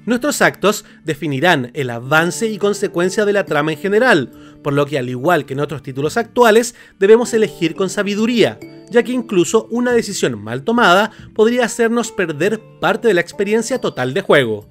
[0.06, 4.32] Nuestros actos definirán el avance y consecuencia de la trama en general,
[4.64, 8.60] por lo que al igual que en otros títulos actuales, debemos elegir con sabiduría,
[8.92, 14.14] ya que incluso una decisión mal tomada podría hacernos perder parte de la experiencia total
[14.14, 14.70] de juego.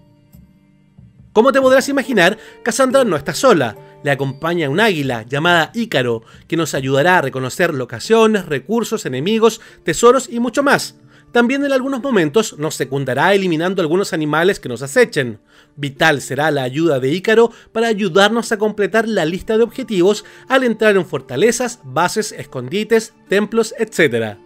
[1.33, 6.57] Como te podrás imaginar, Cassandra no está sola, le acompaña un águila llamada Ícaro, que
[6.57, 10.95] nos ayudará a reconocer locaciones, recursos, enemigos, tesoros y mucho más.
[11.35, 15.41] También en algunos momentos nos secundará eliminando algunos animales que nos acechen.
[15.75, 20.63] Vital será la ayuda de Ícaro para ayudarnos a completar la lista de objetivos al
[20.63, 24.37] entrar en fortalezas, bases, escondites, templos, etc.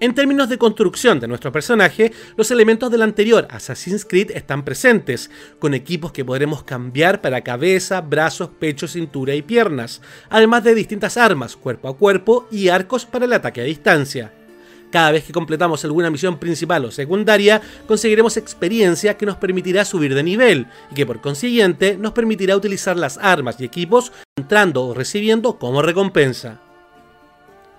[0.00, 5.30] En términos de construcción de nuestro personaje, los elementos del anterior Assassin's Creed están presentes,
[5.60, 11.16] con equipos que podremos cambiar para cabeza, brazos, pecho, cintura y piernas, además de distintas
[11.16, 14.32] armas cuerpo a cuerpo y arcos para el ataque a distancia.
[14.92, 20.14] Cada vez que completamos alguna misión principal o secundaria, conseguiremos experiencia que nos permitirá subir
[20.14, 24.92] de nivel y que por consiguiente nos permitirá utilizar las armas y equipos entrando o
[24.92, 26.60] recibiendo como recompensa.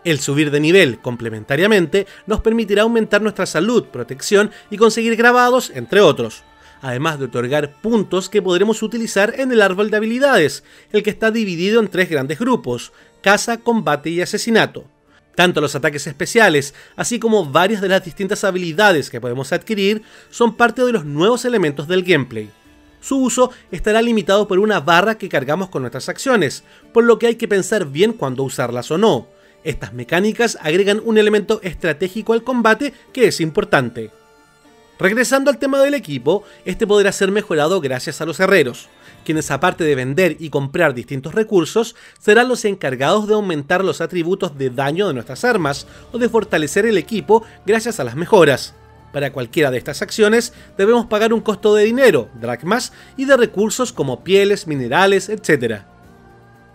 [0.03, 6.01] El subir de nivel complementariamente nos permitirá aumentar nuestra salud, protección y conseguir grabados, entre
[6.01, 6.43] otros,
[6.81, 11.29] además de otorgar puntos que podremos utilizar en el árbol de habilidades, el que está
[11.29, 12.91] dividido en tres grandes grupos,
[13.21, 14.85] caza, combate y asesinato.
[15.35, 20.55] Tanto los ataques especiales, así como varias de las distintas habilidades que podemos adquirir, son
[20.55, 22.51] parte de los nuevos elementos del gameplay.
[23.01, 27.27] Su uso estará limitado por una barra que cargamos con nuestras acciones, por lo que
[27.27, 29.27] hay que pensar bien cuándo usarlas o no.
[29.63, 34.11] Estas mecánicas agregan un elemento estratégico al combate que es importante.
[34.99, 38.87] Regresando al tema del equipo, este podrá ser mejorado gracias a los herreros,
[39.23, 44.57] quienes aparte de vender y comprar distintos recursos, serán los encargados de aumentar los atributos
[44.57, 48.75] de daño de nuestras armas o de fortalecer el equipo gracias a las mejoras.
[49.13, 53.93] Para cualquiera de estas acciones debemos pagar un costo de dinero, dracmas, y de recursos
[53.93, 55.81] como pieles, minerales, etc.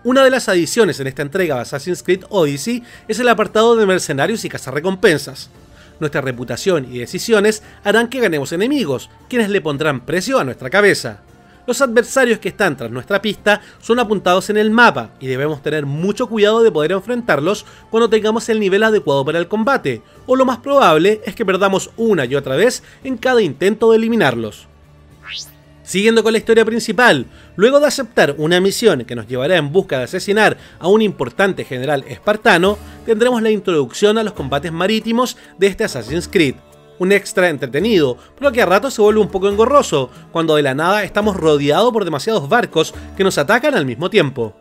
[0.05, 3.87] Una de las adiciones en esta entrega de Assassin's Creed Odyssey es el apartado de
[3.87, 5.51] mercenarios y cazarrecompensas.
[5.99, 11.23] Nuestra reputación y decisiones harán que ganemos enemigos, quienes le pondrán precio a nuestra cabeza.
[11.69, 15.85] Los adversarios que están tras nuestra pista son apuntados en el mapa y debemos tener
[15.85, 20.47] mucho cuidado de poder enfrentarlos cuando tengamos el nivel adecuado para el combate, o lo
[20.47, 24.66] más probable es que perdamos una y otra vez en cada intento de eliminarlos.
[25.82, 29.99] Siguiendo con la historia principal, luego de aceptar una misión que nos llevará en busca
[29.99, 35.66] de asesinar a un importante general espartano, tendremos la introducción a los combates marítimos de
[35.66, 36.55] este Assassin's Creed.
[36.99, 40.75] Un extra entretenido, pero que a ratos se vuelve un poco engorroso, cuando de la
[40.75, 44.55] nada estamos rodeados por demasiados barcos que nos atacan al mismo tiempo.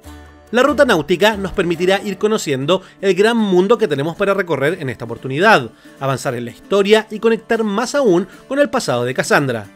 [0.51, 4.89] La ruta náutica nos permitirá ir conociendo el gran mundo que tenemos para recorrer en
[4.89, 9.67] esta oportunidad, avanzar en la historia y conectar más aún con el pasado de Cassandra.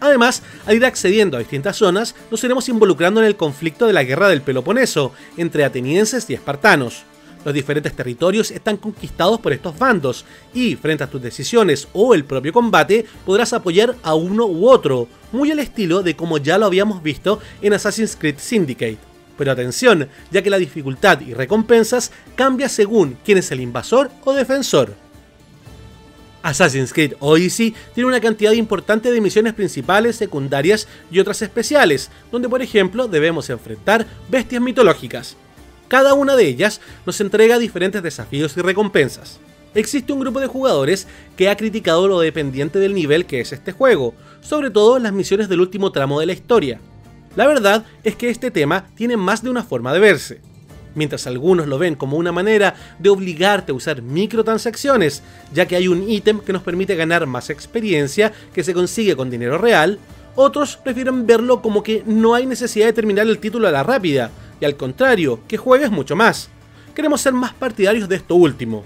[0.00, 4.04] Además, al ir accediendo a distintas zonas, nos iremos involucrando en el conflicto de la
[4.04, 7.04] guerra del Peloponeso entre atenienses y espartanos.
[7.46, 12.24] Los diferentes territorios están conquistados por estos bandos y, frente a tus decisiones o el
[12.24, 16.66] propio combate, podrás apoyar a uno u otro, muy al estilo de como ya lo
[16.66, 18.98] habíamos visto en Assassin's Creed Syndicate.
[19.38, 24.32] Pero atención, ya que la dificultad y recompensas cambia según quién es el invasor o
[24.32, 24.94] defensor.
[26.42, 32.48] Assassin's Creed Odyssey tiene una cantidad importante de misiones principales, secundarias y otras especiales, donde
[32.48, 35.36] por ejemplo debemos enfrentar bestias mitológicas.
[35.88, 39.38] Cada una de ellas nos entrega diferentes desafíos y recompensas.
[39.74, 41.06] Existe un grupo de jugadores
[41.36, 45.12] que ha criticado lo dependiente del nivel que es este juego, sobre todo en las
[45.12, 46.80] misiones del último tramo de la historia.
[47.36, 50.40] La verdad es que este tema tiene más de una forma de verse.
[50.94, 55.22] Mientras algunos lo ven como una manera de obligarte a usar microtransacciones,
[55.52, 59.28] ya que hay un ítem que nos permite ganar más experiencia que se consigue con
[59.28, 59.98] dinero real,
[60.36, 64.30] otros prefieren verlo como que no hay necesidad de terminar el título a la rápida,
[64.60, 66.50] y al contrario, que juegues mucho más.
[66.94, 68.84] Queremos ser más partidarios de esto último.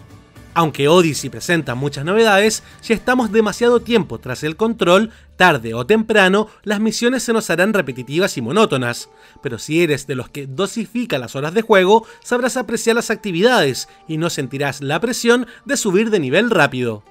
[0.53, 6.49] Aunque Odyssey presenta muchas novedades, si estamos demasiado tiempo tras el control, tarde o temprano,
[6.65, 9.11] las misiones se nos harán repetitivas y monótonas.
[9.43, 13.89] Pero si eres de los que dosifica las horas de juego, sabrás apreciar las actividades
[14.09, 17.05] y no sentirás la presión de subir de nivel rápido.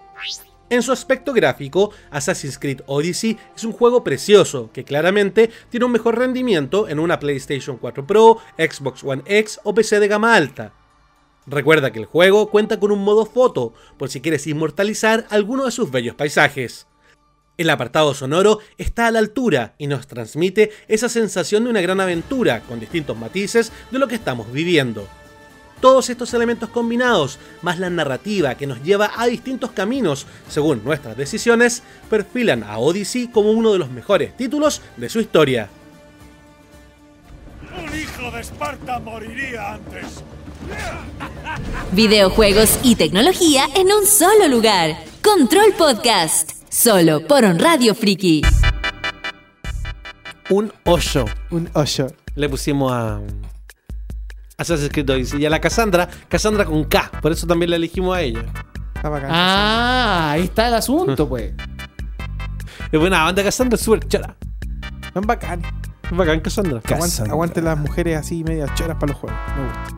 [0.71, 5.91] En su aspecto gráfico, Assassin's Creed Odyssey es un juego precioso que claramente tiene un
[5.91, 10.73] mejor rendimiento en una PlayStation 4 Pro, Xbox One X o PC de gama alta.
[11.47, 15.71] Recuerda que el juego cuenta con un modo foto, por si quieres inmortalizar alguno de
[15.71, 16.85] sus bellos paisajes.
[17.57, 21.99] El apartado sonoro está a la altura y nos transmite esa sensación de una gran
[21.99, 25.07] aventura, con distintos matices de lo que estamos viviendo.
[25.81, 31.15] Todos estos elementos combinados, más la narrativa que nos lleva a distintos caminos según nuestras
[31.15, 35.69] decisiones, perfilan a Odyssey como uno de los mejores títulos de su historia.
[37.77, 40.23] Un hijo de Esparta moriría antes.
[41.91, 44.97] Videojuegos y tecnología en un solo lugar.
[45.23, 46.51] Control Podcast.
[46.69, 48.41] Solo por On Radio Friki.
[50.49, 52.07] Un 8 Un hoyo.
[52.35, 53.19] le pusimos a
[54.59, 58.15] Assassin's Creed Odyssey y a la Cassandra, Cassandra con K, por eso también la elegimos
[58.15, 58.43] a ella.
[58.95, 59.29] Está bacán.
[59.31, 61.53] Ah, ahí está el asunto, pues.
[62.91, 64.35] Es buena banda Cassandra, es súper chora.
[65.13, 65.61] Son bacán.
[66.03, 66.81] Es bacán Cassandra.
[66.83, 69.39] Aguante, aguante las mujeres así medias choras para los juegos.
[69.55, 69.95] Me gusta.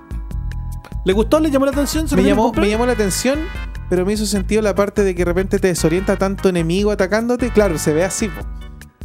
[1.06, 1.40] ¿Le gustó?
[1.40, 2.08] ¿Le llamó la atención?
[2.08, 3.40] ¿Se Me llamó, me llamó la atención,
[3.90, 7.50] pero me hizo sentido la parte de que de repente te desorienta tanto enemigo atacándote.
[7.52, 8.28] Claro, se ve así.
[8.28, 8.42] po.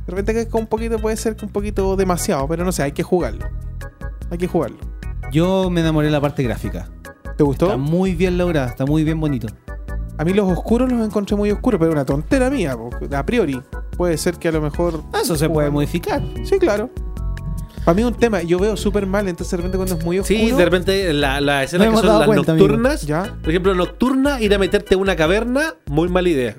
[0.04, 2.72] De repente que es con un poquito puede ser que un poquito demasiado, pero no
[2.72, 3.46] sé, hay que jugarlo.
[4.30, 4.78] Hay que jugarlo.
[5.32, 6.88] Yo me enamoré de la parte gráfica.
[7.36, 7.66] ¿Te gustó?
[7.66, 9.48] Está muy bien lograda, está muy bien bonito.
[10.18, 12.74] A mí los oscuros los encontré muy oscuros, pero una tontera mía,
[13.14, 13.60] a priori.
[13.96, 15.02] Puede ser que a lo mejor.
[15.12, 16.22] Ah, Eso se puede modificar.
[16.44, 16.90] Sí, claro.
[17.84, 20.18] Para mí es un tema, yo veo súper mal, entonces de repente cuando es muy
[20.18, 20.38] oscuro.
[20.40, 23.02] Sí, de repente la, la escena No que son las cuenta, nocturnas.
[23.02, 23.36] Ya.
[23.40, 26.56] Por ejemplo, nocturna, ir a meterte en una caverna, muy mala idea.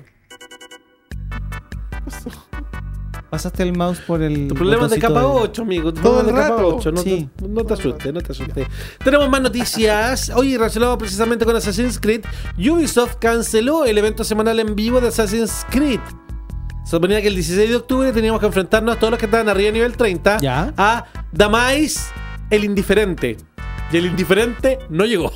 [3.30, 4.48] Pasaste el mouse por el.
[4.48, 5.92] Tu problema es de capa de- 8, amigo.
[5.92, 6.76] Tu Todo problema es de el capa rato.
[6.76, 6.92] 8.
[6.92, 7.28] No, Sí.
[7.36, 8.66] te, no te asustes, no te asustes.
[9.04, 10.30] Tenemos más noticias.
[10.34, 12.22] Hoy, relacionado precisamente con Assassin's Creed,
[12.58, 16.00] Ubisoft canceló el evento semanal en vivo de Assassin's Creed.
[16.84, 19.46] Se suponía que el 16 de octubre teníamos que enfrentarnos a todos los que estaban
[19.50, 20.72] arriba de nivel 30 Ya.
[20.78, 22.08] a Damais
[22.48, 23.36] el indiferente.
[23.92, 25.32] Y el indiferente no llegó.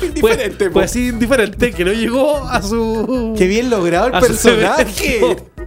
[0.00, 0.72] Indiferente, Fue, po.
[0.74, 3.34] fue así indiferente que no llegó a su.
[3.36, 5.36] Qué bien logrado el personaje.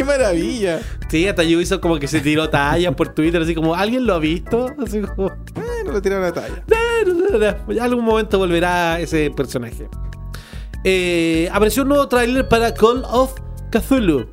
[0.00, 0.80] Qué maravilla.
[1.10, 4.18] Sí, hasta Ubisoft como que se tiró tallas por Twitter, así como, ¿alguien lo ha
[4.18, 4.74] visto?
[4.82, 6.64] Así como, Bueno, lo tiraron a talla.
[7.68, 9.90] ya algún momento volverá ese personaje.
[10.84, 13.34] Eh, apareció un nuevo tráiler para Call of
[13.70, 14.26] Cthulhu.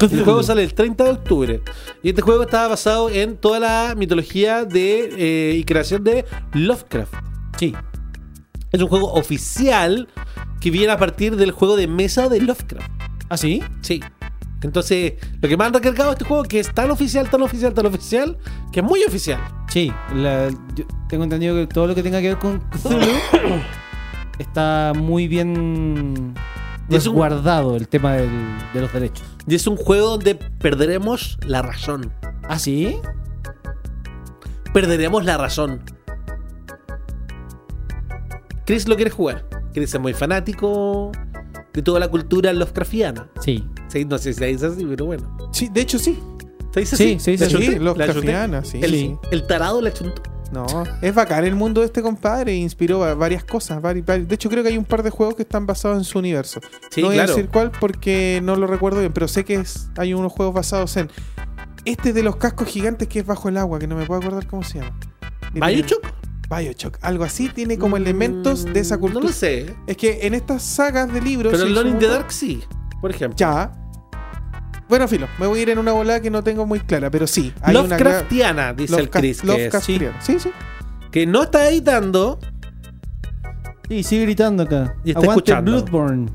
[0.00, 1.60] El juego sale el 30 de octubre.
[2.02, 7.14] Y este juego estaba basado en toda la mitología de, eh, y creación de Lovecraft.
[7.60, 7.76] Sí.
[8.72, 10.08] Es un juego oficial
[10.60, 12.90] que viene a partir del juego de mesa de Lovecraft.
[13.28, 13.62] ¿Ah, sí?
[13.82, 14.00] Sí.
[14.62, 17.86] Entonces, lo que me han recargado este juego que es tan oficial, tan oficial, tan
[17.86, 18.38] oficial,
[18.72, 19.40] que es muy oficial.
[19.68, 23.00] Sí, la- yo tengo entendido que todo lo que tenga que ver con Cthulhu
[24.38, 26.34] está muy bien
[26.88, 28.30] Y es un- guardado el tema del-
[28.72, 29.26] de los derechos.
[29.46, 32.12] Y es un juego donde perderemos la razón.
[32.48, 32.96] ¿Ah, sí?
[34.72, 35.82] Perderemos la razón.
[38.64, 39.44] Chris lo quiere jugar.
[39.72, 41.12] Chris es muy fanático
[41.76, 43.28] de toda la cultura Lovecraftiana.
[43.40, 43.64] Sí.
[43.88, 45.36] Sí, no sé si se dice así, pero bueno.
[45.52, 46.18] Sí, de hecho sí.
[46.72, 47.20] ¿Se dice Sí, así?
[47.20, 47.52] sí, sí, ¿La sí.
[47.52, 48.62] chunté?
[48.64, 49.16] Sí, El, sí.
[49.30, 50.22] el tarado la chuntó.
[50.52, 50.64] No,
[51.02, 52.54] es bacán el mundo de este compadre.
[52.54, 53.82] Inspiró a varias cosas.
[53.82, 56.60] De hecho, creo que hay un par de juegos que están basados en su universo.
[56.90, 57.32] Sí, no voy claro.
[57.32, 60.54] a decir cuál porque no lo recuerdo bien, pero sé que es, hay unos juegos
[60.54, 61.10] basados en.
[61.84, 64.46] Este de los cascos gigantes que es bajo el agua, que no me puedo acordar
[64.46, 64.96] cómo se llama.
[65.52, 66.04] ¿Bioshock?
[66.48, 66.98] Bioshock.
[67.02, 69.22] Algo así tiene como elementos de esa Mm, cultura.
[69.24, 69.74] No lo sé.
[69.86, 71.52] Es que en estas sagas de libros.
[71.52, 72.62] Pero Lone in the Dark sí,
[73.00, 73.36] por ejemplo.
[73.36, 73.72] Ya.
[74.88, 77.26] Bueno, filo, me voy a ir en una volada que no tengo muy clara, pero
[77.26, 77.52] sí.
[77.60, 79.42] Hay una Lovecraftiana, dice el Chris.
[79.42, 80.20] Lovecraftiana.
[80.22, 80.52] Sí, sí.
[81.10, 82.38] que no está editando.
[83.88, 84.94] Sí, sigue gritando acá.
[85.04, 85.72] Y está Aguante escuchando.
[85.72, 86.30] Bloodborne.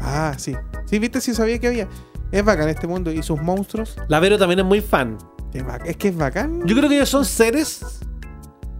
[0.00, 0.54] Ah, sí.
[0.86, 1.88] Sí, viste, sí sabía que había.
[2.32, 3.96] Es bacán este mundo y sus monstruos.
[4.08, 5.18] La Vero también es muy fan.
[5.52, 6.64] Es, es que es bacán.
[6.66, 7.80] Yo creo que ellos son seres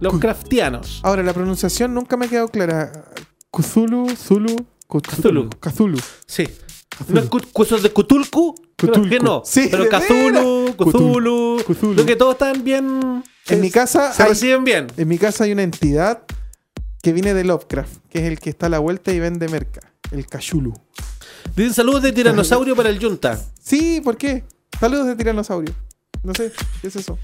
[0.01, 0.99] Lovecraftianos.
[1.03, 2.91] Ahora, la pronunciación nunca me ha quedado clara.
[3.51, 4.55] Cthulhu, Zulu,
[4.87, 5.49] Cthulhu.
[5.59, 5.97] Cthulhu.
[6.25, 6.47] Sí.
[7.07, 7.29] No es
[7.83, 8.55] de Cthulhu.
[8.75, 9.09] Creo Cthulhu.
[9.09, 9.41] que no.
[9.45, 10.75] Sí, pero Cthulhu.
[10.75, 11.57] Cthulhu.
[11.65, 11.93] Cthulhu.
[11.95, 13.23] Creo que todos están bien.
[13.47, 14.87] En mi casa Se hay- reciben bien.
[14.97, 16.23] En mi casa hay una entidad
[17.01, 19.81] que viene de Lovecraft, que es el que está a la vuelta y vende merca.
[20.11, 20.73] El Cachulu.
[21.55, 23.39] Dicen saludos de tiranosaurio para el Junta.
[23.61, 24.43] Sí, ¿por qué?
[24.79, 25.73] Saludos de tiranosaurio.
[26.23, 26.51] No sé,
[26.81, 27.17] ¿qué es eso?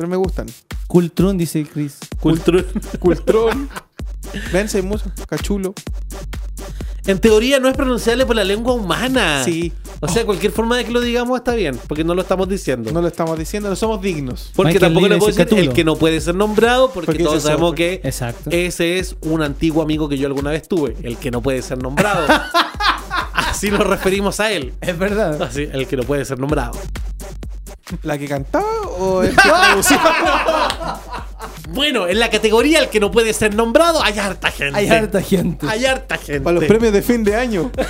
[0.00, 0.46] Pero me gustan.
[0.86, 1.98] Cultron, dice Chris.
[2.22, 2.64] Cultru-
[2.98, 3.68] Cultrón.
[4.50, 5.04] Vence mucho.
[5.28, 5.74] Cachulo.
[7.04, 9.44] En teoría no es pronunciable por la lengua humana.
[9.44, 9.74] Sí.
[10.00, 12.90] O sea, cualquier forma de que lo digamos está bien, porque no lo estamos diciendo.
[12.92, 14.52] No lo estamos diciendo, no somos dignos.
[14.56, 17.22] Porque Michael tampoco Lee le puedo decir el que no puede ser nombrado, porque, Porque
[17.22, 18.48] todos sabemos que Exacto.
[18.50, 21.76] ese es un antiguo amigo que yo alguna vez tuve, el que no puede ser
[21.82, 22.26] nombrado.
[23.34, 24.72] Así nos referimos a él.
[24.80, 25.42] Es verdad.
[25.42, 26.72] Así, el que no puede ser nombrado.
[28.02, 30.00] ¿La que cantaba o el que traducía?
[31.70, 34.76] Bueno, en la categoría el que no puede ser nombrado, hay harta gente.
[34.76, 35.66] Hay harta gente.
[35.68, 36.40] Hay harta gente.
[36.40, 37.70] Para los premios de fin de año.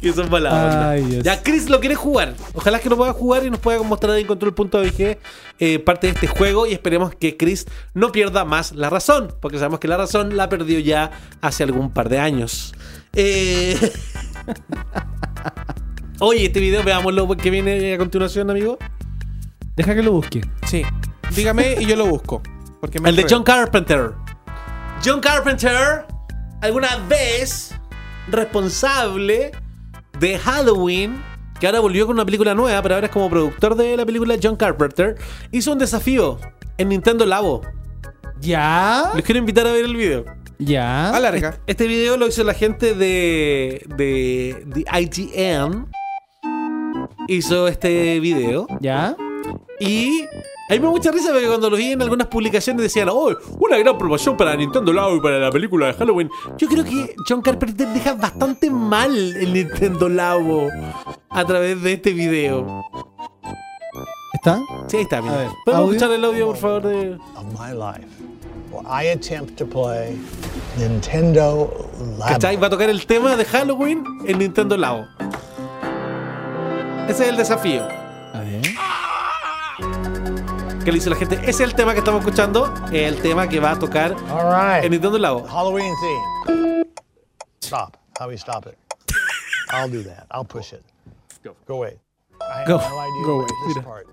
[0.00, 0.90] Que son mala onda.
[0.90, 1.22] Ay, Dios.
[1.22, 2.34] Ya, Chris lo quiere jugar.
[2.54, 5.18] Ojalá que lo pueda jugar y nos pueda mostrar en control.bg
[5.58, 6.66] eh, parte de este juego.
[6.66, 9.34] Y esperemos que Chris no pierda más la razón.
[9.40, 11.10] Porque sabemos que la razón la perdió ya
[11.40, 12.74] hace algún par de años.
[13.12, 13.78] Eh...
[16.20, 18.78] Oye, este video, veamos lo que viene a continuación, amigo.
[19.76, 20.40] Deja que lo busque.
[20.66, 20.82] Sí.
[21.34, 22.42] Dígame y yo lo busco.
[22.80, 23.26] Porque me El de.
[23.28, 24.12] John Carpenter.
[25.04, 26.06] John Carpenter,
[26.60, 27.74] alguna vez
[28.28, 29.52] responsable
[30.18, 31.22] de Halloween,
[31.58, 34.36] que ahora volvió con una película nueva, pero ahora es como productor de la película
[34.42, 35.16] John Carpenter,
[35.50, 36.38] hizo un desafío
[36.78, 37.62] en Nintendo Labo.
[38.40, 39.12] ¿Ya?
[39.14, 40.24] Les quiero invitar a ver el video.
[40.64, 41.10] ¿Ya?
[41.14, 41.58] Alarga.
[41.66, 45.90] Este video lo hizo la gente de, de, de IGN.
[47.28, 48.66] Hizo este video.
[48.80, 49.16] ¿Ya?
[49.80, 53.08] Y a mí me da mucha risa porque cuando lo vi en algunas publicaciones decían,
[53.10, 56.30] oh, una gran promoción para Nintendo Labo y para la película de Halloween.
[56.56, 60.68] Yo creo que John Carpenter deja bastante mal el Nintendo Labo
[61.28, 62.84] a través de este video.
[64.32, 64.60] ¿Está?
[64.88, 65.34] Sí, ahí está, mira.
[65.34, 65.96] A ver, ¿Podemos audio.
[65.96, 66.82] escuchar el audio, por favor?
[66.82, 67.12] De...
[67.12, 68.13] of my life
[68.86, 70.16] I attempt to play
[70.78, 71.68] Nintendo
[72.26, 72.54] ¿Cachai?
[72.56, 72.60] Labo.
[72.62, 75.06] Va a tocar el tema de Halloween en Nintendo Labo.
[77.08, 77.86] Ese es el desafío
[78.32, 78.62] A ver.
[80.84, 81.36] que le hizo la gente.
[81.42, 82.72] Ese es el tema que estamos escuchando.
[82.92, 84.84] El tema que va a tocar All right.
[84.84, 85.44] en Nintendo Labo.
[85.46, 86.84] Halloween theme.
[87.62, 87.96] Stop.
[88.18, 88.76] How do we stop it?
[89.72, 90.26] I'll do that.
[90.30, 90.82] I'll push it.
[91.42, 91.54] Go.
[91.66, 91.98] Go away.
[92.40, 92.76] I have Go.
[92.78, 93.60] no idea Go what away.
[93.66, 93.82] this Mira.
[93.86, 94.06] part.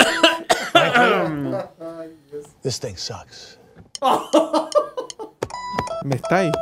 [0.80, 2.12] Frankly,
[2.62, 3.58] this thing sucks.
[6.04, 6.52] Me está ahí.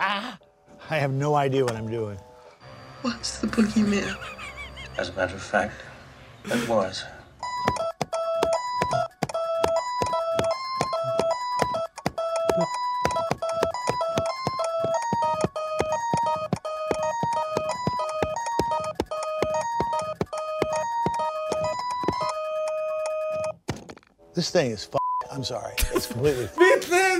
[0.00, 0.38] Ah,
[0.90, 2.18] I have no idea what I'm doing.
[3.02, 4.16] What's the boogeyman?
[4.98, 5.74] As a matter of fact,
[6.46, 7.04] it was.
[24.38, 24.98] This thing is f-
[25.34, 25.72] I'm sorry.
[25.96, 26.44] It's completely.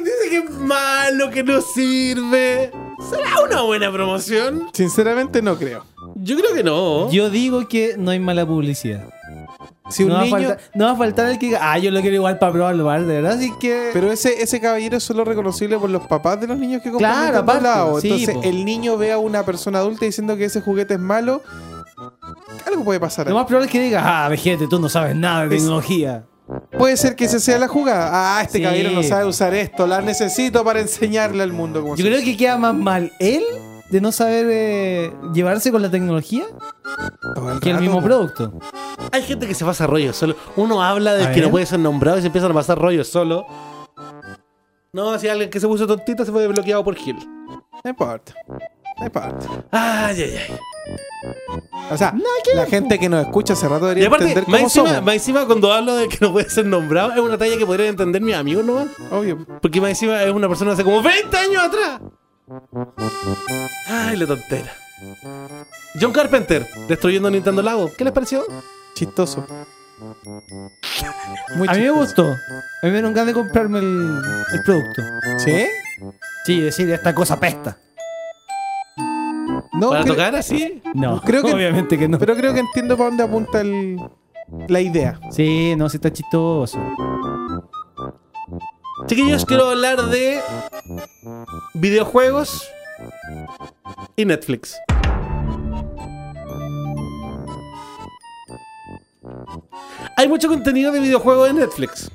[0.04, 2.70] Dice que es malo, que no sirve.
[3.10, 4.68] ¿Será una buena promoción?
[4.72, 5.84] Sinceramente no creo.
[6.14, 7.10] Yo creo que no.
[7.10, 9.08] Yo digo que no hay mala publicidad.
[9.90, 10.30] Si un no, niño.
[10.32, 12.38] va a faltar, no va a faltar el que diga, ah, yo lo quiero igual
[12.38, 13.04] para probarlo, ¿vale?
[13.04, 13.32] de verdad.
[13.32, 13.90] Así que.
[13.92, 17.10] Pero ese, ese caballero es solo reconocible por los papás de los niños que compran
[17.12, 18.00] Claro, aparte, Labo.
[18.00, 18.42] sí, Entonces, po.
[18.44, 21.42] el niño ve a una persona adulta diciendo que ese juguete es malo.
[22.66, 23.26] Algo puede pasar.
[23.26, 23.36] Lo ahí.
[23.36, 26.24] más probable es que diga, ah, vejete, tú no sabes nada de Es- tecnología.
[26.78, 28.10] Puede ser que esa sea la jugada.
[28.38, 28.64] Ah, este Sí.
[28.64, 29.86] caballero no sabe usar esto.
[29.86, 33.44] La necesito para enseñarle al mundo cómo Yo creo que queda más mal él
[33.90, 36.44] de no saber eh, llevarse con la tecnología
[37.34, 38.52] Todo el que el mismo producto.
[39.12, 40.36] Hay gente que se pasa rollos solo.
[40.56, 43.08] Uno habla de A que no puede ser nombrado y se empiezan a pasar rollos
[43.08, 43.46] solo.
[44.92, 47.16] No, si alguien que se puso tontito se fue bloqueado por Gil.
[47.84, 48.32] No importa.
[48.98, 49.46] No importa.
[49.70, 50.58] Ay, ay, ay.
[51.90, 52.14] O sea,
[52.54, 55.04] la gente que nos escucha hace rato Y debería aparte, entender más cómo encima, somos.
[55.04, 57.90] más encima cuando hablo de que no puede ser nombrado, es una talla que podrían
[57.90, 58.86] entender mis amigos, ¿no?
[59.10, 59.46] Obvio.
[59.60, 62.00] Porque más encima es una persona hace como 20 años atrás.
[63.86, 64.72] Ay, la tontera.
[66.00, 67.90] John Carpenter, destruyendo Nintendo Lago.
[67.96, 68.44] ¿Qué les pareció?
[68.94, 69.46] Chistoso.
[71.56, 72.24] Muy a mí me gustó.
[72.24, 72.34] A
[72.86, 74.20] mí me dieron ganas de comprarme el,
[74.52, 75.02] el producto.
[75.38, 75.66] ¿Sí?
[76.44, 77.78] Sí, decir, esta cosa pesta.
[79.78, 80.82] No, ¿Para tocar así?
[80.94, 82.18] No, Creo que- obviamente que no.
[82.18, 83.98] Pero creo que entiendo para dónde apunta el-
[84.68, 85.20] la idea.
[85.30, 86.78] Sí, no, sí está chistoso.
[89.06, 90.40] Chiquillos, quiero hablar de
[91.74, 92.68] videojuegos
[94.16, 94.76] y Netflix.
[100.16, 102.10] Hay mucho contenido de videojuegos en Netflix.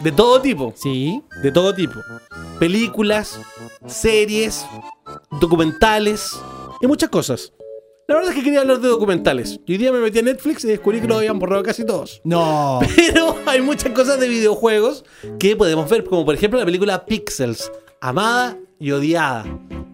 [0.00, 0.72] De todo tipo.
[0.76, 1.22] Sí.
[1.42, 1.94] De todo tipo.
[2.58, 3.40] Películas,
[3.86, 4.66] series,
[5.40, 6.38] documentales
[6.80, 7.52] y muchas cosas.
[8.08, 9.60] La verdad es que quería hablar de documentales.
[9.64, 12.20] Y hoy día me metí a Netflix y descubrí que lo habían borrado casi todos.
[12.24, 12.80] No.
[12.96, 15.04] Pero hay muchas cosas de videojuegos
[15.38, 19.44] que podemos ver, como por ejemplo la película Pixels, amada y odiada,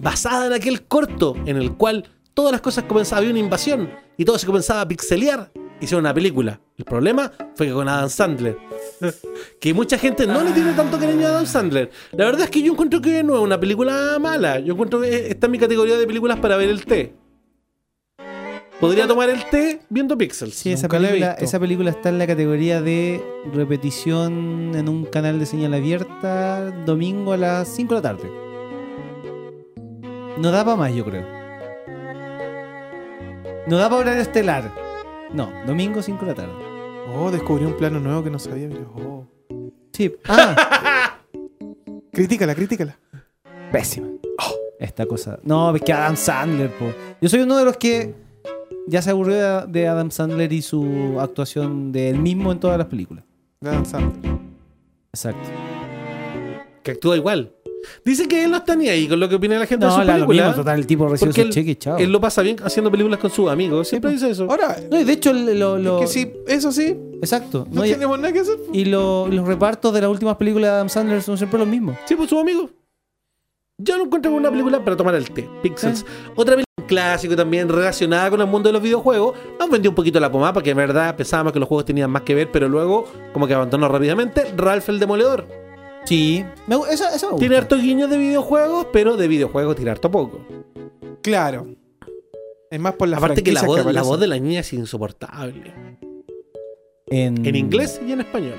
[0.01, 4.25] basada en aquel corto en el cual todas las cosas comenzaban, había una invasión y
[4.25, 5.53] todo se comenzaba a pixelear.
[5.81, 6.61] Hicieron una película.
[6.77, 8.59] El problema fue que con Adam Sandler.
[9.61, 11.91] que mucha gente no le tiene tanto cariño a Adam Sandler.
[12.13, 14.59] La verdad es que yo encuentro que no es una película mala.
[14.59, 17.15] Yo encuentro que está en mi categoría de películas para ver el té.
[18.81, 20.55] Podría tomar el té viendo Pixels.
[20.55, 23.21] Sí, esa película, esa película está en la categoría de
[23.53, 28.31] repetición en un canal de señal abierta domingo a las 5 de la tarde.
[30.39, 31.27] No da para más, yo creo.
[33.67, 34.88] No da para horario estelar.
[35.33, 36.53] No, domingo 5 de la tarde.
[37.15, 38.69] Oh, descubrí un plano nuevo que no sabía.
[38.69, 38.83] mira.
[38.95, 39.27] Oh.
[39.93, 40.15] Sí.
[40.29, 41.19] Ah,
[42.13, 42.99] Critícala, critícala.
[43.73, 44.09] pésima.
[44.79, 45.39] Esta cosa.
[45.43, 46.87] No, es que Adam Sandler, po.
[47.21, 48.15] Yo soy uno de los que
[48.87, 52.79] ya se aburrió de, de Adam Sandler y su actuación de él mismo en todas
[52.79, 53.25] las películas.
[53.61, 54.33] Dan Sandler.
[55.13, 55.49] Exacto.
[56.85, 57.53] Que actúa igual.
[58.05, 59.99] Dice que él no está ni ahí con lo que opina la gente de No,
[59.99, 60.49] su la, lo película.
[60.49, 61.97] mismo, total, el tipo recibe su él, cheque chao.
[61.99, 63.89] él lo pasa bien haciendo películas con sus amigos.
[63.89, 64.45] Siempre dice eso.
[64.51, 67.67] Ahora, No, y de hecho, lo, lo- es que sí, eso sí, Exacto.
[67.71, 68.57] no, tenemos nada que hacer.
[68.73, 71.97] y lo- los repartos de las últimas películas de Adam Sandler son siempre los mismos.
[72.07, 72.71] Sí, pues sus amigos.
[73.81, 75.49] Yo no encuentro una película para tomar el té.
[75.63, 76.05] Pixels.
[76.35, 79.37] Otra película clásico también relacionada con el mundo de los videojuegos.
[79.61, 82.23] Nos vendió un poquito la pomada porque en verdad pensábamos que los juegos tenían más
[82.23, 84.53] que ver, pero luego como que abandonó rápidamente.
[84.57, 85.68] Ralph el Demoledor.
[86.09, 86.43] Sí.
[86.67, 87.37] Me, eso, eso me gusta.
[87.37, 90.41] Tiene harto guiños de videojuegos, pero de videojuegos tiene harto poco.
[91.23, 91.67] Claro.
[92.71, 95.75] Es más por la Aparte que la voz, la voz de la niña es insoportable.
[97.09, 98.55] En, En inglés y en español.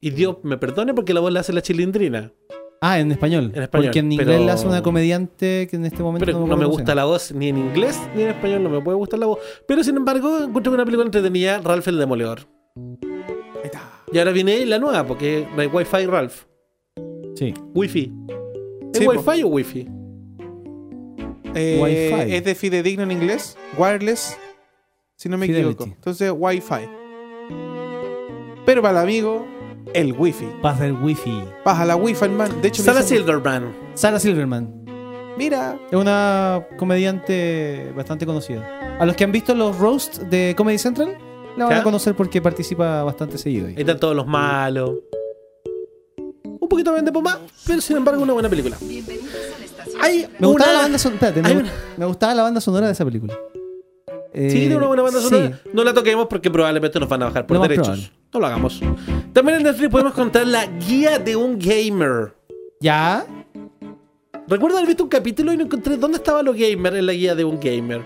[0.00, 2.32] Y Dios me perdone porque la voz la hace la chilindrina.
[2.80, 3.52] Ah, en español.
[3.54, 6.40] En español, Porque en inglés pero- la hace una comediante que en este momento Pero
[6.40, 8.96] no, no me gusta la voz ni en inglés ni en español, no me puede
[8.96, 9.38] gustar la voz.
[9.68, 12.40] Pero sin embargo, encuentro que una película entretenida, Ralph el Demoledor.
[14.14, 16.44] Y ahora viene la nueva, porque hay Wi-Fi Ralph.
[17.34, 17.52] Sí.
[17.74, 18.12] Wi-Fi.
[18.92, 19.10] ¿Es Sí, po.
[19.10, 19.88] Wi-Fi o Wi-Fi?
[21.56, 22.34] Eh, Wi-Fi.
[22.36, 23.58] Es de fidedigno en inglés.
[23.76, 24.38] Wireless.
[25.16, 25.70] Si no me Fidelity.
[25.72, 25.84] equivoco.
[25.96, 26.88] Entonces, Wi-Fi.
[28.64, 29.46] Pero para el amigo,
[29.92, 30.46] el Wi-Fi.
[30.62, 31.42] Paz del Wi-Fi.
[31.64, 32.62] Baja la Wi-Fi, man.
[32.62, 33.74] De hecho, dicen- Silverman.
[33.94, 34.84] Sarah Silverman.
[35.36, 35.76] Mira.
[35.90, 38.96] Es una comediante bastante conocida.
[39.00, 41.18] A los que han visto los roasts de Comedy Central,
[41.56, 43.66] la van a conocer porque participa bastante seguido.
[43.68, 43.74] ahí.
[43.74, 44.92] Ahí están todos los malos.
[46.60, 48.76] Un poquito de pomada, pero sin embargo una buena película.
[50.00, 51.28] Hay Me gustaba la banda sonora.
[51.28, 53.34] espérate, me, una- me gustaba la banda sonora de esa película.
[54.32, 55.28] Eh, Sí, tiene una buena banda sí.
[55.28, 55.60] sonora.
[55.72, 57.86] No la toquemos porque probablemente nos van a bajar por más derechos.
[57.86, 58.10] probable.
[58.32, 58.80] No lo hagamos.
[59.32, 62.34] También en Netflix podemos contar la guía de un gamer.
[62.80, 63.24] ¿Ya?
[64.48, 67.34] Recuerdo haber visto un capítulo y no encontré dónde estaban los gamers en la guía
[67.34, 68.02] de un gamer.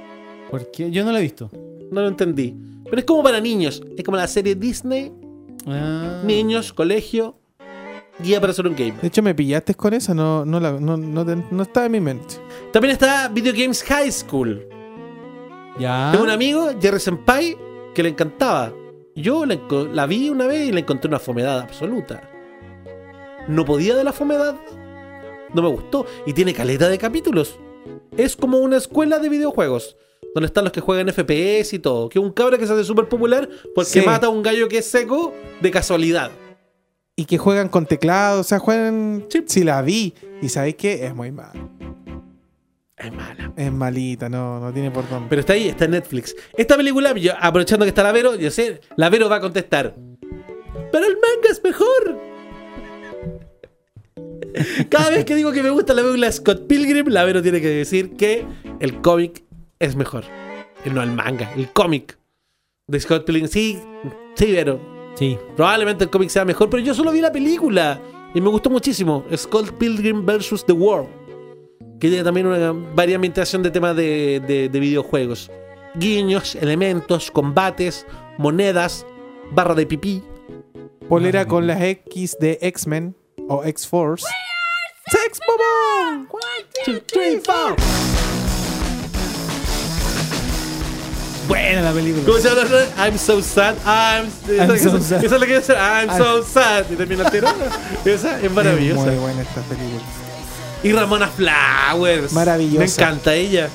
[0.50, 1.50] Porque yo no la he visto.
[1.90, 2.54] No lo entendí.
[2.90, 3.82] Pero es como para niños.
[3.96, 5.12] Es como la serie Disney,
[5.66, 6.22] Ah.
[6.24, 7.36] niños, colegio,
[8.20, 9.00] guía para ser un gamer.
[9.00, 10.14] De hecho, me pillaste con esa.
[10.14, 12.36] No, no, la- no, no, no estaba en mi mente.
[12.72, 14.66] También está Video Games High School.
[15.78, 16.08] Ya.
[16.12, 17.56] Tengo un amigo, Jerry Senpai,
[17.86, 18.72] porque le encantaba.
[19.14, 22.22] Yo la vi una vez y le encontré una fomedad absoluta.
[23.48, 24.56] No podía de la fomedad.
[25.54, 26.06] No me gustó.
[26.26, 27.58] Y tiene caleta de capítulos.
[28.16, 29.96] Es como una escuela de videojuegos.
[30.34, 32.08] Donde están los que juegan FPS y todo.
[32.08, 34.00] Que es un cabra que se hace súper popular porque Sí.
[34.02, 36.30] mata a un gallo que es seco de casualidad.
[37.16, 39.24] Y que juegan con teclado, o sea, juegan.
[39.46, 40.14] Si la vi.
[40.40, 41.68] Y sabéis que es muy mala.
[42.96, 43.52] Es mala.
[43.56, 45.28] Es malita, no, no tiene por dónde.
[45.28, 46.34] Pero está ahí, está en Netflix.
[46.56, 49.94] Esta película, yo- aprovechando que está la Vero, yo sé, la Vero va a contestar.
[50.92, 52.18] Pero el manga es mejor.
[54.88, 57.68] Cada vez que digo que me gusta la película Scott Pilgrim, la Vero tiene que
[57.68, 58.44] decir que
[58.80, 59.44] el cómic
[59.78, 60.24] es mejor.
[60.84, 62.18] Eh, No el manga, el cómic
[62.86, 63.48] de Scott Pilgrim.
[63.48, 63.80] Sí,
[64.34, 64.80] sí, Vero.
[65.14, 65.36] Sí.
[65.56, 68.00] Probablemente el cómic sea mejor, pero yo solo vi la película
[68.34, 69.24] y me gustó muchísimo.
[69.36, 70.64] Scott Pilgrim vs.
[70.66, 71.08] The World.
[72.00, 75.50] Que tiene también una variamentación de temas de, de- de videojuegos.
[75.96, 78.06] Guiños, elementos, combates,
[78.36, 79.04] monedas,
[79.50, 80.22] barra de pipí.
[81.08, 83.16] Polera con las X de X-Men
[83.48, 84.26] o X-Force.
[85.10, 86.28] ¡Sex Bobo!
[91.48, 92.24] Buena la película.
[92.26, 92.62] ¿Cómo se llama?
[92.96, 93.06] la?
[93.08, 93.74] I'm so sad.
[93.86, 95.24] I'm, esa, I'm so esa- sad.
[95.24, 96.84] esa es la que dice I'm so sad.
[96.90, 97.48] Y termina el tiro.
[98.04, 99.00] Esa es maravillosa.
[99.06, 100.02] Muy buena esta película.
[100.82, 102.32] Y Ramona Flowers.
[102.32, 102.78] Maravillosa.
[102.78, 103.68] Me encanta ella.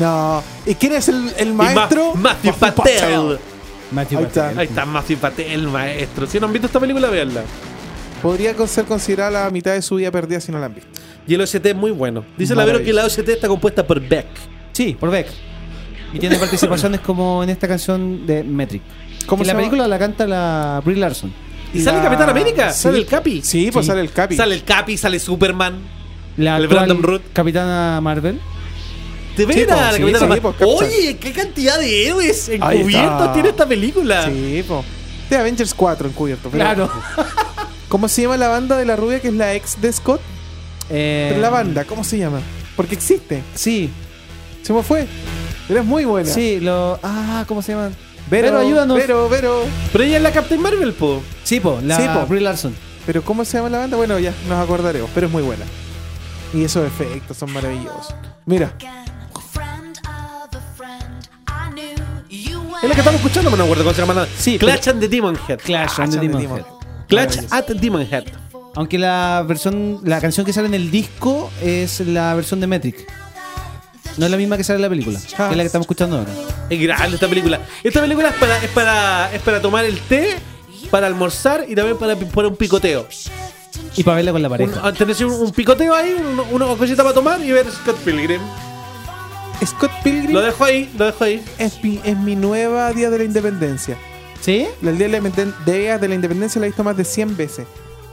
[0.00, 0.42] No.
[0.66, 2.14] ¿Y quién es el, el Y Ma- maestro?
[2.14, 3.38] Matthew Patel.
[3.90, 4.42] Matthew Ahí está.
[4.42, 4.58] Patel.
[4.58, 6.26] Ahí está Matthew Patel, el maestro.
[6.26, 7.42] Si no han visto esta película, veanla.
[8.22, 10.90] Podría ser considerada la mitad de su vida perdida si no la han visto.
[11.26, 12.24] Y el OST es muy bueno.
[12.36, 14.26] Dice la Vero que la OST está compuesta por Beck.
[14.74, 15.28] Sí, por Beck.
[16.12, 18.82] Y tiene participaciones como en esta canción de Metric.
[19.26, 19.60] ¿Cómo que se la llama?
[19.70, 21.32] película la canta la Brie Larson.
[21.72, 22.70] ¿Y sale La- Capitán América?
[22.72, 22.82] Sí.
[22.82, 23.40] ¿Sale el Capi?
[23.42, 23.88] Sí, pues Sí.
[23.90, 24.36] sale el Capi.
[24.36, 25.78] Sale el Capi, sale Superman.
[26.36, 27.22] La El actual Brandon Root.
[27.32, 28.38] Capitana Marvel.
[29.36, 29.76] ¿De Sí, veras?
[29.76, 29.96] po, la sí,
[30.34, 30.68] sí, po, Capitán.
[30.88, 33.32] Oye, qué cantidad de héroes Ahí encubiertos está.
[33.32, 34.26] tiene esta película.
[34.26, 34.84] Sí, po.
[35.30, 36.50] De Avengers 4 encubierto.
[36.50, 36.90] pero- Claro.
[37.88, 40.20] ¿Cómo se llama la banda de la rubia que es la ex de Scott?
[40.90, 42.40] Eh, Pero la banda, ¿cómo se llama?
[42.76, 43.42] Porque existe.
[43.54, 43.90] Sí,
[44.64, 45.06] Se me fue.
[45.68, 46.28] Pero es muy buena.
[46.28, 46.98] sí, lo.
[47.02, 47.90] Ah, ¿cómo se llama?
[48.30, 48.96] Vero, Vero, ayúdanos.
[48.96, 49.62] Vero, Vero.
[49.92, 51.22] Pero ella es la Captain Marvel, po.
[51.44, 52.26] Sí, po, la Sí, po.
[52.26, 52.74] Brie Larson.
[53.06, 53.96] Pero ¿cómo se llama la banda?
[53.98, 55.10] Bueno, ya nos acordaremos.
[55.14, 55.64] Pero es muy buena.
[56.54, 58.14] Y esos efectos son maravillosos.
[58.46, 58.74] Mira.
[62.82, 64.28] Es la que estamos escuchando, pero no me acuerdo cómo se llama nada.
[64.36, 65.58] Sí, Clash and the Demon Head.
[65.60, 66.58] Clash and the Demon Demon.
[66.58, 66.66] Head.
[67.08, 68.24] Clash at Demon Head.
[68.76, 73.06] Aunque la versión, la canción que sale en el disco es la versión de Metric.
[74.16, 76.30] No es la misma que sale en la película, es la que estamos escuchando ahora.
[76.70, 77.60] Es grande esta película.
[77.82, 80.36] Esta película es para, es para, es para tomar el té,
[80.90, 83.06] para almorzar y también para, para un picoteo.
[83.96, 84.80] Y para verla con la Un, pareja.
[84.84, 88.40] ah, tenés un, un picoteo ahí, un- una cosita para tomar y ver Scott Pilgrim.
[89.64, 91.42] Scott Pilgrim Lo dejo ahí, lo dejo ahí.
[91.58, 93.96] es mi, es mi nueva Día de la Independencia.
[94.40, 94.66] ¿Sí?
[94.82, 97.36] El Día de la, Independen- Día de la Independencia la he visto más de 100
[97.36, 97.66] veces.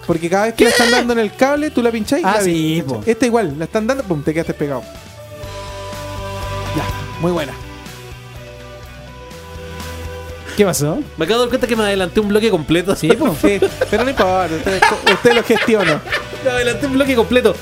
[0.07, 2.31] Porque cada vez que la están dando en el cable, tú la pincháis y Ah,
[2.31, 2.45] la ves.
[2.45, 3.03] sí, po.
[3.05, 4.83] Esta igual, la están dando, pum, te quedaste pegado.
[6.75, 6.83] Ya,
[7.19, 7.53] muy buena.
[10.57, 10.99] ¿Qué pasó?
[11.17, 12.95] Me acabo de dar cuenta que me adelanté un bloque completo.
[12.95, 13.09] Sí.
[13.41, 14.81] Sí, pero no importa, usted,
[15.13, 16.01] usted lo gestiona.
[16.43, 17.55] Me adelanté un bloque completo.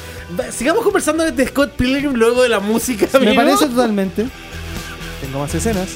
[0.52, 3.08] Sigamos conversando de Scott Pilgrim luego de la música.
[3.14, 3.36] Me amigo.
[3.36, 4.28] parece totalmente.
[5.22, 5.90] Tengo más escenas.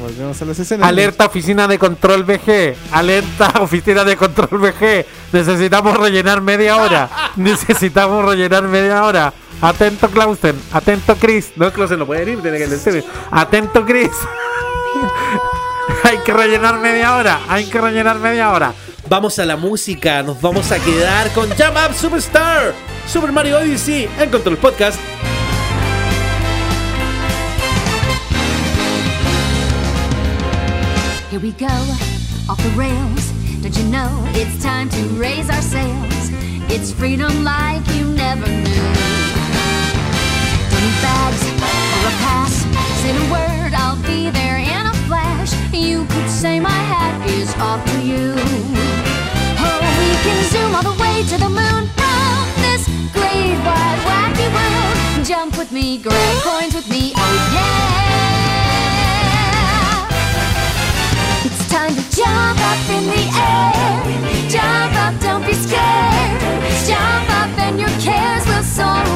[0.00, 0.88] Volvemos a las escenas.
[0.88, 2.74] Alerta oficina de control VG.
[2.92, 5.06] Alerta oficina de control VG.
[5.32, 7.08] Necesitamos rellenar media hora.
[7.36, 9.32] Necesitamos rellenar media hora.
[9.60, 10.56] Atento Clausen.
[10.72, 11.52] Atento Chris.
[11.56, 13.04] No, Clausen no puede ir, tiene que decir.
[13.30, 14.12] Atento Chris.
[16.04, 17.40] Hay que rellenar media hora.
[17.48, 18.72] Hay que rellenar media hora.
[19.08, 22.72] Vamos a la música, nos vamos a quedar con Jump Up Superstar,
[23.08, 25.00] Super Mario Odyssey en Control Podcast.
[31.30, 31.68] Here we go,
[32.48, 33.30] off the rails.
[33.62, 36.28] Don't you know it's time to raise our sails?
[36.68, 38.86] It's freedom like you never knew.
[40.74, 42.66] Don't bags or a pass.
[43.00, 45.54] Say the word, I'll be there in a flash.
[45.72, 48.34] You could say my hat is off to you.
[49.62, 54.48] Oh, we can zoom all the way to the moon from this great wide wacky
[54.50, 55.24] world.
[55.24, 58.39] Jump with me, grab coins with me, oh yeah.
[61.90, 64.48] Time to jump up in the air.
[64.48, 66.40] Jump up, don't be scared.
[66.86, 69.09] Jump up and your cares will soar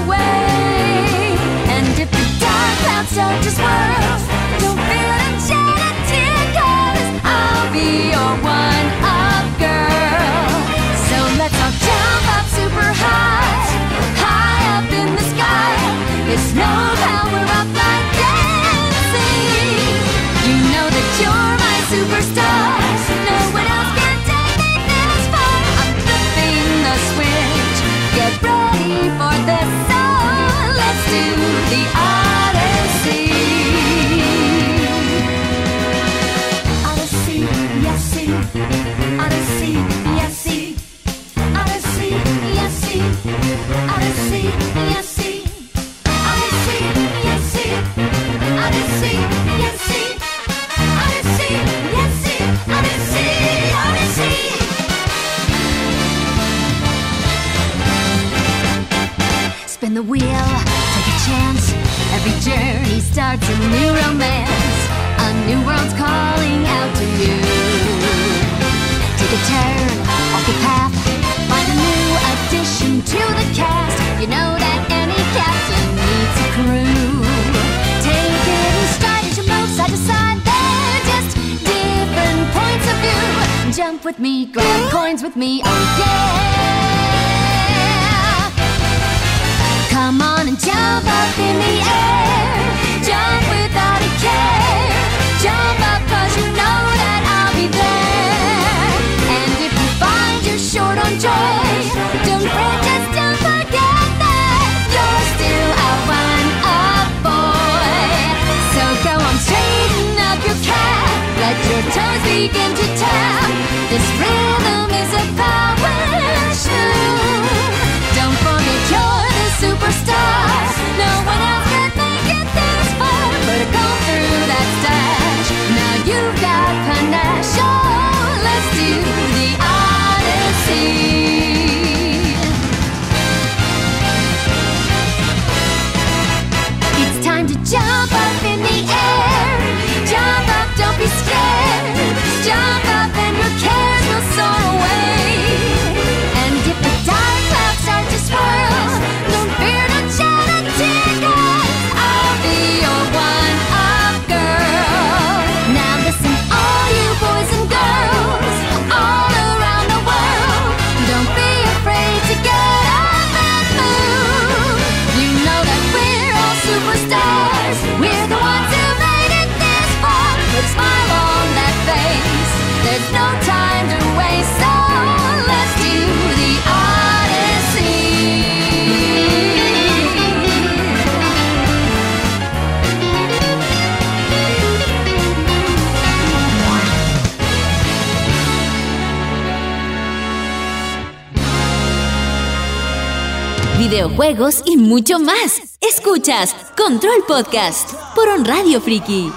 [194.04, 195.78] videojuegos y mucho más.
[195.80, 199.32] Escuchas Control Podcast por On Radio Friki.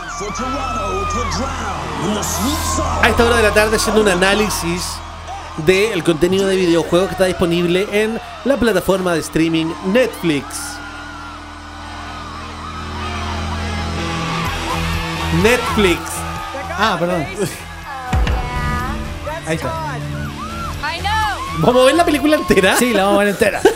[3.01, 4.83] A esta hora de la tarde haciendo un análisis
[5.65, 10.45] del contenido de videojuegos que está disponible en la plataforma de streaming Netflix.
[15.43, 16.01] Netflix.
[16.77, 17.21] Ah, perdón.
[19.47, 19.97] Ahí está.
[21.59, 22.75] ¿Vamos a ver la película entera?
[22.75, 23.61] Sí, la vamos a ver entera.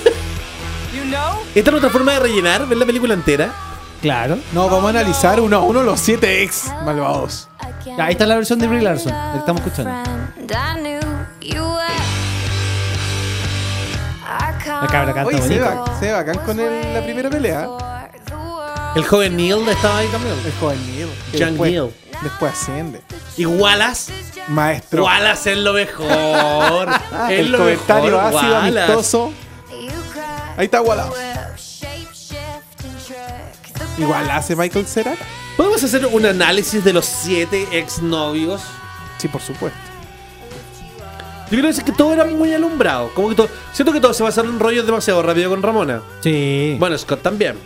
[1.54, 2.66] ¿Esta es otra forma de rellenar?
[2.68, 3.52] ¿Ver la película entera?
[4.02, 4.38] Claro.
[4.54, 7.48] No, vamos a analizar uno a uno los 7 ex malvados.
[7.86, 9.92] Ya, ahí está la versión de Brie Larson, la que estamos escuchando.
[14.66, 15.84] La cabra canta Oye, se bonito.
[15.86, 17.68] ba- se ve bacán con el- la primera pelea.
[18.96, 20.36] El joven Neil estaba ahí también.
[20.46, 21.10] El joven Neil.
[21.32, 21.94] que Young después, Neil.
[22.24, 23.02] Después asciende.
[23.38, 24.14] Y Wallace.
[24.48, 25.04] Maestro.
[25.06, 26.90] Wallace es lo mejor.
[27.30, 28.80] es el lo comentario mejor, ácido, Wallace.
[28.82, 29.34] amistoso.
[30.58, 31.31] Ahí está Wallace.
[34.02, 35.14] Igual hace Michael Cera.
[35.58, 38.62] ¿Podemos hacer un análisis de los siete exnovios?
[39.18, 39.78] Sí, por supuesto.
[41.46, 43.14] Yo quiero decir que todo era muy alumbrado.
[43.14, 46.02] Como que todo, siento que todo se basaron en rollos demasiado rápido con Ramona.
[46.22, 46.78] Sí.
[46.80, 47.58] Bueno, Scott también.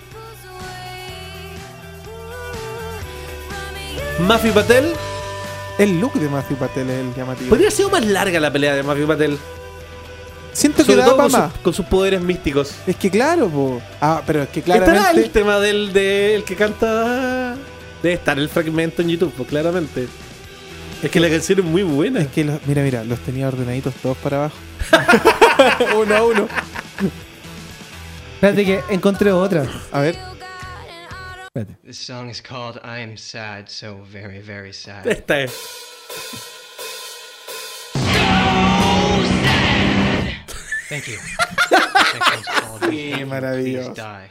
[4.19, 4.91] Mafi Patel.
[5.77, 7.49] El look de Matthew Patel es el llamativo.
[7.49, 9.37] Podría haber sido más larga la pelea de Mafi Patel.
[10.55, 11.51] Siento que da todo con, más.
[11.53, 12.73] su- con sus poderes místicos.
[12.87, 13.81] Es que claro, po.
[13.99, 15.21] Ah, pero es que Estará claramente.
[15.25, 17.55] el tema del, del que canta.
[18.01, 20.07] Debe estar el fragmento en YouTube, pues, claramente.
[21.03, 22.21] Es que la canción es muy buena.
[22.21, 24.55] Es que los- mira, mira, los tenía ordenaditos todos para abajo.
[25.97, 26.47] uno a uno.
[28.35, 29.65] Espérate que encontré otra.
[29.91, 30.17] A ver.
[31.85, 35.05] This song is called I Am Sad, so very, very sad.
[35.07, 35.51] Esta es.
[40.89, 41.15] Thank you.
[42.89, 43.93] Qué maravilloso.
[43.93, 44.29] Die.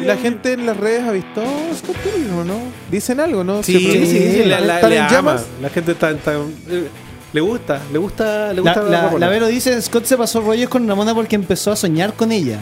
[0.00, 1.42] ¿Y la gente en las redes ha visto
[1.76, 2.60] Scott Pilgrim o no?
[2.90, 3.62] Dicen algo, ¿no?
[3.62, 5.10] Sí, sí, sí, sí, la, la- ¿Están le en ama.
[5.12, 5.46] llamas?
[5.60, 6.88] La gente está, está- eh,
[7.32, 9.26] le gusta, le gusta, le La, gusta la- Ramona.
[9.26, 12.58] la Vero dice, Scott se pasó rollos con Ramona porque empezó a soñar con ella.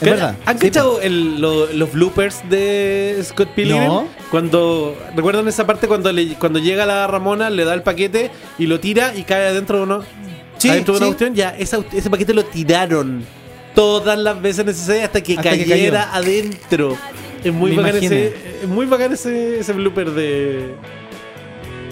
[0.00, 0.36] Es verdad.
[0.46, 3.78] ¿Han cachado el- lo- los bloopers de Scott Pilgrim?
[3.84, 4.08] No.
[4.30, 4.96] Cuando.
[5.16, 8.80] ¿Recuerdan esa parte cuando, le- cuando llega la Ramona, le da el paquete y lo
[8.80, 10.04] tira y cae adentro de uno?
[10.62, 11.10] Sí, adentro de una sí.
[11.12, 11.34] cuestión?
[11.34, 13.24] Ya, esa- ese paquete lo tiraron
[13.74, 16.96] todas las veces necesarias hasta que Hasta cayera adentro.
[17.44, 20.74] Es muy bacán, ese, es muy bacán ese, ese blooper de,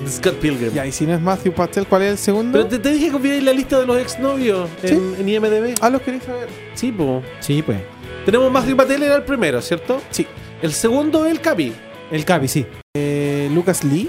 [0.05, 0.73] de Scott Pilgrim.
[0.73, 2.53] Ya, y si no es Matthew Pastel, ¿cuál es el segundo?
[2.53, 5.75] Pero te, te dije que vierais la lista de los exnovios en, en IMDB.
[5.81, 6.49] Ah, los queréis saber.
[6.75, 7.25] Sí, pues.
[7.41, 7.79] Sí, pues.
[8.25, 10.01] Tenemos Matthew Patel, era el primero, ¿cierto?
[10.11, 10.27] Sí.
[10.63, 11.73] El segundo, el Capi.
[12.13, 12.67] El Capi, sí.
[12.97, 14.09] Eh, Lucas Lee.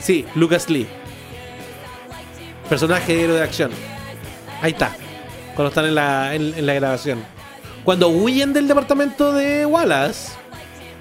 [0.00, 0.86] Sí, Lucas Lee.
[2.68, 3.70] Personaje héroe de acción.
[4.60, 4.94] Ahí está.
[5.54, 7.22] Cuando están en la, en, en la grabación.
[7.84, 10.32] Cuando huyen del departamento de Wallace.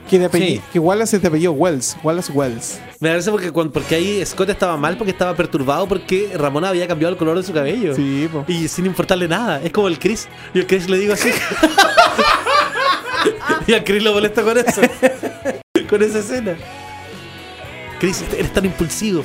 [0.09, 0.61] Que, de apellido- Sí.
[0.71, 1.97] que Wallace es de apellido Wells.
[2.03, 2.79] Wallace Wells.
[2.99, 6.87] Me parece porque, cuando- porque ahí Scott estaba mal porque estaba perturbado porque Ramona había
[6.87, 7.95] cambiado el color de su cabello.
[7.95, 8.45] Sí, po.
[8.47, 9.59] Y sin importarle nada.
[9.63, 10.27] Es como el Chris.
[10.53, 11.29] Y el Chris le digo así.
[13.67, 14.81] y al Chris lo molesta con eso.
[15.89, 16.55] con esa escena.
[17.99, 19.23] Chris, eres tan impulsivo.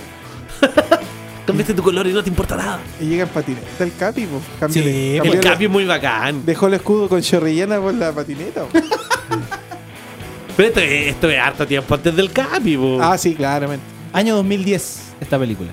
[1.51, 2.79] Cambiaste tu color y no te importa nada.
[3.01, 4.43] Y llega en patineta el Capi, pues.
[4.61, 6.45] Cambió- Sí, cambió el la- Capi es muy bacán.
[6.47, 8.63] Dejó el escudo con chorrillana por la patineta.
[8.65, 8.69] po.
[10.57, 12.99] Pero esto es, esto es harto tiempo antes del Capi, po.
[13.01, 13.85] ah, sí, claramente.
[14.13, 15.71] Año 2010, esta película.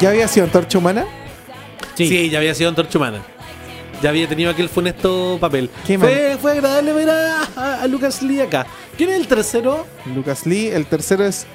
[0.00, 1.06] ¿Ya había sido Antorcha Humana?
[1.94, 2.28] Sí.
[2.30, 3.22] ya había sido Antorcha Humana.
[4.02, 5.68] Ya había tenido aquel funesto papel.
[5.86, 8.66] Qué Fue, fue agradable ver a, a- a Lucas Lee acá.
[8.96, 9.86] ¿Quién es el tercero?
[10.14, 10.68] Lucas Lee.
[10.68, 11.46] El tercero es.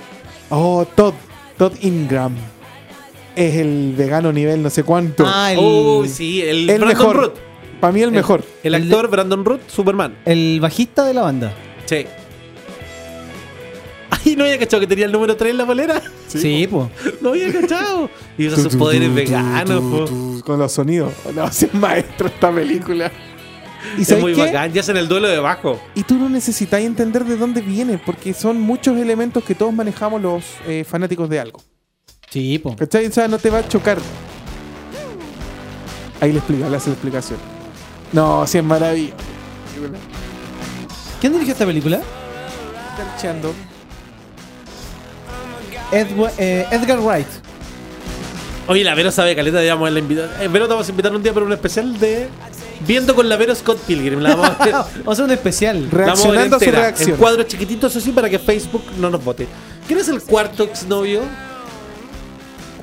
[0.50, 1.16] Oh, Todd.
[1.58, 2.36] Todd Ingram.
[3.36, 5.26] Es el vegano nivel no sé cuánto.
[5.28, 7.16] Ah, el, Oh, sí, el, el Brandon mejor.
[7.18, 7.34] Root.
[7.82, 8.44] Para mí el, mejor.
[8.64, 10.16] El actor Brandon Root, Superman.
[10.26, 11.54] el bajista de la banda.
[11.86, 12.06] Sí.
[14.10, 16.02] Ay, no había cachado que tenía el número 3 en la polera.
[16.28, 16.88] Sí, pues.
[17.22, 18.10] No había cachado.
[18.38, 20.42] Y esos Tu, sus poderes veganos, po.
[20.46, 21.14] Con los sonidos.
[21.36, 23.12] No, es maestro esta película.
[23.98, 24.42] ¿Y Es sabes muy qué?
[24.42, 24.72] bacán.
[24.74, 25.80] Ya hacen el duelo de bajo.
[25.94, 30.22] Y tú no necesitas entender de dónde viene, porque son muchos elementos que todos manejamos
[30.22, 31.62] los eh, fanáticos de algo.
[32.36, 32.76] Sí, pues.
[32.76, 33.06] ¿Cachai?
[33.06, 33.98] O sea, no te va a chocar.
[36.20, 37.40] Ahí le explica, le hace la explicación.
[38.12, 39.16] No, si es maravilloso.
[41.22, 42.02] ¿Quién dirigió esta película?
[43.18, 43.54] Echando.
[45.94, 47.28] Edwa- eh, Edgar Wright.
[48.68, 51.24] Oye, la Vero sabe caleta, digamos, la invita- eh, Vero te vamos a invitar un
[51.24, 52.28] día para un especial de
[52.86, 54.20] Viendo con la Vero Scott Pilgrim.
[54.20, 55.88] La vamos a ver, Vamos a hacer un especial.
[55.90, 57.12] Reaccionando a su entera, reacción.
[57.12, 59.48] En cuadros chiquititos, así, para que Facebook no nos vote.
[59.88, 61.22] ¿Quién es el cuarto exnovio?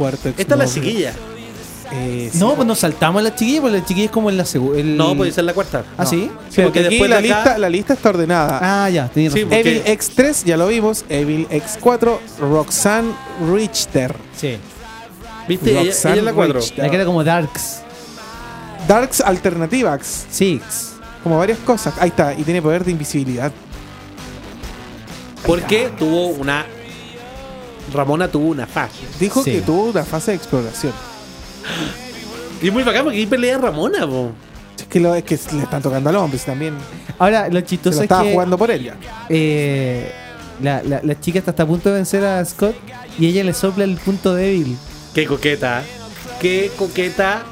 [0.03, 1.13] Cuarto Esta es la chiquilla.
[1.95, 2.39] Eh, sí.
[2.39, 4.83] No, pues nos saltamos a la chiquilla, pues la chiquilla es como en la segunda.
[4.83, 5.85] No, puede ser la cuarta.
[5.99, 6.31] ¿Ah, sí?
[6.49, 8.59] Sí, porque Aquí después la, de acá- lista, la lista está ordenada.
[8.85, 11.05] Ah, ya, Sí, porque- Evil X3, ya lo vimos.
[11.11, 13.13] Evil X4, Roxanne
[13.53, 14.15] Richter.
[14.35, 14.57] Sí.
[15.47, 15.71] ¿Viste?
[15.73, 16.61] Ella, Roxanne ella es la 4.
[16.61, 16.85] Richter.
[16.85, 17.81] La que era como Darks.
[18.89, 20.27] Darks Alternativax.
[20.31, 20.93] Six.
[21.23, 21.93] Como varias cosas.
[22.01, 22.33] Ahí está.
[22.33, 23.53] Y tiene poder de invisibilidad.
[25.47, 26.65] Porque tuvo una.
[27.93, 28.95] Ramona tuvo una fase.
[29.21, 29.53] Dijo Sí.
[29.53, 30.93] que tuvo una fase de exploración.
[32.61, 34.31] Y es muy bacán porque ahí pelea Ramona, po.
[34.79, 36.75] Es que, lo, es que le están tocando al hombre si también.
[37.19, 38.97] Ahora, lo Se chistoso lo es estaba que jugando por ella.
[39.29, 40.13] eh,
[40.63, 42.75] la, la, la chica está hasta a punto de vencer a Scott
[43.19, 44.77] y ella le sopla el punto débil.
[45.15, 45.83] Qué coqueta.
[46.41, 47.43] Qué coqueta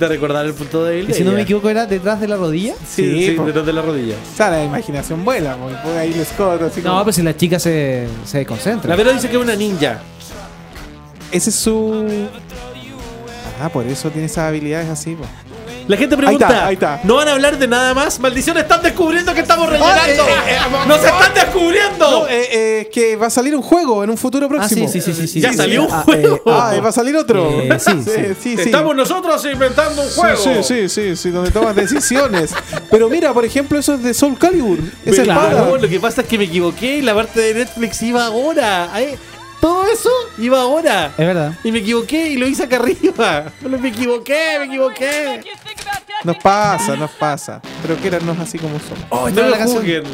[0.00, 1.06] de recordar el punto débil.
[1.06, 2.74] Que de si no me equivoco era detrás de la rodilla.
[2.86, 4.14] Sí, Sí, detrás de la rodilla.
[4.32, 5.56] O sea, la imaginación vuela.
[5.56, 8.88] porque pone ahí el Scott así No, como- pero si la chica se, se concentra.
[8.88, 10.00] La Vero dice que es una ninja.
[11.30, 12.06] Ese es su.
[13.62, 15.14] Ah, por eso tiene esas habilidades así.
[15.14, 15.24] po.
[15.90, 17.00] La gente pregunta, Ahí está, ahí está.
[17.04, 18.20] ¿no van a hablar de nada más?
[18.20, 20.22] Maldición, están descubriendo que estamos rellenando.
[20.24, 22.10] eh, eh, ¡Nos están descubriendo!
[22.10, 24.86] No, eh, eh, que va a salir un juego en un futuro próximo.
[24.86, 25.40] Ah, sí, sí, sí, sí, sí.
[25.40, 25.86] Ya sí, salió sí.
[25.88, 26.36] un Ah, juego.
[26.36, 27.44] eh, Ah, eh, va a salir otro.
[27.60, 28.10] Eh, sí, sí.
[28.40, 28.62] sí, sí.
[28.62, 30.36] Estamos nosotros inventando un juego.
[30.36, 32.52] Sí, sí, sí, sí, donde tomas decisiones.
[32.88, 34.78] Pero mira, por ejemplo, eso es de Soul Calibur.
[35.04, 35.78] Esa Claro, espada.
[35.78, 38.90] lo que pasa es que me equivoqué y la parte de Netflix iba ahora.
[39.60, 40.08] Todo eso
[40.38, 41.06] iba ahora.
[41.18, 41.52] Es verdad.
[41.62, 43.52] Y me equivoqué y lo hice acá arriba.
[43.62, 45.42] Me equivoqué, me equivoqué.
[46.24, 47.60] Nos pasa, nos pasa.
[47.82, 49.04] Pero quédanos así como somos.
[49.10, 50.04] Oh, no la canción.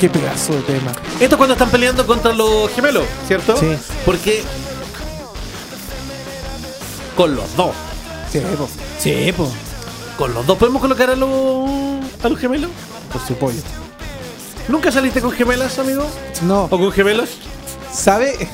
[0.00, 0.92] Qué pedazo de tema.
[1.20, 3.56] Esto es cuando están peleando contra los gemelos, ¿cierto?
[3.56, 3.76] Sí.
[4.06, 4.42] Porque.
[7.16, 7.74] Con los dos.
[8.30, 8.68] Sí, po,
[8.98, 9.50] Sí, pues.
[10.16, 11.30] Con los dos podemos colocar a los.
[12.22, 12.70] a los gemelos.
[13.12, 13.68] por supuesto.
[14.68, 16.06] ¿Nunca saliste con gemelas, amigo?
[16.42, 17.38] No, ¿O con gemelos?
[17.92, 18.48] ¿Sabe?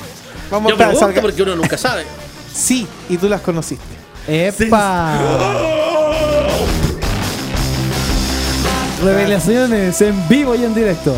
[0.51, 2.05] Vamos Yo a pregunto salga- porque uno nunca sabe.
[2.53, 3.83] Sí, y tú las conociste.
[4.27, 5.19] ¡Epa!
[9.03, 11.11] Revelaciones en vivo y en directo.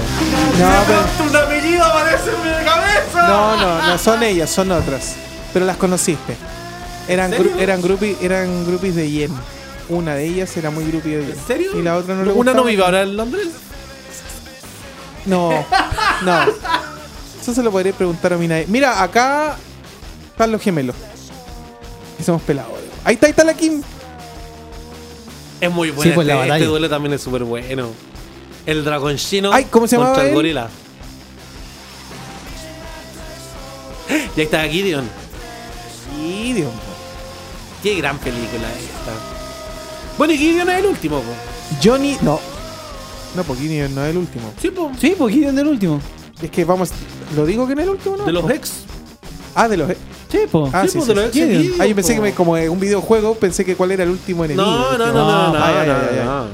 [0.59, 3.27] No, pero- un apellido aparece en mi cabeza!
[3.27, 5.13] no, no, no son ellas, son otras.
[5.53, 6.35] Pero las conociste.
[7.07, 9.31] Eran, eran, groupies, eran groupies de Yen.
[9.89, 11.37] una de ellas era muy groupie de Dion.
[11.39, 11.79] ¿En serio?
[11.79, 12.57] Y la otra no le ¿Una gustaba.
[12.57, 13.47] no vive ahora en Londres?
[15.25, 15.51] No,
[16.23, 16.39] no.
[17.47, 18.65] Eso se lo podría preguntar a Minae.
[18.67, 19.55] Mira, acá
[20.31, 20.97] están los gemelos.
[22.17, 22.73] Que somos pelados.
[23.05, 23.81] Ahí está, ahí está la Kim.
[25.61, 26.11] Es muy bueno.
[26.11, 27.91] Sí, pues, la este, este duelo también es súper bueno.
[28.65, 30.35] El dragonchino Ay, ¿cómo se contra el él?
[30.35, 30.67] gorila.
[34.09, 35.09] Y ahí está Gideon.
[36.17, 36.71] Gideon.
[37.81, 39.13] Qué gran película esta.
[40.17, 41.31] Bueno, y Gideon es el último, po.
[41.81, 42.17] Johnny.
[42.21, 42.41] No.
[43.37, 44.53] No, porque Gideon no es el último.
[44.61, 44.91] Sí, po.
[44.99, 46.01] Sí, pues Gideon del último.
[46.41, 46.89] Es que vamos.
[47.35, 48.25] ¿Lo digo que no es el último no?
[48.25, 48.49] De los Po.
[48.51, 48.71] ex.
[49.55, 49.99] Ah, de los ex.
[50.31, 50.73] Sí, pues.
[50.73, 52.21] Ah, Sí, sí, po, sí, de los ex Ah, yo pensé po.
[52.21, 54.65] que me- como en un videojuego pensé que cuál era el último enemigo.
[54.65, 56.25] No, no, no, no, no, ay, ay, no, ay, ay.
[56.25, 56.49] no, no.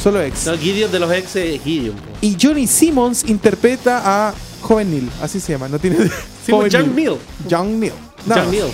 [0.00, 0.46] Solo ex.
[0.46, 2.02] No, Gideon de los ex es Gideon, po.
[2.20, 5.96] Y Johnny Simmons interpreta a Joven Neil, así se llama, no tiene.
[6.44, 7.16] Sí, po, Joven Young Neil.
[7.48, 7.92] Young Neil.
[8.26, 8.64] No, Young Neil.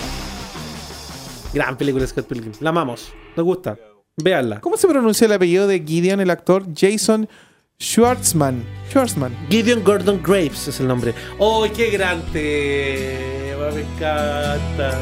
[1.53, 2.53] Gran película Scott Pilgrim.
[2.59, 3.09] La amamos.
[3.35, 3.77] Nos gusta.
[4.17, 4.61] Véanla.
[4.61, 6.65] ¿Cómo se pronuncia el apellido de Gideon, el actor?
[6.75, 7.27] Jason
[7.77, 8.63] Schwartzman.
[8.89, 9.35] Schwartzman.
[9.49, 11.13] Gideon Gordon Graves es el nombre.
[11.37, 13.33] ¡Oh, qué grande!
[13.73, 14.97] Me encanta.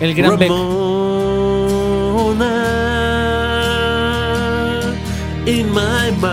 [0.00, 0.48] El gran Beck.
[0.48, 0.94] Ramona
[5.44, 6.24] in my mind.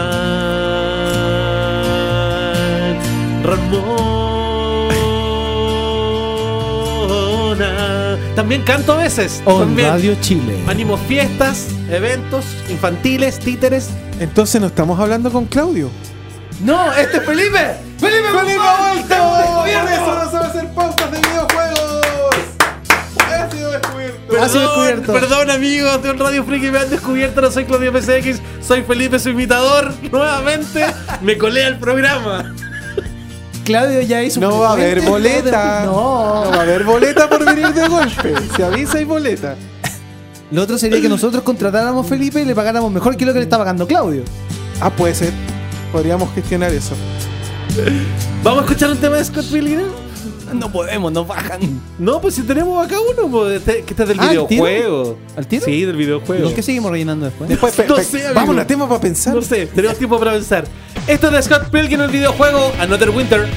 [3.43, 4.17] Ramona.
[8.35, 9.41] También canto a veces.
[9.43, 9.89] On También.
[9.89, 10.63] Radio Chile.
[10.67, 12.45] Animo fiestas, eventos
[12.81, 13.89] infantiles, títeres.
[14.19, 15.91] Entonces no estamos hablando con Claudio.
[16.63, 17.75] No, este es Felipe.
[17.99, 19.15] Felipe, ¡Felipe ha Vuelto!
[19.59, 22.35] Por eso no sabe hacer pautas de videojuegos.
[23.19, 24.41] Ha sido descubierto.
[24.41, 25.13] Ha sido descubierto.
[25.13, 27.41] Perdón, amigos de un Radio Friki, me han descubierto.
[27.41, 29.93] No soy Claudio PCX, soy Felipe, su imitador.
[30.11, 30.87] Nuevamente
[31.21, 32.55] me colé al programa.
[33.63, 35.81] Claudio ya hizo No va a haber boleta.
[35.85, 36.45] No.
[36.45, 38.33] No va a haber boleta por venir de golpe.
[38.55, 39.55] Se avisa y boleta.
[40.51, 43.39] Lo otro sería que nosotros contratáramos a Felipe y le pagáramos mejor que lo que
[43.39, 44.23] le está pagando Claudio.
[44.81, 45.31] Ah, puede ser.
[45.91, 46.93] Podríamos gestionar eso.
[48.43, 49.87] ¿Vamos a escuchar un tema de Scott Pilgrim?
[50.53, 51.61] No podemos, nos bajan.
[51.97, 54.47] No, pues si tenemos acá uno, pues, este- que este es del Ah, ¿al tiro?
[54.47, 55.17] videojuego.
[55.37, 55.63] ¿Al tiro?
[55.65, 56.49] Sí, del videojuego.
[56.49, 57.49] ¿Y qué seguimos rellenando después?
[57.49, 58.33] Después, pe- No pe- sé, amigo.
[58.35, 59.33] vamos a tema para pensar.
[59.33, 60.65] No sé, tenemos tiempo para pensar.
[61.07, 63.47] Esto es de Scott Pilgrim, el videojuego Another Winter.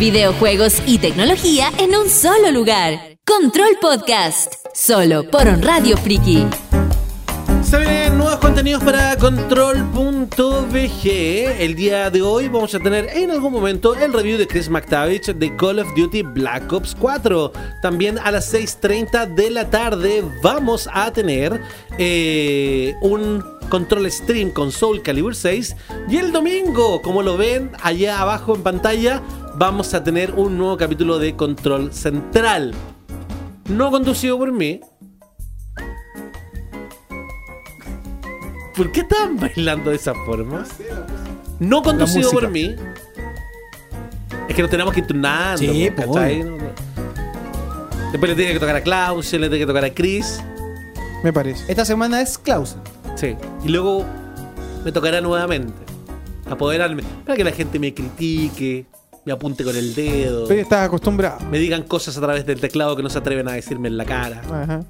[0.00, 3.18] Videojuegos y tecnología en un solo lugar.
[3.26, 6.46] Control Podcast, solo por Radio Friki.
[7.62, 11.04] Se vienen nuevos contenidos para Control.bg.
[11.04, 15.34] El día de hoy vamos a tener en algún momento el review de Chris McTavish
[15.34, 17.52] de Call of Duty Black Ops 4.
[17.82, 21.60] También a las 6.30 de la tarde vamos a tener
[21.98, 25.76] eh, un Control Stream con Soul Calibur 6.
[26.08, 29.22] Y el domingo, como lo ven allá abajo en pantalla,
[29.60, 32.72] vamos a tener un nuevo capítulo de Control Central.
[33.68, 34.80] No conducido por mí,
[38.74, 40.64] ¿Por qué estaban bailando de esa forma?
[41.58, 42.74] No conducido por mí.
[44.48, 45.58] Es que nos tenemos que ir turnando.
[45.58, 46.42] Sí, pues, ¿cachai?
[46.42, 46.64] No, no.
[48.12, 50.42] Después le tiene que tocar a Klaus, le tiene que tocar a Chris.
[51.22, 51.70] Me parece.
[51.70, 52.76] Esta semana es Klaus.
[53.16, 53.36] Sí.
[53.62, 54.06] Y luego
[54.86, 55.74] me tocará nuevamente.
[56.48, 57.02] Apoderarme.
[57.26, 58.86] Para que la gente me critique,
[59.24, 60.46] me apunte con el dedo.
[60.48, 61.40] Pero estás acostumbrado.
[61.50, 64.04] Me digan cosas a través del teclado que no se atreven a decirme en la
[64.04, 64.40] cara.
[64.50, 64.82] Ajá.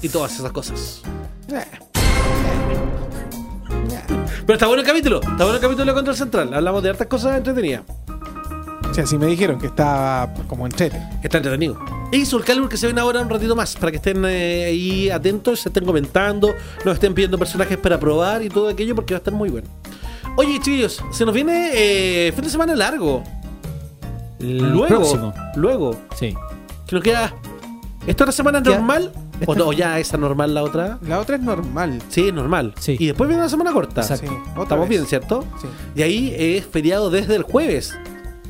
[0.00, 1.02] Y todas esas cosas.
[4.48, 5.20] Pero está bueno el capítulo.
[5.20, 6.54] Está bueno el capítulo de Control Central.
[6.54, 7.82] Hablamos de hartas cosas entretenidas.
[8.88, 11.02] O sea, si me dijeron que estaba como entrete.
[11.22, 11.78] Está entretenido.
[12.10, 15.10] Y Soul Calibur que se ven ahora un ratito más para que estén eh, ahí
[15.10, 19.18] atentos, se estén comentando, nos estén pidiendo personajes para probar y todo aquello porque va
[19.18, 19.68] a estar muy bueno.
[20.40, 23.24] Oye, chicos, se nos viene eh, fin de semana largo.
[24.38, 25.34] Luego, próximo.
[25.56, 26.32] luego, Sí.
[26.86, 27.34] que nos queda.
[28.06, 29.10] ¿Esta otra semana normal?
[29.46, 31.00] ¿O no, ya esa normal la otra?
[31.02, 32.00] La otra es normal.
[32.08, 32.72] Sí, normal.
[32.78, 32.96] Sí.
[33.00, 34.00] Y después viene una semana corta.
[34.02, 34.28] Exacto.
[34.30, 34.90] Sí, Estamos vez.
[34.90, 35.44] bien, ¿cierto?
[35.60, 35.66] Sí.
[35.96, 37.98] Y ahí es feriado desde el jueves.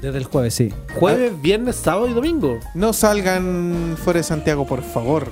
[0.02, 0.70] Desde el jueves, sí.
[0.94, 2.58] Jueves, viernes, sábado y domingo.
[2.74, 5.28] No salgan fuera de Santiago, por favor.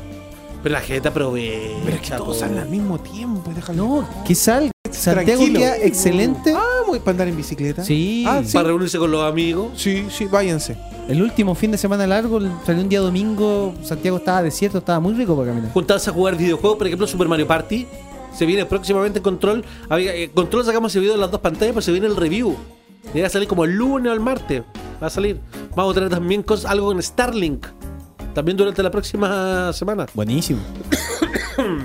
[0.63, 1.77] Pero la gente aprovecha.
[1.85, 3.53] Pero es que todos salen al mismo tiempo.
[3.55, 3.77] Déjalo.
[3.85, 4.71] No, que salga.
[4.97, 5.59] Santiago Tranquilo.
[5.61, 6.53] queda excelente.
[6.57, 7.85] Ah, muy para andar en bicicleta.
[7.85, 8.25] Sí.
[8.27, 8.53] Ah, sí.
[8.55, 9.73] Para reunirse con los amigos.
[9.77, 10.77] Sí, sí, váyanse.
[11.09, 15.15] El último fin de semana largo, salió un día domingo, Santiago estaba desierto, estaba muy
[15.15, 15.73] rico para caminar.
[15.73, 17.87] juntarse a jugar videojuegos, por ejemplo Super Mario Party.
[18.35, 19.65] Se viene próximamente Control.
[19.89, 22.57] Había- eh, Control sacamos ese video en las dos pantallas, pero se viene el review.
[23.15, 24.63] Llega a salir como el lunes o el martes.
[25.03, 25.39] Va a salir.
[25.77, 27.67] Vamos a tener también cosas, algo en Starlink.
[28.35, 30.07] También durante la próxima semana.
[30.13, 30.61] Buenísimo.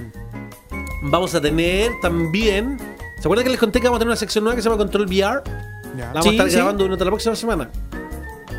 [1.04, 2.78] Vamos a tener también.
[3.22, 4.80] ¿Se acuerdan que les conté que vamos a tener una sección nueva que se llama
[4.80, 5.44] Control VR?
[5.98, 6.06] Ya.
[6.08, 6.56] La vamos Sí, a estar sí.
[6.56, 7.70] grabando durante la próxima semana.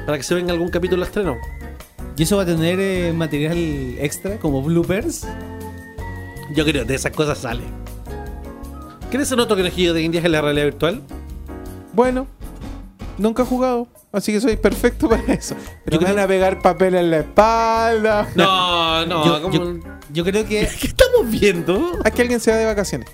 [0.06, 1.36] Para que se venga algún capítulo de estreno.
[2.16, 3.56] ¿Y eso va a tener eh, material
[3.98, 5.26] extra como bloopers?
[6.54, 7.62] Yo creo que de esas cosas sale.
[9.10, 11.02] ¿Quieres ser otro conejillo de indias en la realidad virtual?
[11.92, 12.26] Bueno,
[13.18, 15.54] nunca he jugado, así que soy perfecto para eso.
[15.84, 18.28] Pero Yo me creo- van a pegar papel en la espalda.
[18.36, 19.50] No, no.
[19.50, 19.78] yo-
[20.12, 21.98] yo creo que ¿Qué estamos viendo?
[22.04, 23.08] Aquí alguien se va de vacaciones.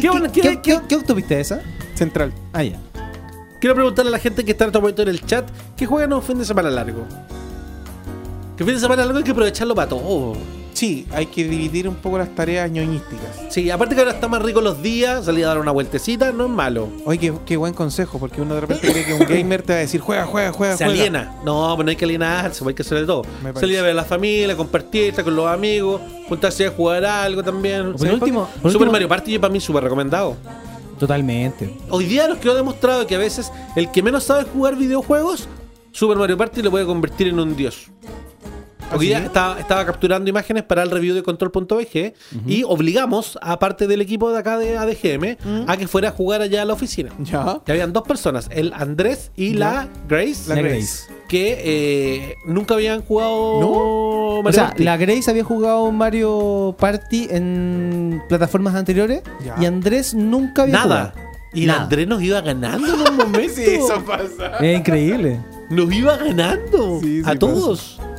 [0.00, 1.60] ¿Qué qué, qué- qué- qué- qué autopista esa?
[1.94, 2.32] Central.
[2.52, 2.78] Ah, ya.
[3.60, 6.12] Quiero preguntarle a la gente que está en este momento en el chat que juegan
[6.12, 7.06] un fin de semana largo.
[8.56, 10.34] Que fin de semana largo hay que aprovecharlo para todo.
[10.74, 13.28] Sí, hay que dividir un poco las tareas ñoñísticas.
[13.48, 16.44] Sí, aparte que ahora está más rico los días, salir a dar una vueltecita, no
[16.46, 16.88] es malo.
[17.06, 19.78] Oye, qué, qué buen consejo, porque uno de repente cree que un gamer te va
[19.78, 21.00] a decir juega, juega, juega, Se juega.
[21.00, 21.36] aliena.
[21.44, 23.22] No, pero no hay que alienarse, hay que hacer de todo.
[23.42, 23.60] Me parece.
[23.60, 27.42] Salir a ver a la familia, compartir, estar con los amigos, juntarse a jugar algo
[27.42, 27.92] también.
[27.94, 30.36] Por último- por Super último- Mario Party para mí súper recomendado.
[30.98, 31.74] Totalmente.
[31.90, 35.48] Hoy día nos quedó demostrado que a veces el que menos sabe jugar videojuegos,
[35.92, 37.86] Super Mario Party lo puede convertir en un dios.
[38.92, 42.14] Hoy día estaba, estaba capturando imágenes para el review de Control.bg
[42.46, 46.42] y obligamos a parte del equipo de acá de ADGM a que fuera a jugar
[46.42, 47.10] allá a la oficina.
[47.18, 47.60] Ya.
[47.66, 51.06] Y habían dos personas, el Andrés y la Grace, La Grace.
[51.28, 54.84] que eh, nunca habían jugado O Mario sea, Party.
[54.84, 59.56] la Grace había jugado Mario Party en plataformas anteriores Ya.
[59.60, 60.84] y Andrés nunca había Nada.
[61.12, 61.34] jugado.
[61.52, 61.82] Y el Nada.
[61.82, 63.54] Andrés nos iba ganando en un momento.
[63.54, 64.58] Sí, eso pasa.
[64.60, 65.40] Es increíble.
[65.70, 68.13] Nos iba ganando Sí, sí a pasa.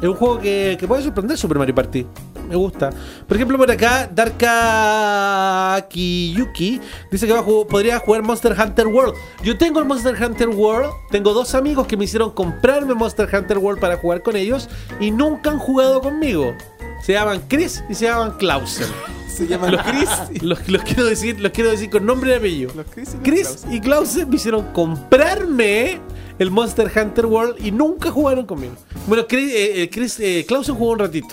[0.00, 2.06] Es un juego que, que puede sorprender Super Mario Party.
[2.48, 2.90] Me gusta.
[3.26, 6.80] Por ejemplo, por acá, Darka Kiyuki
[7.10, 9.14] dice que va a ju- podría jugar Monster Hunter World.
[9.42, 10.90] Yo tengo el Monster Hunter World.
[11.10, 14.68] Tengo dos amigos que me hicieron comprarme Monster Hunter World para jugar con ellos
[15.00, 16.54] y nunca han jugado conmigo.
[17.02, 18.88] Se llaman Chris y se llaman Clausen.
[19.28, 20.10] Se llaman Chris.
[20.42, 22.72] y- Los, los quiero decir, los quiero decir con nombre y apellido.
[22.74, 26.00] Los Chris y los Chris y Clausen me hicieron comprarme
[26.40, 28.74] el Monster Hunter World y nunca jugaron conmigo.
[29.06, 31.28] Bueno, Chris, eh, eh, Chris, eh, Clausen jugó un ratito.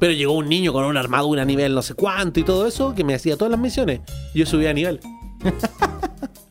[0.00, 2.94] Pero llegó un niño con una armadura a nivel no sé cuánto y todo eso
[2.94, 4.00] que me hacía todas las misiones.
[4.34, 4.98] Yo subía a nivel.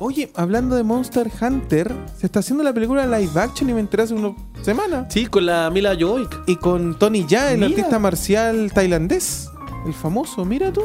[0.00, 4.04] Oye, hablando de Monster Hunter, se está haciendo la película live action y me enteré
[4.04, 5.06] hace una semana.
[5.10, 6.30] Sí, con la Mila Jovovich.
[6.46, 7.70] Y con Tony Ya, el Mira.
[7.70, 9.48] artista marcial tailandés.
[9.86, 10.82] El famoso, mira tú.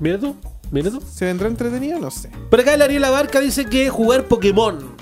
[0.00, 0.34] Mira tú.
[0.72, 1.00] Mira tú.
[1.00, 2.00] ¿Se vendrá entretenido?
[2.00, 2.28] No sé.
[2.50, 4.95] Por acá el Ariel Abarca dice que jugar Pokémon.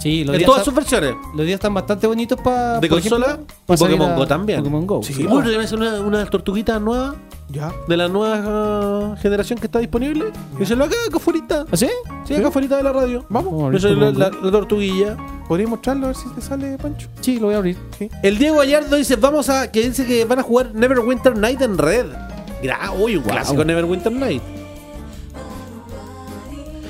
[0.00, 1.14] Sí, los En días todas están- sus versiones.
[1.34, 2.80] Los días están bastante bonitos para.
[2.80, 4.60] De consola y Pokémon Go también.
[4.60, 5.02] Pokémon Go.
[5.02, 5.24] Sí, sí.
[5.24, 7.16] bueno, que me una, una tortuguita nueva
[7.50, 7.70] Ya.
[7.86, 10.32] de la nueva generación que está disponible.
[10.58, 11.40] Y se lo acá, acá afuera.
[11.70, 11.88] ¿Ah, sí?
[12.24, 13.26] Sí, acá afuera de la radio.
[13.28, 13.62] Vamos.
[13.64, 15.16] Abrir soy la, tortuguilla.
[15.46, 17.08] ¿Podría mostrarlo a ver si te sale, Pancho?
[17.20, 17.76] Sí, lo voy a abrir.
[18.22, 19.70] El Diego Gallardo dice, vamos a.
[19.70, 22.06] que dice que van a jugar Neverwinter Night en red.
[22.62, 24.42] Gra uy, un clásico Neverwinter Night.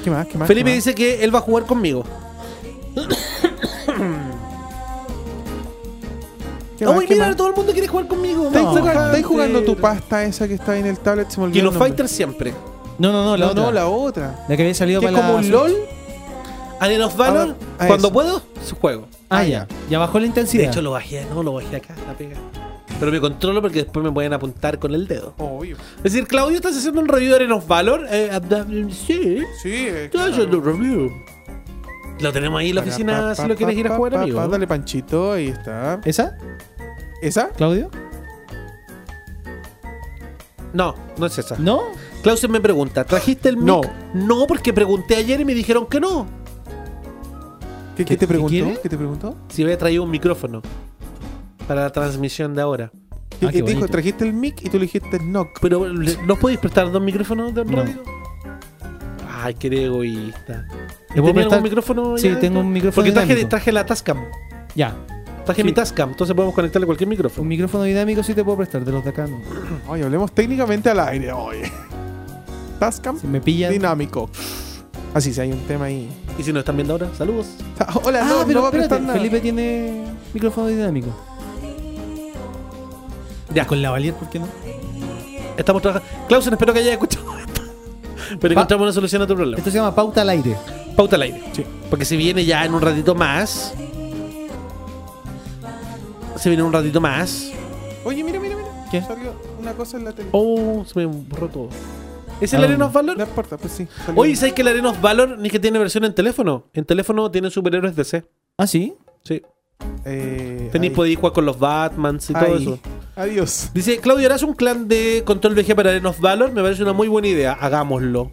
[0.05, 0.27] ¿Qué más?
[0.28, 0.47] ¿Qué más?
[0.49, 0.85] Felipe ¿Qué más?
[0.85, 2.05] dice que él va a jugar conmigo.
[6.79, 6.97] ¿Qué más?
[6.97, 8.47] Uy, ¿Qué mira, todo el mundo quiere jugar conmigo.
[8.47, 11.29] ¿Estáis jugando, estáis jugando de- tu pasta esa que está ahí en el tablet?
[11.31, 11.65] Se me olvidó.
[11.65, 11.79] Nombre.
[11.79, 12.55] Fighter siempre.
[12.99, 13.65] No, no, no, la No, otra.
[13.65, 14.45] no, la otra.
[14.49, 15.75] La que había salido ¿Que es para como la un LOL?
[16.81, 18.12] Alien of Valor, A ver, a cuando eso.
[18.15, 19.07] puedo, su juego.
[19.29, 19.69] Ah, ya.
[19.91, 20.65] Ya bajó la De intensidad.
[20.71, 22.37] hecho, lo bajé, no, lo bajé acá, la pega.
[22.99, 25.35] Pero me controlo porque después me pueden apuntar con el dedo.
[25.39, 25.77] Obvio.
[25.99, 28.07] Es decir, Claudio, ¿estás haciendo un review de Alien of Valor?
[28.11, 28.41] Eh, ah,
[28.91, 29.43] sí.
[29.62, 31.12] Sí, eh, Estoy haciendo un review.
[32.21, 34.23] Lo tenemos ahí en la Para, oficina pa, si lo quieres ir a jugar, pa,
[34.23, 34.49] amigo.
[34.49, 36.01] Dale, Panchito, ahí está.
[36.05, 36.37] ¿Esa?
[37.23, 37.49] ¿Esa?
[37.51, 37.91] ¿Claudio?
[40.73, 41.57] No, no es esa.
[41.59, 41.83] ¿No?
[42.23, 43.67] Claudio me pregunta, ¿trajiste el mic?
[43.67, 43.81] No.
[44.15, 46.27] No, porque pregunté ayer y me dijeron que no.
[47.97, 48.51] ¿Qué, qué te preguntó?
[48.51, 48.79] quiere?
[48.83, 49.37] ¿Qué te preguntó?
[49.49, 50.63] Si había traído un micrófono
[51.67, 52.93] para la transmisión de ahora.
[53.41, 53.81] ¿Qué- Ah, qué qué te dijo?
[53.81, 53.93] bonito.
[53.93, 55.59] Trajiste el mic y tú le dijiste knock.
[55.61, 57.77] Pero, ¿le- ¿nos podéis prestar dos micrófonos de No.
[57.77, 58.03] radio?
[59.43, 60.67] Ay, qué egoísta.
[60.69, 60.77] ¿Le
[61.23, 61.53] puedo ¿Tenía prestar?
[61.55, 62.19] algún micrófono?
[62.19, 64.19] Sí, ya tengo un micrófono Porque traje, traje la Tascam.
[64.75, 64.95] Ya.
[65.45, 65.67] Traje Sí.
[65.67, 67.43] mi Tascam, entonces podemos conectarle cualquier micrófono.
[67.43, 69.41] Un micrófono dinámico sí te puedo prestar, de los de acá no.
[69.89, 71.33] Oye, hablemos técnicamente al aire.
[71.33, 71.71] Oye.
[72.79, 73.73] Tascam Si me pillan.
[73.73, 74.31] dinámico.
[75.15, 76.09] Así, si hay un tema ahí.
[76.39, 77.47] Y si nos están viendo ahora, saludos.
[78.05, 79.15] Hola, Ah, no, pero no va a prestar nada.
[79.15, 81.09] Felipe tiene micrófono dinámico.
[83.53, 83.67] Ya.
[83.67, 84.47] Con la Valier, ¿por qué no?
[85.57, 86.09] Estamos trabajando.
[86.29, 87.27] Clausen, espero que hayas escuchado.
[88.39, 89.59] Pero Pa- encontramos una solución a tu problema.
[89.59, 90.57] Esto se llama pauta al aire.
[90.97, 91.43] Pauta al aire.
[91.89, 93.74] Porque se viene ya en un ratito más.
[96.36, 97.51] Se viene un ratito más.
[98.05, 98.69] Oye, mira, mira, mira.
[98.90, 99.02] ¿Qué?
[99.02, 100.28] Salió una cosa en la tele.
[100.32, 101.69] Oh, se me borró todo.
[102.40, 102.74] ¿Es ¿A el dónde?
[102.74, 103.16] Arena of Valor?
[103.19, 103.86] No importa, pues sí.
[104.16, 106.65] Oye, ¿sabes que el Arena of Valor ni que tiene versión en teléfono?
[106.73, 108.24] En teléfono tiene superhéroes DC.
[108.57, 108.94] ¿Ah, sí?
[109.23, 109.43] Sí.
[110.07, 112.78] Eh, Tenéis podéis jugar con los Batmans y todo eso.
[113.21, 113.71] Adiós.
[113.75, 116.53] Dice, Claudio, ¿harás un clan de control VG para Arena of Valor?
[116.53, 117.53] Me parece una muy buena idea.
[117.53, 118.31] Hagámoslo.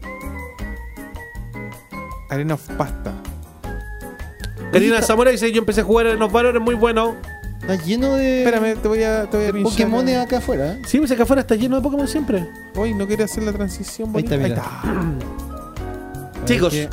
[2.29, 3.13] Arena of Pasta.
[4.71, 7.15] Karina Zamora dice, yo empecé a jugar Arena of Valor, es muy bueno.
[7.61, 8.43] Está lleno de.
[8.45, 9.71] Espérame, te voy a, te voy a pinchar.
[9.71, 10.73] Pokémon acá afuera.
[10.73, 10.81] ¿eh?
[10.85, 12.47] Sí, pues acá afuera está lleno de Pokémon siempre.
[12.75, 14.35] Hoy no quiere hacer la transición Ahí bonita.
[14.35, 15.17] está, Ahí
[16.35, 16.45] está.
[16.45, 16.89] Chicos, que-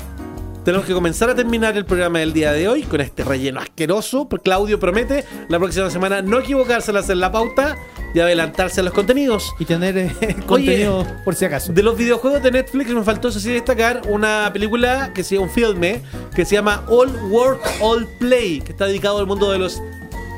[0.65, 4.29] tenemos que comenzar a terminar el programa del día de hoy con este relleno asqueroso.
[4.43, 7.77] Claudio promete la próxima semana no equivocarse al hacer la pauta
[8.15, 9.55] y adelantarse a los contenidos.
[9.59, 11.73] Y tener eh, contenido por si acaso.
[11.73, 15.51] De los videojuegos de Netflix me faltó eso sí destacar una película que se un
[15.51, 16.01] filme
[16.35, 19.83] que se llama All Work All Play, que está dedicado al mundo de los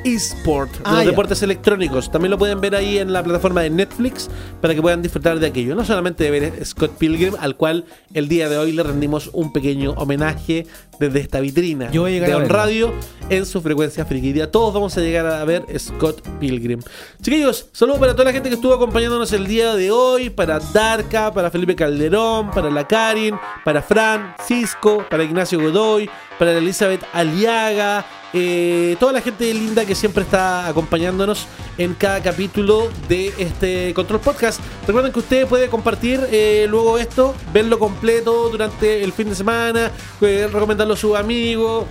[0.07, 1.11] eSport, de Ah, los ya.
[1.11, 2.11] deportes electrónicos.
[2.11, 4.28] También lo pueden ver ahí en la plataforma de Netflix
[4.61, 5.74] para que puedan disfrutar de aquello.
[5.74, 7.85] No solamente de ver Scott Pilgrim, al cual
[8.15, 10.66] el día de hoy le rendimos un pequeño homenaje
[10.99, 12.49] desde esta vitrina Yo voy a llegar de a On.
[12.49, 12.93] Radio
[13.28, 14.33] en su frecuencia friki.
[14.33, 16.81] Día todos vamos a llegar a ver Scott Pilgrim.
[17.20, 21.33] Chiquillos, saludos para toda la gente que estuvo acompañándonos el día de hoy, para Darka,
[21.35, 23.35] para Felipe Calderón, para la Karin,
[23.65, 26.09] para Fran, Cisco, para Ignacio Godoy,
[26.39, 31.47] para Elizabeth Aliaga, eh, toda la gente linda que siempre está acompañándonos
[31.78, 34.61] en cada capítulo de este Control Podcast.
[34.86, 39.90] Recuerden que usted puede compartir eh, luego esto, verlo completo durante el fin de semana,
[40.20, 41.86] eh, recomendarlo a sus amigos.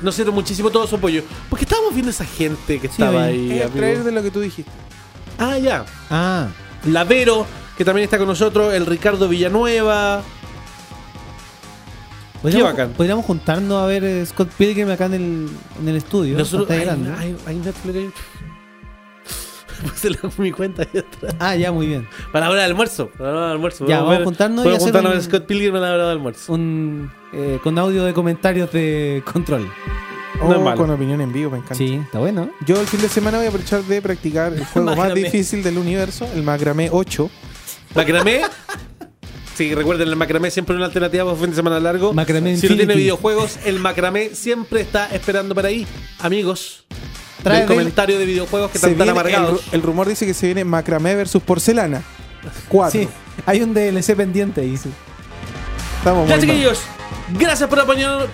[0.00, 1.22] Nos sirve muchísimo todo su apoyo.
[1.50, 3.50] Porque estábamos viendo esa gente que estaba ahí.
[3.50, 3.76] Es el amigo.
[3.76, 4.70] trailer de lo que tú dijiste.
[5.38, 5.84] Ah, ya.
[6.08, 6.48] Ah,
[6.86, 7.46] La Vero,
[7.76, 10.22] que también está con nosotros, el Ricardo Villanueva.
[12.42, 12.90] Podríamos, bacán.
[12.92, 15.48] podríamos juntarnos a ver eh, Scott Pilgrim acá en el,
[15.80, 16.36] en el estudio.
[16.38, 17.12] Nosotros, hay, grande.
[17.18, 18.12] hay, hay Netflix.
[19.82, 21.34] Puse la- mi cuenta ahí atrás.
[21.38, 22.06] Ah, ya, muy bien.
[22.32, 23.08] Para la hora del almuerzo.
[23.16, 23.86] Para la hora del almuerzo.
[23.86, 26.02] Ya, vamos a juntarnos y hacer juntarnos a un- ver Scott Pilgrim a la hora
[26.08, 26.52] del almuerzo.
[26.52, 29.66] Un, eh, con audio de comentarios de control.
[30.38, 30.76] No Oh, malo.
[30.76, 31.74] con opinión en vivo, me encanta.
[31.74, 32.50] Sí, está bueno.
[32.66, 35.76] Yo el fin de semana voy a aprovechar de practicar el juego más difícil del
[35.78, 37.30] universo, el Macramé 8.
[37.94, 38.42] Macramé.
[39.60, 42.14] Sí, recuerden, el macramé siempre es una alternativa para un fin de semana largo.
[42.14, 45.86] Macramé si no tiene videojuegos, el macramé siempre está esperando para ahí.
[46.18, 46.84] Amigos,
[47.42, 49.60] Trae el comentario de videojuegos que están tan el, amargados.
[49.60, 52.02] ru- el rumor dice que se viene Macramé versus Porcelana.
[52.70, 53.00] 4.
[53.02, 53.08] Sí,
[53.44, 54.78] hay un DLC pendiente ahí.
[54.78, 54.88] sí.
[55.98, 56.80] Estamos Ya, chiquillos,
[57.32, 58.30] gracias por acompañarnos.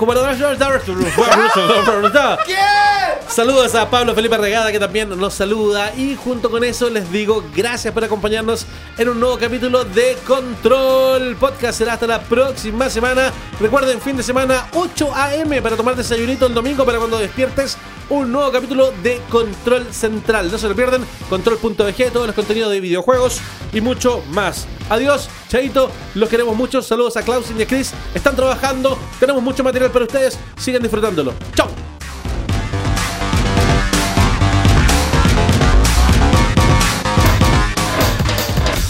[3.28, 7.44] Saludos a Pablo Felipe Regada que también nos saluda y junto con eso les digo
[7.55, 8.66] gracias por acompañarnos
[8.97, 11.78] en un nuevo capítulo de Control Podcast.
[11.78, 13.32] Será hasta la próxima semana.
[13.60, 15.60] Recuerden, fin de semana 8 a.m.
[15.62, 17.77] para tomar desayunito el domingo para cuando despiertes
[18.09, 20.51] un nuevo capítulo de Control Central.
[20.51, 23.40] No se lo pierden, control.bg, todos los contenidos de videojuegos
[23.73, 24.66] y mucho más.
[24.89, 26.81] Adiós, Chaito, los queremos mucho.
[26.82, 27.93] Saludos a Klaus y a Chris.
[28.14, 28.85] Están trabajando,
[29.18, 30.38] tenemos mucho material para ustedes.
[30.56, 31.34] Sigan disfrutándolo.
[31.54, 31.68] Chao.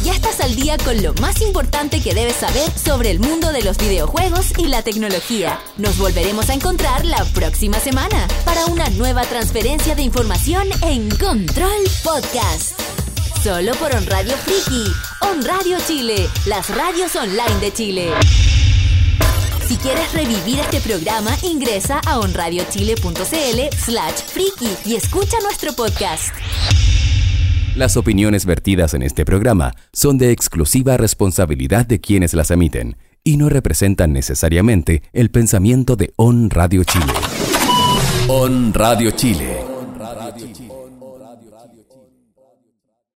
[0.05, 3.63] Ya estás al día con lo más importante que debes saber sobre el mundo de
[3.63, 5.59] los videojuegos y la tecnología.
[5.77, 11.83] Nos volveremos a encontrar la próxima semana para una nueva transferencia de información en Control
[12.05, 12.81] Podcast.
[13.43, 18.66] Solo por On Radio Friki, On Radio Chile, las radios online de Chile.
[19.67, 26.33] Si quieres revivir este programa, ingresa a onradiochile.cl slash friki y escucha nuestro podcast.
[27.75, 33.39] Las opiniones vertidas en este programa son de exclusiva responsabilidad de quienes las emiten y
[33.39, 37.13] no representan necesariamente el pensamiento de On Radio Chile.
[38.29, 39.76] On Radio Chile.